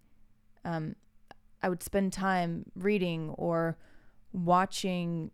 um 0.64 0.96
I 1.62 1.68
would 1.68 1.84
spend 1.84 2.14
time 2.14 2.72
reading 2.76 3.32
or 3.32 3.78
watching 4.32 5.32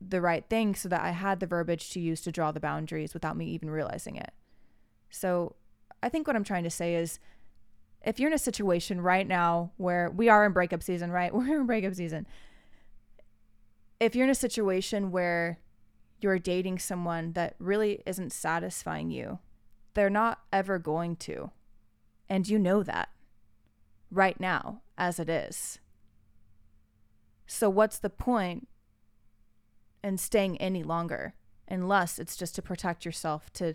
the 0.00 0.20
right 0.20 0.44
thing 0.48 0.74
so 0.74 0.88
that 0.88 1.02
I 1.02 1.10
had 1.10 1.40
the 1.40 1.46
verbiage 1.46 1.90
to 1.90 2.00
use 2.00 2.20
to 2.22 2.32
draw 2.32 2.52
the 2.52 2.60
boundaries 2.60 3.14
without 3.14 3.36
me 3.36 3.46
even 3.46 3.70
realizing 3.70 4.16
it. 4.16 4.32
So, 5.10 5.56
I 6.02 6.08
think 6.08 6.26
what 6.26 6.36
I'm 6.36 6.44
trying 6.44 6.64
to 6.64 6.70
say 6.70 6.94
is 6.94 7.18
if 8.04 8.20
you're 8.20 8.30
in 8.30 8.34
a 8.34 8.38
situation 8.38 9.00
right 9.00 9.26
now 9.26 9.72
where 9.76 10.10
we 10.10 10.28
are 10.28 10.46
in 10.46 10.52
breakup 10.52 10.82
season, 10.82 11.10
right? 11.10 11.34
We're 11.34 11.60
in 11.60 11.66
breakup 11.66 11.94
season. 11.94 12.26
If 14.00 14.14
you're 14.14 14.24
in 14.24 14.30
a 14.30 14.34
situation 14.34 15.10
where 15.10 15.58
you're 16.20 16.38
dating 16.38 16.78
someone 16.78 17.32
that 17.32 17.54
really 17.58 18.02
isn't 18.06 18.32
satisfying 18.32 19.10
you, 19.10 19.40
they're 19.94 20.10
not 20.10 20.40
ever 20.52 20.78
going 20.78 21.16
to. 21.16 21.50
And 22.28 22.48
you 22.48 22.58
know 22.58 22.82
that 22.82 23.08
right 24.10 24.38
now 24.38 24.82
as 24.96 25.18
it 25.18 25.28
is. 25.28 25.80
So, 27.46 27.70
what's 27.70 27.98
the 27.98 28.10
point 28.10 28.68
in 30.02 30.18
staying 30.18 30.60
any 30.60 30.82
longer 30.82 31.34
unless 31.66 32.18
it's 32.18 32.36
just 32.36 32.54
to 32.54 32.62
protect 32.62 33.04
yourself 33.04 33.52
to 33.52 33.74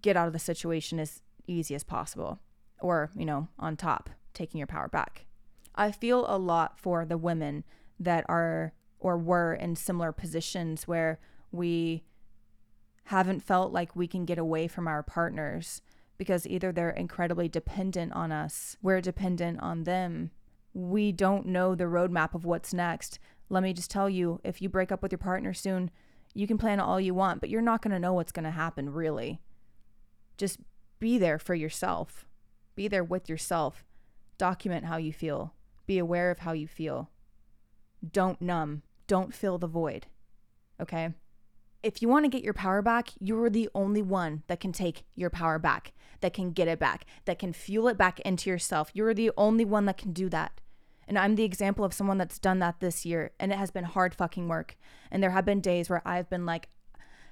get 0.00 0.16
out 0.16 0.26
of 0.26 0.32
the 0.32 0.38
situation 0.38 0.98
as 1.00 1.22
easy 1.46 1.74
as 1.74 1.84
possible 1.84 2.38
or, 2.80 3.10
you 3.16 3.24
know, 3.24 3.48
on 3.58 3.76
top, 3.76 4.10
taking 4.34 4.58
your 4.58 4.66
power 4.66 4.88
back? 4.88 5.26
I 5.74 5.92
feel 5.92 6.24
a 6.28 6.38
lot 6.38 6.78
for 6.78 7.04
the 7.04 7.18
women 7.18 7.64
that 7.98 8.24
are 8.28 8.72
or 9.00 9.16
were 9.16 9.54
in 9.54 9.76
similar 9.76 10.12
positions 10.12 10.88
where 10.88 11.20
we 11.52 12.02
haven't 13.04 13.42
felt 13.42 13.72
like 13.72 13.96
we 13.96 14.06
can 14.06 14.24
get 14.24 14.38
away 14.38 14.68
from 14.68 14.86
our 14.86 15.02
partners 15.02 15.80
because 16.18 16.46
either 16.46 16.72
they're 16.72 16.90
incredibly 16.90 17.48
dependent 17.48 18.12
on 18.12 18.32
us, 18.32 18.76
we're 18.82 19.00
dependent 19.00 19.60
on 19.60 19.84
them. 19.84 20.30
We 20.74 21.12
don't 21.12 21.46
know 21.46 21.74
the 21.74 21.84
roadmap 21.84 22.34
of 22.34 22.44
what's 22.44 22.74
next. 22.74 23.18
Let 23.48 23.62
me 23.62 23.72
just 23.72 23.90
tell 23.90 24.08
you 24.08 24.40
if 24.44 24.60
you 24.60 24.68
break 24.68 24.92
up 24.92 25.02
with 25.02 25.12
your 25.12 25.18
partner 25.18 25.54
soon, 25.54 25.90
you 26.34 26.46
can 26.46 26.58
plan 26.58 26.80
all 26.80 27.00
you 27.00 27.14
want, 27.14 27.40
but 27.40 27.48
you're 27.48 27.62
not 27.62 27.82
going 27.82 27.92
to 27.92 27.98
know 27.98 28.12
what's 28.12 28.32
going 28.32 28.44
to 28.44 28.50
happen, 28.50 28.90
really. 28.90 29.40
Just 30.36 30.58
be 30.98 31.18
there 31.18 31.38
for 31.38 31.54
yourself, 31.54 32.26
be 32.74 32.88
there 32.88 33.04
with 33.04 33.28
yourself. 33.28 33.84
Document 34.36 34.84
how 34.84 34.98
you 34.98 35.12
feel, 35.12 35.54
be 35.86 35.98
aware 35.98 36.30
of 36.30 36.40
how 36.40 36.52
you 36.52 36.68
feel. 36.68 37.10
Don't 38.12 38.40
numb, 38.40 38.82
don't 39.06 39.34
fill 39.34 39.58
the 39.58 39.66
void. 39.66 40.06
Okay? 40.80 41.14
if 41.82 42.02
you 42.02 42.08
want 42.08 42.24
to 42.24 42.28
get 42.28 42.42
your 42.42 42.54
power 42.54 42.82
back, 42.82 43.10
you're 43.20 43.50
the 43.50 43.68
only 43.74 44.02
one 44.02 44.42
that 44.48 44.60
can 44.60 44.72
take 44.72 45.04
your 45.14 45.30
power 45.30 45.58
back, 45.58 45.92
that 46.20 46.34
can 46.34 46.50
get 46.50 46.68
it 46.68 46.78
back, 46.78 47.06
that 47.24 47.38
can 47.38 47.52
fuel 47.52 47.88
it 47.88 47.96
back 47.96 48.20
into 48.20 48.50
yourself. 48.50 48.90
You're 48.94 49.14
the 49.14 49.30
only 49.36 49.64
one 49.64 49.84
that 49.84 49.96
can 49.96 50.12
do 50.12 50.28
that. 50.30 50.60
And 51.08 51.18
I'm 51.18 51.34
the 51.34 51.44
example 51.44 51.84
of 51.84 51.94
someone 51.94 52.18
that's 52.18 52.38
done 52.38 52.58
that 52.58 52.80
this 52.80 53.06
year, 53.06 53.32
and 53.40 53.50
it 53.50 53.58
has 53.58 53.70
been 53.70 53.84
hard 53.84 54.14
fucking 54.14 54.46
work. 54.46 54.76
And 55.10 55.22
there 55.22 55.30
have 55.30 55.46
been 55.46 55.60
days 55.60 55.88
where 55.88 56.06
I've 56.06 56.28
been 56.28 56.44
like, 56.44 56.68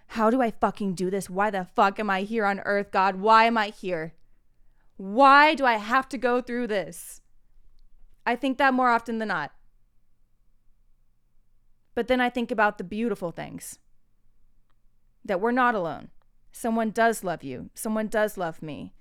how 0.08 0.30
do 0.30 0.40
I 0.40 0.50
fucking 0.50 0.94
do 0.94 1.10
this? 1.10 1.28
Why 1.28 1.50
the 1.50 1.64
fuck 1.64 2.00
am 2.00 2.08
I 2.08 2.22
here 2.22 2.46
on 2.46 2.60
earth, 2.60 2.90
God? 2.90 3.16
Why 3.16 3.44
am 3.44 3.58
I 3.58 3.68
here? 3.68 4.14
Why 4.96 5.54
do 5.54 5.66
I 5.66 5.74
have 5.74 6.08
to 6.08 6.18
go 6.18 6.40
through 6.40 6.68
this? 6.68 7.20
I 8.24 8.34
think 8.34 8.56
that 8.56 8.72
more 8.72 8.88
often 8.88 9.18
than 9.18 9.28
not. 9.28 9.52
But 11.94 12.08
then 12.08 12.20
I 12.20 12.30
think 12.30 12.50
about 12.50 12.78
the 12.78 12.84
beautiful 12.84 13.30
things 13.30 13.78
that 15.22 15.40
we're 15.40 15.50
not 15.50 15.74
alone. 15.74 16.08
Someone 16.50 16.90
does 16.90 17.22
love 17.22 17.42
you. 17.42 17.68
Someone 17.74 18.06
does 18.06 18.38
love 18.38 18.62
me. 18.62 18.94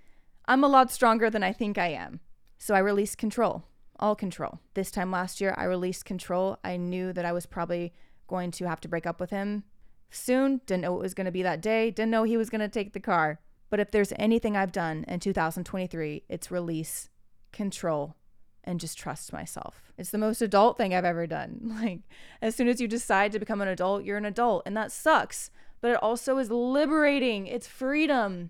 I'm 0.48 0.64
a 0.64 0.68
lot 0.68 0.92
stronger 0.92 1.30
than 1.30 1.44
I 1.44 1.54
think 1.54 1.78
I 1.78 1.88
am. 1.88 2.20
So 2.58 2.76
I 2.76 2.80
release 2.80 3.16
control, 3.16 3.64
all 4.00 4.16
control. 4.16 4.60
This 4.74 4.91
time 4.91 5.12
last 5.12 5.39
year, 5.41 5.54
I 5.58 5.66
released 5.66 6.06
control. 6.06 6.58
I 6.64 6.78
knew 6.78 7.14
that 7.14 7.26
I 7.26 7.32
was 7.32 7.46
probably 7.46 7.93
going 8.28 8.52
to 8.52 8.68
have 8.68 8.82
to 8.82 8.88
break 8.88 9.06
up 9.06 9.20
with 9.20 9.30
him 9.30 9.64
soon. 10.10 10.62
Didn't 10.66 10.82
know 10.82 10.96
it 10.96 11.02
was 11.02 11.14
going 11.14 11.26
to 11.26 11.32
be 11.32 11.43
that 11.43 11.62
day. 11.62 11.91
Didn't 11.91 12.12
know 12.12 12.24
he 12.24 12.38
was 12.38 12.50
going 12.50 12.62
to 12.62 12.70
take 12.70 12.93
the 12.93 13.00
car. 13.00 13.39
But 13.70 13.80
if 13.80 13.91
there's 13.91 14.14
anything 14.18 14.56
I've 14.56 14.72
done 14.72 15.06
in 15.08 15.20
2023, 15.20 16.24
it's 16.30 16.52
release 16.52 17.10
control 17.52 18.16
and 18.64 18.80
just 18.80 18.98
trust 18.98 19.34
myself. 19.34 19.91
It's 19.98 20.12
the 20.12 20.18
most 20.18 20.41
adult 20.41 20.78
thing 20.78 20.93
I've 20.93 21.06
ever 21.06 21.28
done. 21.28 21.60
Like, 21.82 22.00
as 22.41 22.56
soon 22.56 22.68
as 22.68 22.82
you 22.82 22.88
decide 22.88 23.32
to 23.32 23.39
become 23.39 23.62
an 23.62 23.68
adult, 23.68 24.04
you're 24.04 24.18
an 24.18 24.26
adult, 24.26 24.64
and 24.66 24.76
that 24.76 24.91
sucks 24.91 25.50
but 25.86 25.91
it 25.91 26.02
also 26.02 26.39
is 26.39 26.50
liberating. 26.50 27.46
It's 27.46 27.68
freedom. 27.68 28.50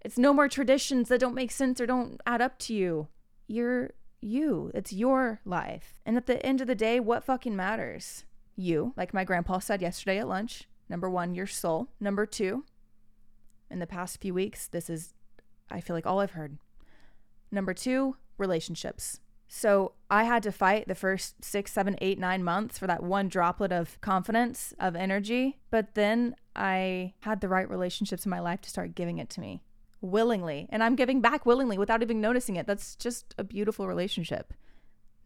It's 0.00 0.18
no 0.18 0.32
more 0.32 0.48
traditions 0.48 1.08
that 1.08 1.20
don't 1.20 1.32
make 1.32 1.52
sense 1.52 1.80
or 1.80 1.86
don't 1.86 2.20
add 2.26 2.42
up 2.42 2.58
to 2.60 2.74
you. 2.74 3.06
You're 3.46 3.92
you. 4.24 4.70
It's 4.74 4.92
your 4.92 5.40
life. 5.44 6.00
And 6.04 6.16
at 6.16 6.26
the 6.26 6.44
end 6.44 6.60
of 6.60 6.66
the 6.66 6.74
day, 6.74 7.00
what 7.00 7.24
fucking 7.24 7.54
matters? 7.54 8.24
You, 8.56 8.92
like 8.96 9.12
my 9.12 9.24
grandpa 9.24 9.58
said 9.58 9.82
yesterday 9.82 10.18
at 10.18 10.28
lunch. 10.28 10.64
Number 10.88 11.10
one, 11.10 11.34
your 11.34 11.46
soul. 11.46 11.88
Number 12.00 12.26
two, 12.26 12.64
in 13.70 13.78
the 13.78 13.86
past 13.86 14.20
few 14.20 14.34
weeks, 14.34 14.66
this 14.66 14.88
is, 14.88 15.14
I 15.70 15.80
feel 15.80 15.96
like, 15.96 16.06
all 16.06 16.20
I've 16.20 16.32
heard. 16.32 16.58
Number 17.50 17.74
two, 17.74 18.16
relationships. 18.38 19.20
So 19.48 19.92
I 20.10 20.24
had 20.24 20.42
to 20.44 20.52
fight 20.52 20.88
the 20.88 20.94
first 20.94 21.44
six, 21.44 21.72
seven, 21.72 21.96
eight, 22.00 22.18
nine 22.18 22.42
months 22.42 22.78
for 22.78 22.86
that 22.86 23.02
one 23.02 23.28
droplet 23.28 23.72
of 23.72 24.00
confidence, 24.00 24.74
of 24.78 24.96
energy. 24.96 25.58
But 25.70 25.94
then 25.94 26.34
I 26.56 27.14
had 27.20 27.40
the 27.40 27.48
right 27.48 27.68
relationships 27.68 28.24
in 28.24 28.30
my 28.30 28.40
life 28.40 28.60
to 28.62 28.70
start 28.70 28.94
giving 28.94 29.18
it 29.18 29.30
to 29.30 29.40
me 29.40 29.62
willingly. 30.04 30.66
And 30.70 30.82
I'm 30.82 30.96
giving 30.96 31.20
back 31.20 31.46
willingly 31.46 31.78
without 31.78 32.02
even 32.02 32.20
noticing 32.20 32.56
it. 32.56 32.66
That's 32.66 32.94
just 32.94 33.34
a 33.38 33.44
beautiful 33.44 33.88
relationship. 33.88 34.52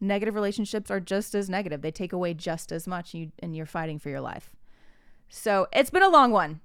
Negative 0.01 0.33
relationships 0.33 0.89
are 0.89 0.99
just 0.99 1.35
as 1.35 1.49
negative. 1.49 1.81
They 1.81 1.91
take 1.91 2.13
away 2.13 2.33
just 2.33 2.71
as 2.71 2.87
much 2.87 3.13
and, 3.13 3.23
you, 3.23 3.31
and 3.39 3.55
you're 3.55 3.65
fighting 3.65 3.99
for 3.99 4.09
your 4.09 4.21
life. 4.21 4.51
So 5.27 5.67
it's 5.73 5.89
been 5.89 6.03
a 6.03 6.09
long 6.09 6.31
one. 6.31 6.61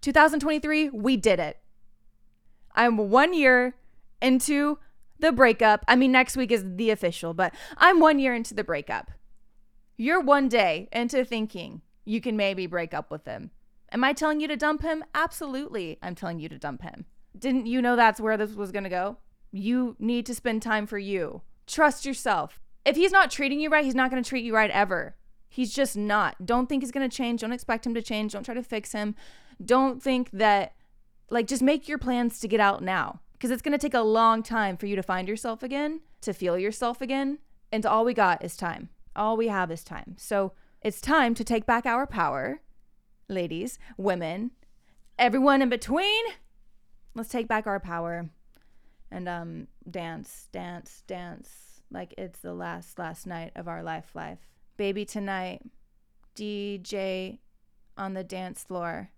2023, 0.00 0.90
we 0.90 1.16
did 1.16 1.38
it. 1.38 1.58
I'm 2.74 2.96
one 2.96 3.32
year 3.32 3.76
into 4.20 4.78
the 5.18 5.32
breakup. 5.32 5.84
I 5.86 5.96
mean, 5.96 6.12
next 6.12 6.36
week 6.36 6.50
is 6.50 6.64
the 6.66 6.90
official, 6.90 7.32
but 7.32 7.54
I'm 7.76 8.00
one 8.00 8.18
year 8.18 8.34
into 8.34 8.52
the 8.52 8.64
breakup. 8.64 9.10
You're 9.96 10.20
one 10.20 10.48
day 10.48 10.88
into 10.92 11.24
thinking 11.24 11.82
you 12.04 12.20
can 12.20 12.36
maybe 12.36 12.66
break 12.66 12.92
up 12.92 13.10
with 13.10 13.24
him. 13.24 13.50
Am 13.94 14.02
I 14.02 14.12
telling 14.12 14.40
you 14.40 14.48
to 14.48 14.56
dump 14.56 14.82
him? 14.82 15.04
Absolutely, 15.14 15.98
I'm 16.02 16.16
telling 16.16 16.40
you 16.40 16.48
to 16.48 16.58
dump 16.58 16.82
him. 16.82 17.04
Didn't 17.38 17.66
you 17.66 17.80
know 17.80 17.94
that's 17.94 18.20
where 18.20 18.36
this 18.36 18.54
was 18.54 18.72
going 18.72 18.82
to 18.82 18.90
go? 18.90 19.18
You 19.52 19.94
need 20.00 20.26
to 20.26 20.34
spend 20.34 20.62
time 20.62 20.88
for 20.88 20.98
you. 20.98 21.42
Trust 21.68 22.04
yourself. 22.04 22.58
If 22.84 22.96
he's 22.96 23.12
not 23.12 23.30
treating 23.30 23.60
you 23.60 23.70
right, 23.70 23.84
he's 23.84 23.94
not 23.94 24.10
going 24.10 24.20
to 24.20 24.28
treat 24.28 24.44
you 24.44 24.52
right 24.52 24.70
ever. 24.72 25.14
He's 25.48 25.72
just 25.72 25.96
not. 25.96 26.44
Don't 26.44 26.68
think 26.68 26.82
he's 26.82 26.90
going 26.90 27.08
to 27.08 27.16
change. 27.16 27.42
Don't 27.42 27.52
expect 27.52 27.86
him 27.86 27.94
to 27.94 28.02
change. 28.02 28.32
Don't 28.32 28.42
try 28.42 28.54
to 28.54 28.64
fix 28.64 28.90
him. 28.90 29.14
Don't 29.64 30.02
think 30.02 30.28
that, 30.32 30.74
like, 31.30 31.46
just 31.46 31.62
make 31.62 31.86
your 31.86 31.98
plans 31.98 32.40
to 32.40 32.48
get 32.48 32.58
out 32.58 32.82
now 32.82 33.20
because 33.34 33.52
it's 33.52 33.62
going 33.62 33.70
to 33.70 33.78
take 33.78 33.94
a 33.94 34.00
long 34.00 34.42
time 34.42 34.76
for 34.76 34.86
you 34.86 34.96
to 34.96 35.04
find 35.04 35.28
yourself 35.28 35.62
again, 35.62 36.00
to 36.22 36.32
feel 36.32 36.58
yourself 36.58 37.00
again. 37.00 37.38
And 37.70 37.86
all 37.86 38.04
we 38.04 38.12
got 38.12 38.44
is 38.44 38.56
time. 38.56 38.88
All 39.14 39.36
we 39.36 39.46
have 39.46 39.70
is 39.70 39.84
time. 39.84 40.16
So 40.18 40.52
it's 40.82 41.00
time 41.00 41.32
to 41.36 41.44
take 41.44 41.64
back 41.64 41.86
our 41.86 42.08
power, 42.08 42.60
ladies, 43.28 43.78
women, 43.96 44.50
everyone 45.18 45.62
in 45.62 45.68
between. 45.68 46.24
Let's 47.14 47.28
take 47.28 47.48
back 47.48 47.66
our 47.66 47.80
power 47.80 48.28
and 49.10 49.28
um 49.28 49.68
dance, 49.88 50.48
dance, 50.52 51.02
dance 51.06 51.82
like 51.90 52.14
it's 52.18 52.40
the 52.40 52.54
last 52.54 52.98
last 52.98 53.26
night 53.26 53.52
of 53.56 53.68
our 53.68 53.82
life 53.82 54.10
life. 54.14 54.38
Baby 54.76 55.04
tonight, 55.04 55.62
DJ 56.34 57.38
on 57.96 58.14
the 58.14 58.24
dance 58.24 58.64
floor. 58.64 59.10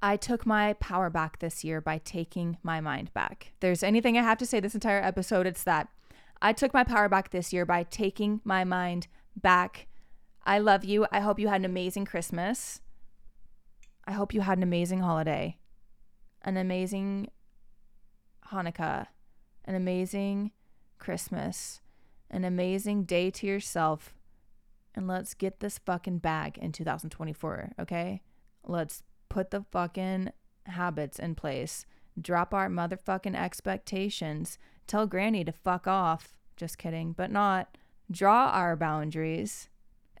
I 0.00 0.16
took 0.16 0.46
my 0.46 0.72
power 0.74 1.10
back 1.10 1.38
this 1.38 1.62
year 1.62 1.80
by 1.80 1.98
taking 1.98 2.56
my 2.62 2.80
mind 2.80 3.12
back. 3.14 3.52
there's 3.60 3.84
anything 3.84 4.18
I 4.18 4.22
have 4.22 4.38
to 4.38 4.46
say 4.46 4.58
this 4.58 4.74
entire 4.74 5.00
episode, 5.00 5.46
it's 5.46 5.62
that 5.64 5.88
I 6.40 6.52
took 6.52 6.74
my 6.74 6.82
power 6.82 7.08
back 7.08 7.30
this 7.30 7.52
year 7.52 7.64
by 7.64 7.84
taking 7.84 8.40
my 8.44 8.64
mind 8.64 9.06
back 9.36 9.86
I 10.44 10.58
love 10.58 10.84
you. 10.84 11.06
I 11.12 11.20
hope 11.20 11.38
you 11.38 11.48
had 11.48 11.60
an 11.60 11.64
amazing 11.64 12.04
Christmas. 12.04 12.80
I 14.12 14.14
hope 14.14 14.34
you 14.34 14.42
had 14.42 14.58
an 14.58 14.62
amazing 14.62 15.00
holiday, 15.00 15.56
an 16.42 16.58
amazing 16.58 17.30
Hanukkah, 18.52 19.06
an 19.64 19.74
amazing 19.74 20.50
Christmas, 20.98 21.80
an 22.30 22.44
amazing 22.44 23.04
day 23.04 23.30
to 23.30 23.46
yourself. 23.46 24.14
And 24.94 25.08
let's 25.08 25.32
get 25.32 25.60
this 25.60 25.78
fucking 25.78 26.18
bag 26.18 26.58
in 26.58 26.72
2024, 26.72 27.72
okay? 27.80 28.20
Let's 28.62 29.02
put 29.30 29.50
the 29.50 29.64
fucking 29.72 30.32
habits 30.66 31.18
in 31.18 31.34
place, 31.34 31.86
drop 32.20 32.52
our 32.52 32.68
motherfucking 32.68 33.34
expectations, 33.34 34.58
tell 34.86 35.06
Granny 35.06 35.42
to 35.42 35.52
fuck 35.52 35.86
off. 35.86 36.34
Just 36.58 36.76
kidding, 36.76 37.14
but 37.14 37.30
not. 37.30 37.78
Draw 38.10 38.50
our 38.50 38.76
boundaries, 38.76 39.70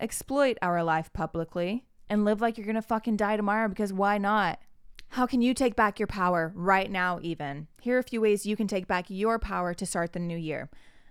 exploit 0.00 0.56
our 0.62 0.82
life 0.82 1.12
publicly, 1.12 1.84
and 2.08 2.24
live 2.24 2.40
like 2.40 2.56
you're 2.56 2.66
gonna 2.66 2.82
fucking 2.82 3.16
die 3.16 3.36
tomorrow 3.36 3.68
because 3.68 3.92
why 3.92 4.18
not? 4.18 4.58
How 5.08 5.26
can 5.26 5.42
you 5.42 5.52
take 5.52 5.76
back 5.76 5.98
your 5.98 6.06
power 6.06 6.52
right 6.54 6.90
now, 6.90 7.18
even? 7.20 7.68
Here 7.82 7.96
are 7.96 8.00
a 8.00 8.02
few 8.02 8.20
ways 8.22 8.46
you 8.46 8.56
can 8.56 8.66
take 8.66 8.86
back 8.86 9.06
your 9.08 9.38
power 9.38 9.74
to 9.74 9.84
start 9.84 10.14
the 10.14 10.18
new 10.18 10.38
year. 10.38 10.70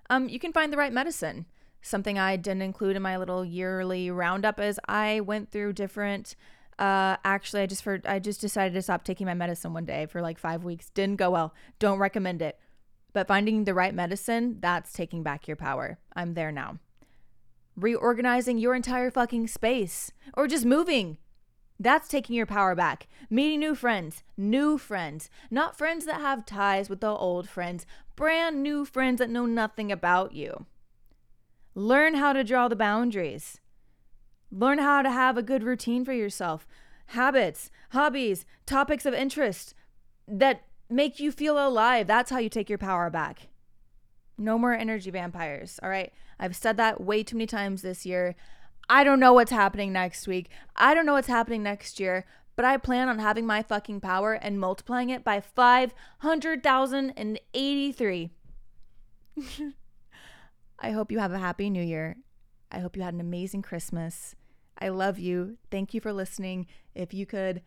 Um, 0.10 0.28
you 0.28 0.40
can 0.40 0.52
find 0.52 0.74
the 0.74 0.78
right 0.78 0.92
medicine. 0.92 1.46
Something 1.84 2.18
I 2.18 2.36
didn't 2.36 2.64
include 2.64 2.96
in 2.96 3.02
my 3.02 3.18
little 3.18 3.46
yearly 3.46 4.10
roundup 4.10 4.60
is 4.60 4.80
I 4.88 5.20
went 5.20 5.52
through 5.52 5.74
different. 5.74 6.36
Uh, 6.80 7.18
actually, 7.24 7.62
I 7.62 7.68
just 7.68 7.84
for 7.84 8.02
I 8.06 8.18
just 8.18 8.42
decided 8.42 8.74
to 8.74 8.82
stop 8.82 9.04
taking 9.04 9.28
my 9.28 9.36
medicine 9.36 9.72
one 9.72 9.86
day 9.86 10.08
for 10.08 10.22
like 10.22 10.40
five 10.40 10.64
weeks. 10.64 10.90
Didn't 10.90 11.18
go 11.18 11.30
well. 11.30 11.54
Don't 11.78 12.00
recommend 12.00 12.42
it. 12.42 12.60
But 13.14 13.28
finding 13.28 13.66
the 13.66 13.74
right 13.74 13.94
medicine, 13.94 14.58
that's 14.62 14.94
taking 14.94 15.22
back 15.22 15.48
your 15.48 15.58
power. 15.58 16.00
I'm 16.16 16.34
there 16.34 16.52
now. 16.52 16.80
Reorganizing 17.82 18.60
your 18.60 18.76
entire 18.76 19.10
fucking 19.10 19.48
space 19.48 20.12
or 20.36 20.48
just 20.48 20.66
moving. 20.66 21.18
That's 21.80 22.08
taking 22.08 22.36
your 22.36 22.46
power 22.46 22.76
back. 22.76 23.08
Meeting 23.28 23.60
new 23.60 23.74
friends, 23.74 24.24
new 24.38 24.78
friends, 24.78 25.32
not 25.50 25.76
friends 25.76 26.06
that 26.06 26.22
have 26.22 26.46
ties 26.46 26.92
with 26.92 27.02
the 27.02 27.08
old 27.08 27.50
friends, 27.50 27.88
brand 28.16 28.62
new 28.62 28.86
friends 28.86 29.18
that 29.18 29.32
know 29.32 29.48
nothing 29.48 29.92
about 29.92 30.34
you. 30.34 30.68
Learn 31.74 32.14
how 32.14 32.34
to 32.34 32.44
draw 32.44 32.68
the 32.68 32.76
boundaries. 32.76 33.60
Learn 34.52 34.78
how 34.78 35.02
to 35.02 35.10
have 35.10 35.36
a 35.36 35.42
good 35.42 35.64
routine 35.64 36.06
for 36.06 36.14
yourself. 36.14 36.68
Habits, 37.08 37.72
hobbies, 37.94 38.46
topics 38.68 39.08
of 39.08 39.16
interest 39.16 39.74
that 40.28 40.66
make 40.88 41.20
you 41.20 41.32
feel 41.32 41.58
alive. 41.58 42.06
That's 42.06 42.30
how 42.30 42.38
you 42.38 42.50
take 42.50 42.70
your 42.70 42.78
power 42.78 43.10
back. 43.10 43.48
No 44.38 44.58
more 44.58 44.74
energy 44.74 45.12
vampires. 45.12 45.80
All 45.84 45.90
right. 45.90 46.14
I've 46.40 46.56
said 46.56 46.78
that 46.78 47.02
way 47.02 47.24
too 47.24 47.36
many 47.38 47.48
times 47.48 47.82
this 47.82 48.06
year. 48.06 48.36
I 48.90 49.04
don't 49.04 49.20
know 49.20 49.34
what's 49.34 49.52
happening 49.52 49.92
next 49.94 50.28
week. 50.28 50.50
I 50.76 50.94
don't 50.94 51.06
know 51.06 51.14
what's 51.14 51.28
happening 51.28 51.64
next 51.64 52.00
year, 52.00 52.26
but 52.56 52.66
I 52.66 52.78
plan 52.78 53.10
on 53.10 53.20
having 53.20 53.46
my 53.46 53.62
fucking 53.62 54.02
power 54.02 54.34
and 54.34 54.60
multiplying 54.60 55.10
it 55.10 55.24
by 55.24 55.40
500,083. 55.40 58.30
I 60.80 60.92
hope 60.92 61.12
you 61.12 61.20
have 61.20 61.32
a 61.32 61.40
happy 61.40 61.70
new 61.70 61.84
year. 61.84 62.18
I 62.72 62.80
hope 62.80 62.96
you 62.96 63.04
had 63.04 63.14
an 63.14 63.22
amazing 63.22 63.62
Christmas. 63.62 64.36
I 64.80 64.90
love 64.90 65.20
you. 65.20 65.58
Thank 65.70 65.94
you 65.94 66.02
for 66.02 66.12
listening. 66.12 66.66
If 66.96 67.14
you 67.14 67.26
could 67.26 67.62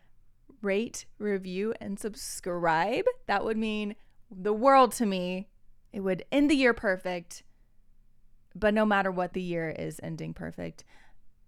rate, 0.65 1.07
review, 1.19 1.75
and 1.81 1.99
subscribe. 1.99 3.05
That 3.27 3.45
would 3.45 3.57
mean 3.57 3.95
the 4.31 4.53
world 4.53 4.93
to 4.93 5.07
me. 5.07 5.49
It 5.95 6.01
would 6.01 6.25
end 6.33 6.51
the 6.51 6.57
year 6.57 6.75
perfect. 6.75 7.45
But 8.53 8.75
no 8.75 8.85
matter 8.85 9.13
what, 9.13 9.33
the 9.33 9.41
year 9.41 9.71
is 9.71 10.01
ending 10.03 10.35
perfect. 10.35 10.83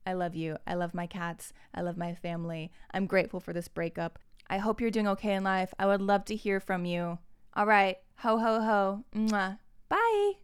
I 0.06 0.12
love 0.12 0.36
you. 0.36 0.56
I 0.68 0.74
love 0.74 0.94
my 0.94 1.08
cats. 1.08 1.52
I 1.74 1.80
love 1.80 1.96
my 1.96 2.14
family. 2.14 2.70
I'm 2.94 3.06
grateful 3.06 3.40
for 3.40 3.52
this 3.52 3.66
breakup. 3.66 4.20
I 4.48 4.58
hope 4.58 4.80
you're 4.80 4.92
doing 4.92 5.08
okay 5.08 5.34
in 5.34 5.42
life. 5.42 5.74
I 5.80 5.86
would 5.86 6.00
love 6.00 6.24
to 6.26 6.36
hear 6.36 6.60
from 6.60 6.84
you. 6.84 7.18
All 7.54 7.66
right. 7.66 7.96
Ho, 8.18 8.38
ho, 8.38 8.60
ho. 8.60 9.04
Mwah. 9.12 9.58